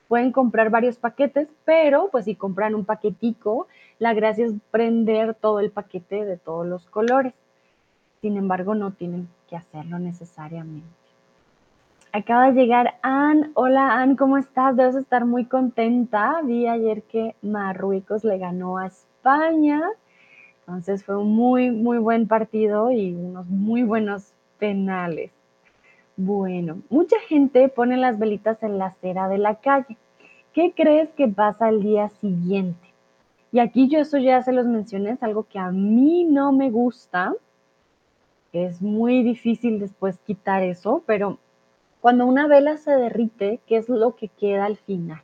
Pueden 0.08 0.30
comprar 0.30 0.68
varios 0.68 0.98
paquetes, 0.98 1.48
pero 1.64 2.10
pues 2.10 2.26
si 2.26 2.34
compran 2.34 2.74
un 2.74 2.84
paquetico, 2.84 3.66
la 3.98 4.12
gracia 4.12 4.44
es 4.44 4.52
prender 4.70 5.34
todo 5.34 5.58
el 5.58 5.70
paquete 5.70 6.26
de 6.26 6.36
todos 6.36 6.66
los 6.66 6.84
colores. 6.84 7.32
Sin 8.20 8.36
embargo, 8.36 8.74
no 8.74 8.90
tienen 8.90 9.28
hacerlo 9.56 9.98
necesariamente. 9.98 10.88
Acaba 12.12 12.50
de 12.50 12.60
llegar 12.60 12.94
Ann. 13.02 13.52
Hola 13.54 14.00
Ann, 14.00 14.16
¿cómo 14.16 14.36
estás? 14.36 14.76
Debes 14.76 14.96
estar 14.96 15.24
muy 15.24 15.44
contenta. 15.44 16.40
Vi 16.42 16.66
ayer 16.66 17.02
que 17.02 17.36
Marruecos 17.40 18.24
le 18.24 18.38
ganó 18.38 18.78
a 18.78 18.86
España. 18.86 19.80
Entonces 20.60 21.04
fue 21.04 21.16
un 21.16 21.34
muy, 21.34 21.70
muy 21.70 21.98
buen 21.98 22.26
partido 22.26 22.90
y 22.90 23.14
unos 23.14 23.46
muy 23.46 23.84
buenos 23.84 24.32
penales. 24.58 25.30
Bueno, 26.16 26.82
mucha 26.90 27.16
gente 27.28 27.68
pone 27.68 27.96
las 27.96 28.18
velitas 28.18 28.62
en 28.62 28.78
la 28.78 28.86
acera 28.86 29.28
de 29.28 29.38
la 29.38 29.56
calle. 29.56 29.96
¿Qué 30.52 30.72
crees 30.76 31.08
que 31.10 31.28
pasa 31.28 31.66
al 31.66 31.80
día 31.80 32.08
siguiente? 32.20 32.88
Y 33.52 33.58
aquí 33.58 33.88
yo 33.88 34.00
eso 34.00 34.18
ya 34.18 34.42
se 34.42 34.52
los 34.52 34.66
mencioné, 34.66 35.12
es 35.12 35.22
algo 35.22 35.44
que 35.44 35.58
a 35.58 35.70
mí 35.70 36.24
no 36.24 36.52
me 36.52 36.70
gusta. 36.70 37.34
Es 38.52 38.82
muy 38.82 39.22
difícil 39.22 39.78
después 39.78 40.18
quitar 40.18 40.62
eso, 40.62 41.02
pero 41.06 41.38
cuando 42.00 42.26
una 42.26 42.46
vela 42.46 42.76
se 42.76 42.90
derrite, 42.92 43.60
¿qué 43.66 43.76
es 43.76 43.88
lo 43.88 44.16
que 44.16 44.28
queda 44.28 44.64
al 44.64 44.76
final? 44.76 45.22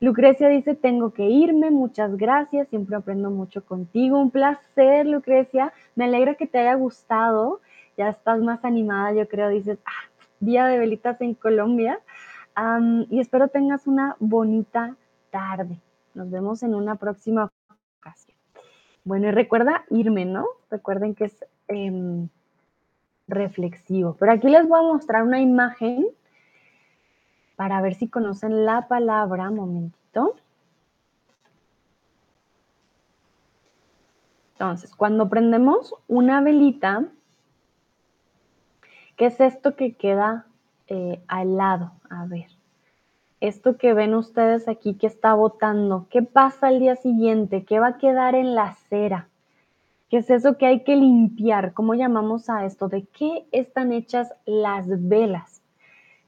Lucrecia 0.00 0.48
dice, 0.48 0.76
tengo 0.76 1.10
que 1.10 1.24
irme, 1.24 1.70
muchas 1.70 2.16
gracias, 2.16 2.68
siempre 2.68 2.96
aprendo 2.96 3.30
mucho 3.30 3.64
contigo, 3.64 4.18
un 4.18 4.30
placer, 4.30 5.06
Lucrecia, 5.06 5.72
me 5.96 6.04
alegra 6.04 6.36
que 6.36 6.46
te 6.46 6.58
haya 6.58 6.74
gustado, 6.74 7.60
ya 7.96 8.08
estás 8.08 8.40
más 8.40 8.64
animada, 8.64 9.12
yo 9.12 9.26
creo, 9.28 9.48
dices, 9.48 9.78
ah, 9.84 10.08
día 10.38 10.66
de 10.66 10.78
velitas 10.78 11.20
en 11.20 11.34
Colombia, 11.34 12.00
y 13.10 13.20
espero 13.20 13.48
tengas 13.48 13.86
una 13.86 14.16
bonita 14.18 14.96
tarde. 15.30 15.80
Nos 16.14 16.30
vemos 16.30 16.62
en 16.62 16.74
una 16.74 16.96
próxima 16.96 17.50
ocasión. 18.00 18.36
Bueno, 19.04 19.28
y 19.28 19.30
recuerda 19.30 19.84
irme, 19.90 20.24
¿no? 20.24 20.46
Recuerden 20.70 21.14
que 21.14 21.26
es 21.26 21.44
em, 21.68 22.28
reflexivo, 23.28 24.16
pero 24.18 24.32
aquí 24.32 24.48
les 24.48 24.66
voy 24.66 24.80
a 24.80 24.82
mostrar 24.82 25.22
una 25.22 25.40
imagen 25.40 26.06
para 27.56 27.80
ver 27.80 27.94
si 27.94 28.08
conocen 28.08 28.64
la 28.64 28.88
palabra, 28.88 29.50
momentito. 29.50 30.36
Entonces, 34.52 34.94
cuando 34.94 35.28
prendemos 35.28 35.94
una 36.08 36.40
velita, 36.40 37.04
¿qué 39.16 39.26
es 39.26 39.40
esto 39.40 39.76
que 39.76 39.94
queda 39.94 40.46
eh, 40.88 41.22
al 41.28 41.56
lado? 41.56 41.92
A 42.10 42.24
ver, 42.26 42.46
esto 43.40 43.76
que 43.76 43.94
ven 43.94 44.14
ustedes 44.14 44.66
aquí 44.66 44.94
que 44.94 45.06
está 45.06 45.34
botando, 45.34 46.06
¿qué 46.10 46.22
pasa 46.22 46.68
al 46.68 46.80
día 46.80 46.96
siguiente? 46.96 47.64
¿Qué 47.64 47.78
va 47.78 47.88
a 47.88 47.98
quedar 47.98 48.34
en 48.34 48.54
la 48.54 48.64
acera? 48.64 49.27
¿Qué 50.08 50.18
es 50.18 50.30
eso 50.30 50.56
que 50.56 50.66
hay 50.66 50.84
que 50.84 50.96
limpiar? 50.96 51.74
¿Cómo 51.74 51.94
llamamos 51.94 52.48
a 52.48 52.64
esto? 52.64 52.88
¿De 52.88 53.04
qué 53.06 53.46
están 53.52 53.92
hechas 53.92 54.32
las 54.46 54.86
velas? 55.08 55.58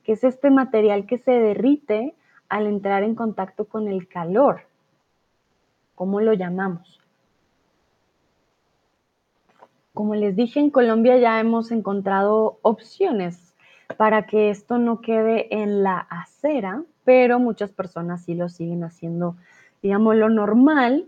que 0.04 0.12
es 0.12 0.24
este 0.24 0.50
material 0.50 1.06
que 1.06 1.18
se 1.18 1.32
derrite 1.32 2.14
al 2.48 2.66
entrar 2.66 3.02
en 3.02 3.14
contacto 3.14 3.66
con 3.66 3.88
el 3.88 4.08
calor. 4.08 4.62
¿Cómo 5.94 6.20
lo 6.20 6.32
llamamos? 6.32 7.00
Como 9.92 10.14
les 10.14 10.36
dije, 10.36 10.60
en 10.60 10.70
Colombia 10.70 11.18
ya 11.18 11.38
hemos 11.40 11.70
encontrado 11.70 12.58
opciones 12.62 13.54
para 13.96 14.26
que 14.26 14.50
esto 14.50 14.78
no 14.78 15.00
quede 15.00 15.62
en 15.62 15.82
la 15.82 15.98
acera, 15.98 16.84
pero 17.04 17.38
muchas 17.38 17.70
personas 17.70 18.24
sí 18.24 18.34
lo 18.34 18.48
siguen 18.48 18.84
haciendo, 18.84 19.36
digamos, 19.82 20.16
lo 20.16 20.28
normal 20.28 21.06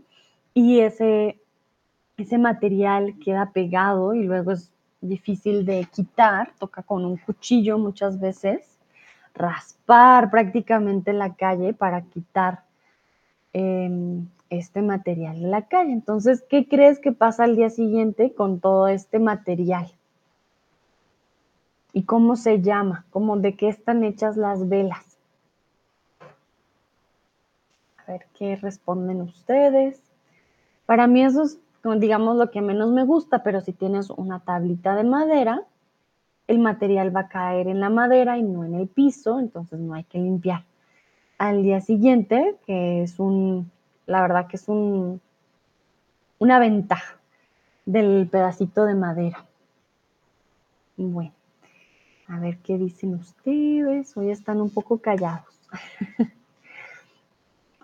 y 0.52 0.80
ese, 0.80 1.40
ese 2.22 2.38
material 2.38 3.14
queda 3.22 3.50
pegado 3.52 4.14
y 4.14 4.24
luego 4.24 4.52
es 4.52 4.70
difícil 5.00 5.66
de 5.66 5.86
quitar, 5.92 6.52
toca 6.58 6.82
con 6.82 7.04
un 7.04 7.16
cuchillo 7.16 7.78
muchas 7.78 8.20
veces 8.20 8.72
raspar 9.34 10.30
prácticamente 10.30 11.12
la 11.12 11.34
calle 11.34 11.72
para 11.72 12.02
quitar 12.02 12.64
em, 13.52 14.28
este 14.50 14.82
material 14.82 15.40
de 15.40 15.48
la 15.48 15.62
calle. 15.62 15.92
Entonces, 15.92 16.44
¿qué 16.48 16.68
crees 16.68 16.98
que 16.98 17.12
pasa 17.12 17.44
al 17.44 17.56
día 17.56 17.70
siguiente 17.70 18.34
con 18.34 18.60
todo 18.60 18.88
este 18.88 19.18
material? 19.18 19.90
¿Y 21.92 22.04
cómo 22.04 22.36
se 22.36 22.60
llama? 22.60 23.04
¿Cómo, 23.10 23.36
¿De 23.36 23.54
qué 23.54 23.68
están 23.68 24.04
hechas 24.04 24.36
las 24.36 24.68
velas? 24.68 25.18
A 27.98 28.12
ver 28.12 28.26
qué 28.34 28.56
responden 28.56 29.20
ustedes. 29.22 30.00
Para 30.86 31.06
mí 31.06 31.22
eso 31.22 31.42
es, 31.44 31.58
digamos, 31.98 32.36
lo 32.36 32.50
que 32.50 32.60
menos 32.60 32.90
me 32.90 33.04
gusta, 33.04 33.42
pero 33.42 33.60
si 33.60 33.72
tienes 33.72 34.10
una 34.10 34.40
tablita 34.40 34.94
de 34.94 35.04
madera, 35.04 35.66
el 36.46 36.58
material 36.58 37.14
va 37.14 37.20
a 37.20 37.28
caer 37.28 37.66
en 37.68 37.80
la 37.80 37.90
madera 37.90 38.38
y 38.38 38.42
no 38.42 38.64
en 38.64 38.74
el 38.74 38.88
piso, 38.88 39.38
entonces 39.40 39.78
no 39.80 39.94
hay 39.94 40.04
que 40.04 40.18
limpiar. 40.18 40.64
Al 41.38 41.62
día 41.62 41.80
siguiente, 41.80 42.56
que 42.66 43.02
es 43.02 43.18
un, 43.18 43.70
la 44.06 44.22
verdad 44.22 44.46
que 44.46 44.56
es 44.56 44.68
un, 44.68 45.20
una 46.38 46.58
ventaja 46.58 47.16
del 47.84 48.28
pedacito 48.30 48.84
de 48.84 48.94
madera. 48.94 49.44
Bueno, 50.96 51.32
a 52.28 52.38
ver 52.38 52.58
qué 52.58 52.78
dicen 52.78 53.14
ustedes. 53.14 54.16
Hoy 54.16 54.30
están 54.30 54.60
un 54.60 54.70
poco 54.70 54.98
callados. 54.98 55.58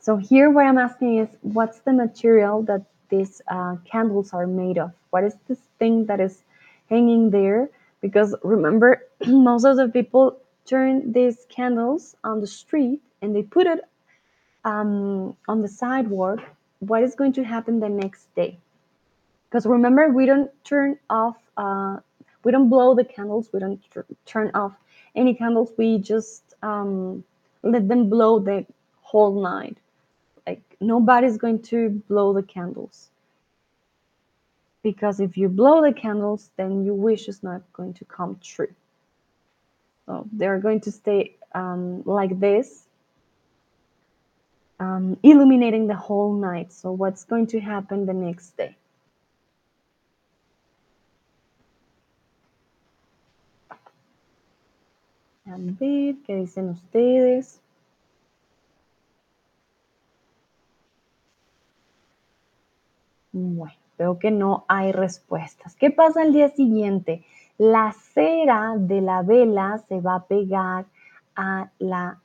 so 0.00 0.18
here 0.18 0.48
what 0.48 0.66
I'm 0.66 0.78
asking 0.78 1.18
is, 1.18 1.28
what's 1.42 1.80
the 1.80 1.92
material 1.92 2.64
that 2.66 2.82
these 3.08 3.40
uh, 3.48 3.76
candles 3.90 4.32
are 4.32 4.46
made 4.46 4.78
of? 4.78 4.92
What 5.10 5.24
is 5.24 5.34
this 5.48 5.60
thing 5.78 6.06
that 6.06 6.20
is 6.20 6.42
hanging 6.88 7.30
there? 7.30 7.70
Because 8.00 8.34
remember, 8.42 9.04
most 9.26 9.64
of 9.64 9.76
the 9.76 9.88
people 9.88 10.38
turn 10.66 11.12
these 11.12 11.46
candles 11.48 12.16
on 12.24 12.40
the 12.40 12.46
street 12.46 13.00
and 13.22 13.34
they 13.34 13.42
put 13.42 13.66
it 13.66 13.80
um, 14.64 15.36
on 15.48 15.62
the 15.62 15.68
sidewalk. 15.68 16.40
What 16.80 17.02
is 17.02 17.14
going 17.14 17.32
to 17.34 17.44
happen 17.44 17.80
the 17.80 17.88
next 17.88 18.32
day? 18.34 18.58
Because 19.48 19.66
remember, 19.66 20.10
we 20.10 20.26
don't 20.26 20.50
turn 20.64 20.98
off, 21.08 21.36
uh, 21.56 21.96
we 22.44 22.52
don't 22.52 22.68
blow 22.68 22.94
the 22.94 23.04
candles, 23.04 23.48
we 23.52 23.60
don't 23.60 23.80
turn 24.26 24.50
off 24.54 24.72
any 25.16 25.34
candles, 25.34 25.72
we 25.78 25.98
just 25.98 26.42
um, 26.62 27.24
let 27.62 27.88
them 27.88 28.10
blow 28.10 28.38
the 28.38 28.66
whole 29.00 29.40
night. 29.40 29.78
Nobody's 30.80 31.36
going 31.36 31.62
to 31.62 32.02
blow 32.08 32.32
the 32.32 32.42
candles 32.42 33.10
because 34.82 35.20
if 35.20 35.36
you 35.36 35.48
blow 35.48 35.82
the 35.82 35.92
candles, 35.92 36.50
then 36.56 36.84
your 36.84 36.94
wish 36.94 37.28
is 37.28 37.42
not 37.42 37.62
going 37.72 37.94
to 37.94 38.04
come 38.04 38.38
true. 38.42 38.72
So 40.06 40.26
they're 40.32 40.58
going 40.58 40.80
to 40.82 40.92
stay 40.92 41.36
um, 41.54 42.02
like 42.04 42.38
this, 42.38 42.84
um, 44.80 45.18
illuminating 45.22 45.88
the 45.88 45.96
whole 45.96 46.32
night. 46.32 46.72
So 46.72 46.92
what's 46.92 47.24
going 47.24 47.48
to 47.48 47.60
happen 47.60 48.06
the 48.06 48.14
next 48.14 48.56
day? 48.56 48.76
A 55.50 55.56
¿qué 55.80 56.16
dicen 56.26 56.68
ustedes? 56.68 57.58
Bueno. 63.38 63.78
Veo 63.98 64.18
que 64.20 64.30
no 64.30 64.64
hay 64.68 64.92
respuestas. 64.92 65.74
¿Qué 65.74 65.90
pasa 65.90 66.22
al 66.22 66.32
día 66.32 66.48
siguiente? 66.50 67.24
La 67.58 67.92
cera 67.92 68.74
de 68.76 69.00
la 69.00 69.22
vela 69.22 69.78
se 69.88 70.00
va 70.00 70.14
a 70.14 70.24
pegar 70.24 70.86
a 71.34 71.70
la 71.80 72.20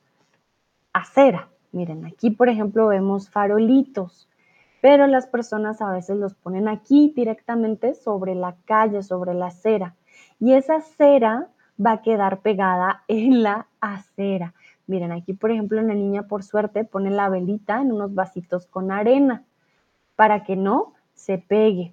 acera. 0.92 1.48
Miren, 1.72 2.06
aquí 2.06 2.30
por 2.30 2.48
ejemplo 2.48 2.86
vemos 2.86 3.28
farolitos, 3.28 4.28
pero 4.80 5.08
las 5.08 5.26
personas 5.26 5.82
a 5.82 5.90
veces 5.90 6.16
los 6.16 6.34
ponen 6.34 6.68
aquí 6.68 7.12
directamente 7.16 7.94
sobre 7.94 8.36
la 8.36 8.54
calle, 8.64 9.02
sobre 9.02 9.34
la 9.34 9.46
acera. 9.46 9.96
Y 10.38 10.52
esa 10.52 10.80
cera 10.80 11.48
va 11.84 11.92
a 11.92 12.02
quedar 12.02 12.38
pegada 12.38 13.02
en 13.08 13.42
la 13.42 13.66
acera. 13.80 14.54
Miren, 14.86 15.10
aquí 15.10 15.32
por 15.32 15.50
ejemplo 15.50 15.82
la 15.82 15.94
niña 15.94 16.28
por 16.28 16.44
suerte 16.44 16.84
pone 16.84 17.10
la 17.10 17.28
velita 17.28 17.80
en 17.80 17.90
unos 17.90 18.14
vasitos 18.14 18.68
con 18.68 18.92
arena 18.92 19.42
para 20.14 20.44
que 20.44 20.54
no 20.54 20.94
se 21.14 21.38
pegue. 21.38 21.92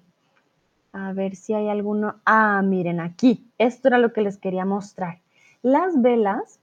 A 0.92 1.12
ver 1.12 1.36
si 1.36 1.54
hay 1.54 1.68
alguno. 1.68 2.16
Ah, 2.24 2.60
miren 2.62 3.00
aquí. 3.00 3.46
Esto 3.58 3.88
era 3.88 3.98
lo 3.98 4.12
que 4.12 4.20
les 4.20 4.36
quería 4.36 4.64
mostrar. 4.64 5.18
Las 5.62 6.00
velas, 6.00 6.58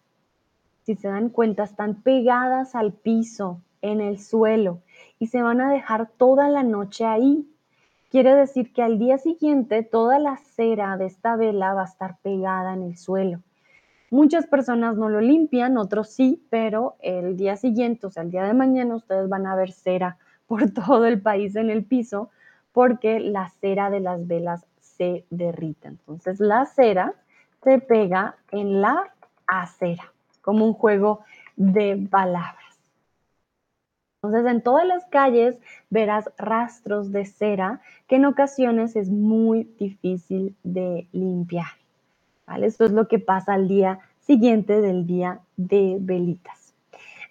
si 0.84 0.96
se 0.96 1.08
dan 1.08 1.30
cuenta, 1.30 1.64
están 1.64 1.96
pegadas 1.96 2.76
al 2.76 2.94
piso, 2.94 3.62
en 3.82 4.02
el 4.02 4.20
suelo, 4.20 4.82
y 5.20 5.28
se 5.28 5.42
van 5.42 5.62
a 5.62 5.72
dejar 5.72 6.10
toda 6.18 6.50
la 6.50 6.64
noche 6.64 7.06
ahí. 7.06 7.48
Quiere 8.12 8.36
decir 8.36 8.74
que 8.74 8.82
al 8.82 9.00
día 9.00 9.18
siguiente 9.18 9.84
toda 9.84 10.20
la 10.20 10.38
cera 10.38 10.98
de 10.98 11.06
esta 11.06 11.36
vela 11.36 11.74
va 11.74 11.84
a 11.84 11.86
estar 11.86 12.18
pegada 12.22 12.74
en 12.74 12.84
el 12.84 12.98
suelo. 12.98 13.40
Muchas 14.12 14.48
personas 14.48 14.98
no 14.98 15.08
lo 15.08 15.22
limpian, 15.22 15.78
otros 15.78 16.10
sí, 16.10 16.44
pero 16.50 16.96
el 17.00 17.38
día 17.38 17.56
siguiente, 17.56 18.08
o 18.08 18.12
sea, 18.12 18.24
el 18.24 18.32
día 18.32 18.44
de 18.44 18.54
mañana, 18.54 18.96
ustedes 18.96 19.30
van 19.30 19.46
a 19.46 19.56
ver 19.56 19.72
cera 19.72 20.18
por 20.48 20.70
todo 20.74 21.06
el 21.06 21.22
país 21.22 21.56
en 21.56 21.70
el 21.70 21.86
piso 21.86 22.30
porque 22.80 23.20
la 23.20 23.50
cera 23.60 23.90
de 23.90 24.00
las 24.00 24.26
velas 24.26 24.66
se 24.80 25.26
derrita. 25.30 25.90
Entonces 25.90 26.40
la 26.40 26.66
cera 26.66 27.14
se 27.62 27.80
pega 27.80 28.38
en 28.52 28.80
la 28.80 29.14
acera, 29.48 30.14
como 30.40 30.64
un 30.64 30.72
juego 30.72 31.20
de 31.58 32.08
palabras. 32.10 32.80
Entonces 34.24 34.50
en 34.50 34.64
todas 34.64 34.88
las 34.88 35.04
calles 35.08 35.60
verás 35.90 36.32
rastros 36.38 37.12
de 37.12 37.26
cera 37.26 37.82
que 38.08 38.16
en 38.16 38.24
ocasiones 38.24 38.96
es 38.96 39.10
muy 39.10 39.66
difícil 39.78 40.56
de 40.64 41.06
limpiar. 41.12 41.74
¿vale? 42.48 42.68
Esto 42.68 42.86
es 42.86 42.92
lo 42.92 43.10
que 43.10 43.20
pasa 43.20 43.56
al 43.56 43.68
día 43.68 44.00
siguiente 44.22 44.80
del 44.80 45.06
día 45.06 45.42
de 45.58 45.98
velitas. 46.00 46.74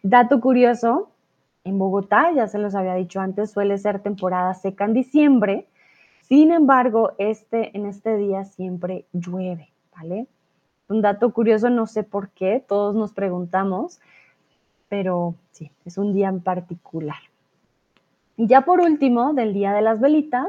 Dato 0.02 0.42
curioso, 0.42 1.08
en 1.68 1.78
Bogotá, 1.78 2.32
ya 2.32 2.48
se 2.48 2.58
los 2.58 2.74
había 2.74 2.94
dicho 2.94 3.20
antes, 3.20 3.50
suele 3.50 3.78
ser 3.78 4.00
temporada 4.00 4.54
seca 4.54 4.84
en 4.84 4.94
diciembre. 4.94 5.66
Sin 6.22 6.50
embargo, 6.50 7.12
este, 7.18 7.76
en 7.76 7.86
este 7.86 8.16
día 8.16 8.44
siempre 8.44 9.06
llueve, 9.12 9.70
¿vale? 9.96 10.26
Un 10.88 11.02
dato 11.02 11.32
curioso, 11.32 11.70
no 11.70 11.86
sé 11.86 12.02
por 12.02 12.30
qué, 12.30 12.64
todos 12.66 12.94
nos 12.94 13.12
preguntamos, 13.12 14.00
pero 14.88 15.34
sí, 15.52 15.70
es 15.84 15.98
un 15.98 16.14
día 16.14 16.28
en 16.28 16.40
particular. 16.40 17.18
Y 18.36 18.46
ya 18.46 18.62
por 18.62 18.80
último, 18.80 19.34
del 19.34 19.52
Día 19.52 19.72
de 19.72 19.82
las 19.82 20.00
Velitas, 20.00 20.48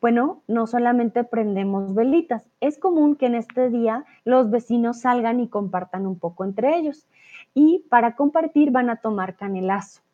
bueno, 0.00 0.42
no 0.46 0.66
solamente 0.66 1.22
prendemos 1.24 1.94
velitas, 1.94 2.48
es 2.60 2.78
común 2.78 3.16
que 3.16 3.26
en 3.26 3.34
este 3.34 3.70
día 3.70 4.04
los 4.24 4.50
vecinos 4.50 5.00
salgan 5.00 5.40
y 5.40 5.48
compartan 5.48 6.06
un 6.06 6.18
poco 6.18 6.44
entre 6.44 6.76
ellos. 6.76 7.06
Y 7.54 7.84
para 7.88 8.16
compartir 8.16 8.70
van 8.70 8.90
a 8.90 8.96
tomar 8.96 9.36
canelazo. 9.36 10.05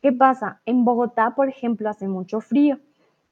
¿Qué 0.00 0.12
pasa? 0.12 0.60
En 0.64 0.84
Bogotá, 0.84 1.34
por 1.34 1.48
ejemplo, 1.48 1.88
hace 1.88 2.06
mucho 2.06 2.40
frío. 2.40 2.78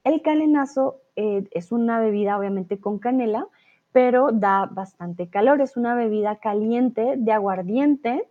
El 0.04 0.22
canenazo 0.22 1.00
eh, 1.14 1.48
es 1.52 1.72
una 1.72 2.00
bebida 2.00 2.38
obviamente 2.38 2.78
con 2.78 2.98
canela, 2.98 3.46
pero 3.92 4.30
da 4.32 4.66
bastante 4.66 5.28
calor. 5.28 5.60
Es 5.60 5.76
una 5.76 5.94
bebida 5.94 6.36
caliente 6.36 7.14
de 7.16 7.32
aguardiente 7.32 8.28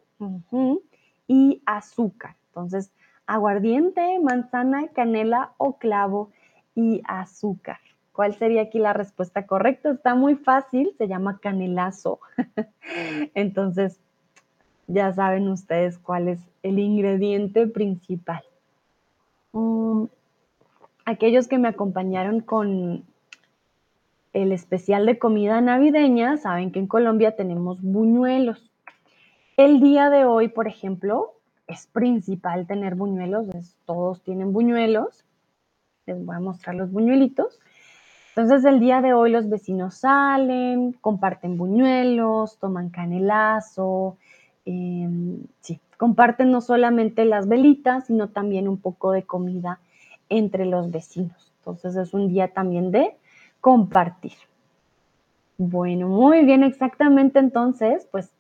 y 1.27 1.61
azúcar. 1.65 2.35
Entonces, 2.47 2.91
aguardiente, 3.25 4.19
manzana, 4.19 4.87
canela 4.89 5.53
o 5.57 5.77
clavo 5.77 6.31
y 6.75 7.01
azúcar. 7.05 7.79
¿Cuál 8.11 8.35
sería 8.35 8.61
aquí 8.61 8.79
la 8.79 8.93
respuesta 8.93 9.45
correcta? 9.45 9.91
Está 9.91 10.15
muy 10.15 10.35
fácil, 10.35 10.93
se 10.97 11.07
llama 11.07 11.39
canelazo. 11.39 12.19
Entonces, 13.33 13.99
ya 14.87 15.13
saben 15.13 15.47
ustedes 15.49 15.97
cuál 15.97 16.27
es 16.27 16.39
el 16.63 16.79
ingrediente 16.79 17.67
principal. 17.67 18.43
Mm, 19.53 20.05
aquellos 21.05 21.47
que 21.47 21.57
me 21.57 21.67
acompañaron 21.67 22.41
con 22.41 23.03
el 24.33 24.51
especial 24.51 25.05
de 25.05 25.17
comida 25.17 25.61
navideña 25.61 26.37
saben 26.37 26.71
que 26.71 26.79
en 26.79 26.87
Colombia 26.87 27.35
tenemos 27.35 27.81
buñuelos. 27.81 28.69
El 29.55 29.79
día 29.79 30.09
de 30.09 30.25
hoy, 30.25 30.49
por 30.49 30.67
ejemplo, 30.67 31.35
es 31.67 31.87
principal 31.87 32.67
tener 32.67 32.95
buñuelos, 32.95 33.47
todos 33.85 34.21
tienen 34.21 34.51
buñuelos. 34.51 35.23
Les 36.05 36.23
voy 36.23 36.35
a 36.35 36.39
mostrar 36.39 36.75
los 36.75 36.91
buñuelitos. 36.91 37.59
Entonces 38.35 38.65
el 38.65 38.81
día 38.81 39.01
de 39.01 39.13
hoy 39.13 39.31
los 39.31 39.49
vecinos 39.49 39.95
salen, 39.95 40.91
comparten 40.99 41.55
buñuelos, 41.57 42.59
toman 42.59 42.89
canelazo, 42.89 44.17
Em, 44.65 45.43
sí, 45.61 45.79
comparten 45.97 46.51
no 46.51 46.61
solamente 46.61 47.25
las 47.25 47.47
velitas, 47.47 48.07
sino 48.07 48.29
también 48.29 48.67
un 48.67 48.77
poco 48.77 49.11
de 49.11 49.23
comida 49.23 49.79
entre 50.29 50.65
los 50.65 50.91
vecinos. 50.91 51.53
Entonces 51.59 51.95
es 51.95 52.13
un 52.13 52.27
día 52.27 52.49
también 52.49 52.91
de 52.91 53.15
compartir. 53.61 54.33
Bueno, 55.57 56.07
muy 56.09 56.43
bien, 56.45 56.63
exactamente 56.63 57.39
entonces, 57.39 58.07
pues 58.11 58.31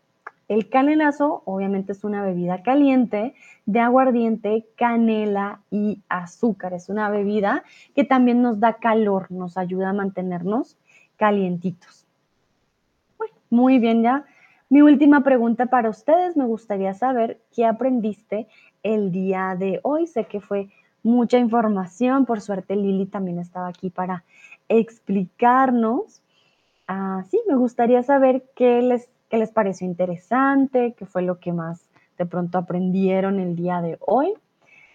El 0.49 0.69
canelazo 0.69 1.43
obviamente 1.45 1.91
es 1.93 2.05
una 2.05 2.23
bebida 2.23 2.63
caliente 2.63 3.35
de 3.65 3.79
aguardiente, 3.81 4.67
canela 4.77 5.61
y 5.71 6.01
azúcar. 6.09 6.73
Es 6.73 6.89
una 6.89 7.09
bebida 7.09 7.63
que 7.95 8.05
también 8.05 8.43
nos 8.43 8.59
da 8.61 8.75
calor, 8.75 9.31
nos 9.31 9.57
ayuda 9.57 9.89
a 9.89 9.93
mantenernos 9.93 10.77
calientitos. 11.17 12.05
muy 13.49 13.79
bien, 13.79 14.03
ya. 14.03 14.25
Mi 14.69 14.81
última 14.81 15.21
pregunta 15.21 15.67
para 15.67 15.89
ustedes, 15.89 16.35
me 16.35 16.45
gustaría 16.45 16.93
saber 16.93 17.39
qué 17.55 17.65
aprendiste 17.65 18.47
el 18.83 19.11
día 19.11 19.55
de 19.57 19.79
hoy. 19.83 20.07
Sé 20.07 20.25
que 20.25 20.41
fue 20.41 20.69
mucha 21.03 21.37
información, 21.37 22.25
por 22.25 22.41
suerte 22.41 22.75
Lili 22.75 23.05
también 23.05 23.39
estaba 23.39 23.67
aquí 23.67 23.89
para 23.89 24.23
explicarnos. 24.67 26.21
Ah, 26.87 27.23
sí, 27.29 27.39
me 27.47 27.55
gustaría 27.55 28.03
saber 28.03 28.43
qué 28.55 28.81
les 28.81 29.09
qué 29.29 29.37
les 29.37 29.51
pareció 29.51 29.87
interesante, 29.87 30.93
qué 30.97 31.05
fue 31.05 31.21
lo 31.21 31.39
que 31.39 31.51
más 31.51 31.89
de 32.17 32.25
pronto 32.25 32.57
aprendieron 32.57 33.39
el 33.39 33.55
día 33.55 33.81
de 33.81 33.97
hoy. 34.01 34.33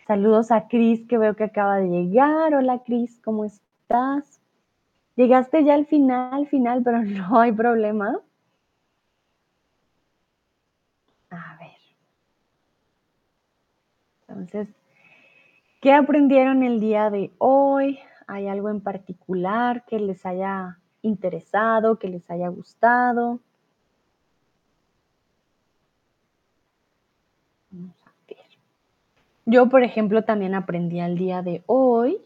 Saludos 0.06 0.50
a 0.50 0.68
Cris, 0.68 1.06
que 1.06 1.18
veo 1.18 1.36
que 1.36 1.44
acaba 1.44 1.76
de 1.76 1.88
llegar. 1.88 2.54
Hola 2.54 2.80
Cris, 2.84 3.20
¿cómo 3.24 3.44
estás? 3.44 4.40
Llegaste 5.16 5.64
ya 5.64 5.74
al 5.74 5.86
final, 5.86 6.46
final, 6.48 6.82
pero 6.82 7.02
no 7.04 7.40
hay 7.40 7.52
problema. 7.52 8.20
A 11.30 11.56
ver. 11.60 11.76
Entonces, 14.30 14.68
¿qué 15.80 15.92
aprendieron 15.92 16.62
el 16.62 16.78
día 16.78 17.10
de 17.10 17.32
hoy? 17.38 17.98
¿Hay 18.28 18.46
algo 18.46 18.70
en 18.70 18.80
particular 18.80 19.84
que 19.86 19.98
les 19.98 20.24
haya 20.24 20.78
interesado, 21.02 21.98
que 21.98 22.08
les 22.08 22.30
haya 22.30 22.48
gustado? 22.48 23.40
Yo, 29.46 29.68
por 29.68 29.82
ejemplo, 29.82 30.22
también 30.22 30.54
aprendí 30.54 31.00
al 31.00 31.18
día 31.18 31.42
de 31.42 31.64
hoy, 31.66 32.22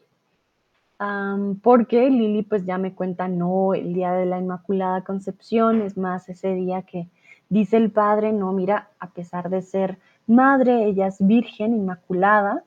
porque 1.63 2.11
Lili 2.11 2.43
pues 2.43 2.67
ya 2.67 2.77
me 2.77 2.95
cuenta, 2.95 3.29
no, 3.29 3.73
el 3.73 3.95
día 3.95 4.13
de 4.13 4.27
la 4.27 4.39
Inmaculada 4.39 5.05
Concepción, 5.05 5.81
es 5.81 5.97
más 5.97 6.29
ese 6.29 6.53
día 6.55 6.83
que 6.83 7.09
dice 7.49 7.79
el 7.79 7.91
Padre, 7.91 8.33
no, 8.35 8.53
mira, 8.53 8.91
a 8.99 9.11
pesar 9.11 9.49
de 9.49 9.63
ser 9.63 9.99
madre, 10.27 10.87
ella 10.87 11.07
es 11.07 11.17
virgen, 11.19 11.75
inmaculada, 11.75 12.63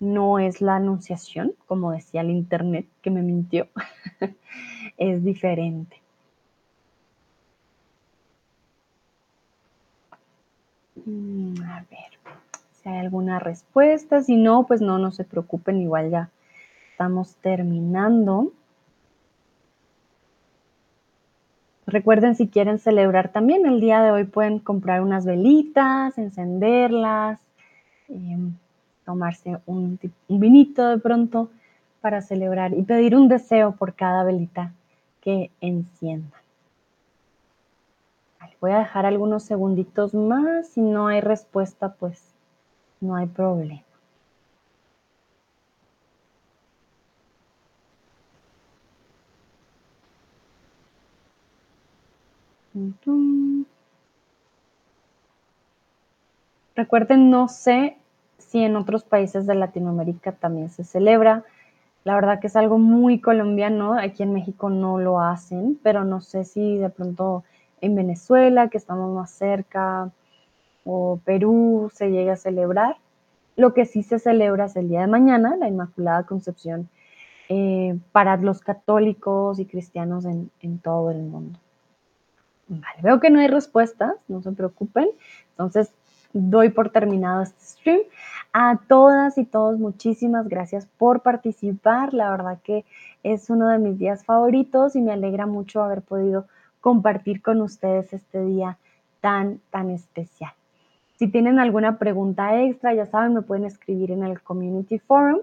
no 0.00 0.38
es 0.38 0.60
la 0.60 0.76
anunciación, 0.76 1.54
como 1.66 1.92
decía 1.92 2.22
el 2.22 2.30
Internet, 2.30 2.86
que 3.02 3.10
me 3.10 3.22
mintió, 3.22 3.68
es 4.98 5.22
diferente. 5.24 6.02
Mm, 11.06 11.62
a 11.62 11.84
ver 11.90 12.12
si 12.72 12.88
hay 12.88 12.98
alguna 12.98 13.38
respuesta. 13.38 14.22
Si 14.22 14.36
no, 14.36 14.66
pues 14.66 14.80
no, 14.80 14.98
no 14.98 15.10
se 15.10 15.24
preocupen, 15.24 15.80
igual 15.80 16.10
ya 16.10 16.30
estamos 16.92 17.36
terminando. 17.36 18.52
Recuerden 21.92 22.34
si 22.36 22.48
quieren 22.48 22.78
celebrar 22.78 23.28
también 23.32 23.66
el 23.66 23.78
día 23.78 24.00
de 24.00 24.10
hoy 24.10 24.24
pueden 24.24 24.60
comprar 24.60 25.02
unas 25.02 25.26
velitas, 25.26 26.16
encenderlas, 26.16 27.38
em, 28.08 28.54
tomarse 29.04 29.58
un, 29.66 29.98
vinito 30.26 30.88
de 30.88 30.96
pronto 30.96 31.50
para 32.00 32.22
celebrar 32.22 32.72
y 32.72 32.82
pedir 32.82 33.14
un 33.14 33.28
deseo 33.28 33.72
por 33.72 33.92
cada 33.92 34.24
velita 34.24 34.72
que 35.20 35.50
enciendan. 35.60 36.40
voy 38.58 38.70
a 38.70 38.78
dejar 38.78 39.04
algunos 39.04 39.42
segunditos 39.42 40.14
más. 40.14 40.68
Si 40.68 40.80
no 40.80 41.08
hay 41.08 41.20
respuesta, 41.20 41.92
pues 41.92 42.32
no 43.00 43.16
hay 43.16 43.26
problema. 43.26 43.91
Recuerden, 56.74 57.30
no 57.30 57.48
sé 57.48 57.96
si 58.38 58.62
en 58.62 58.76
otros 58.76 59.04
países 59.04 59.46
de 59.46 59.54
Latinoamérica 59.54 60.32
también 60.32 60.70
se 60.70 60.84
celebra. 60.84 61.44
La 62.04 62.14
verdad 62.14 62.40
que 62.40 62.48
es 62.48 62.56
algo 62.56 62.78
muy 62.78 63.20
colombiano. 63.20 63.98
Aquí 63.98 64.22
en 64.22 64.32
México 64.32 64.70
no 64.70 64.98
lo 64.98 65.20
hacen, 65.20 65.78
pero 65.82 66.04
no 66.04 66.20
sé 66.20 66.44
si 66.44 66.78
de 66.78 66.88
pronto 66.90 67.44
en 67.80 67.94
Venezuela, 67.94 68.68
que 68.68 68.78
estamos 68.78 69.14
más 69.14 69.30
cerca, 69.30 70.10
o 70.84 71.20
Perú 71.24 71.90
se 71.94 72.10
llega 72.10 72.34
a 72.34 72.36
celebrar. 72.36 72.96
Lo 73.56 73.74
que 73.74 73.84
sí 73.84 74.02
se 74.02 74.18
celebra 74.18 74.66
es 74.66 74.76
el 74.76 74.88
día 74.88 75.02
de 75.02 75.06
mañana, 75.08 75.56
la 75.56 75.68
Inmaculada 75.68 76.24
Concepción, 76.24 76.88
eh, 77.48 77.98
para 78.12 78.36
los 78.38 78.60
católicos 78.60 79.58
y 79.58 79.66
cristianos 79.66 80.24
en, 80.24 80.50
en 80.60 80.78
todo 80.78 81.10
el 81.10 81.22
mundo. 81.22 81.58
Vale, 82.80 83.02
veo 83.02 83.20
que 83.20 83.28
no 83.28 83.38
hay 83.38 83.48
respuestas, 83.48 84.14
no 84.28 84.40
se 84.40 84.50
preocupen. 84.52 85.08
Entonces, 85.50 85.92
doy 86.32 86.70
por 86.70 86.88
terminado 86.88 87.42
este 87.42 87.62
stream. 87.62 88.00
A 88.54 88.78
todas 88.88 89.36
y 89.36 89.44
todos, 89.44 89.78
muchísimas 89.78 90.48
gracias 90.48 90.86
por 90.96 91.20
participar. 91.20 92.14
La 92.14 92.30
verdad 92.30 92.58
que 92.64 92.86
es 93.22 93.50
uno 93.50 93.68
de 93.68 93.78
mis 93.78 93.98
días 93.98 94.24
favoritos 94.24 94.96
y 94.96 95.02
me 95.02 95.12
alegra 95.12 95.44
mucho 95.44 95.82
haber 95.82 96.00
podido 96.00 96.46
compartir 96.80 97.42
con 97.42 97.60
ustedes 97.60 98.12
este 98.14 98.42
día 98.42 98.78
tan, 99.20 99.60
tan 99.70 99.90
especial. 99.90 100.52
Si 101.16 101.28
tienen 101.28 101.58
alguna 101.58 101.98
pregunta 101.98 102.58
extra, 102.62 102.94
ya 102.94 103.04
saben, 103.04 103.34
me 103.34 103.42
pueden 103.42 103.66
escribir 103.66 104.12
en 104.12 104.24
el 104.24 104.40
Community 104.40 104.98
Forum 104.98 105.40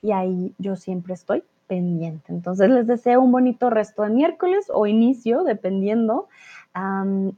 y 0.00 0.12
ahí 0.12 0.54
yo 0.58 0.76
siempre 0.76 1.12
estoy 1.12 1.44
pendiente. 1.66 2.32
Entonces 2.32 2.70
les 2.70 2.86
deseo 2.86 3.20
un 3.20 3.32
bonito 3.32 3.70
resto 3.70 4.02
de 4.02 4.10
miércoles 4.10 4.70
o 4.72 4.86
inicio, 4.86 5.44
dependiendo, 5.44 6.28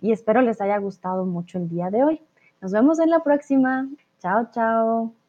y 0.00 0.12
espero 0.12 0.40
les 0.40 0.60
haya 0.60 0.78
gustado 0.78 1.26
mucho 1.26 1.58
el 1.58 1.68
día 1.68 1.90
de 1.90 2.04
hoy. 2.04 2.22
Nos 2.60 2.72
vemos 2.72 2.98
en 2.98 3.10
la 3.10 3.20
próxima. 3.20 3.88
Chao, 4.20 4.48
chao. 4.50 5.25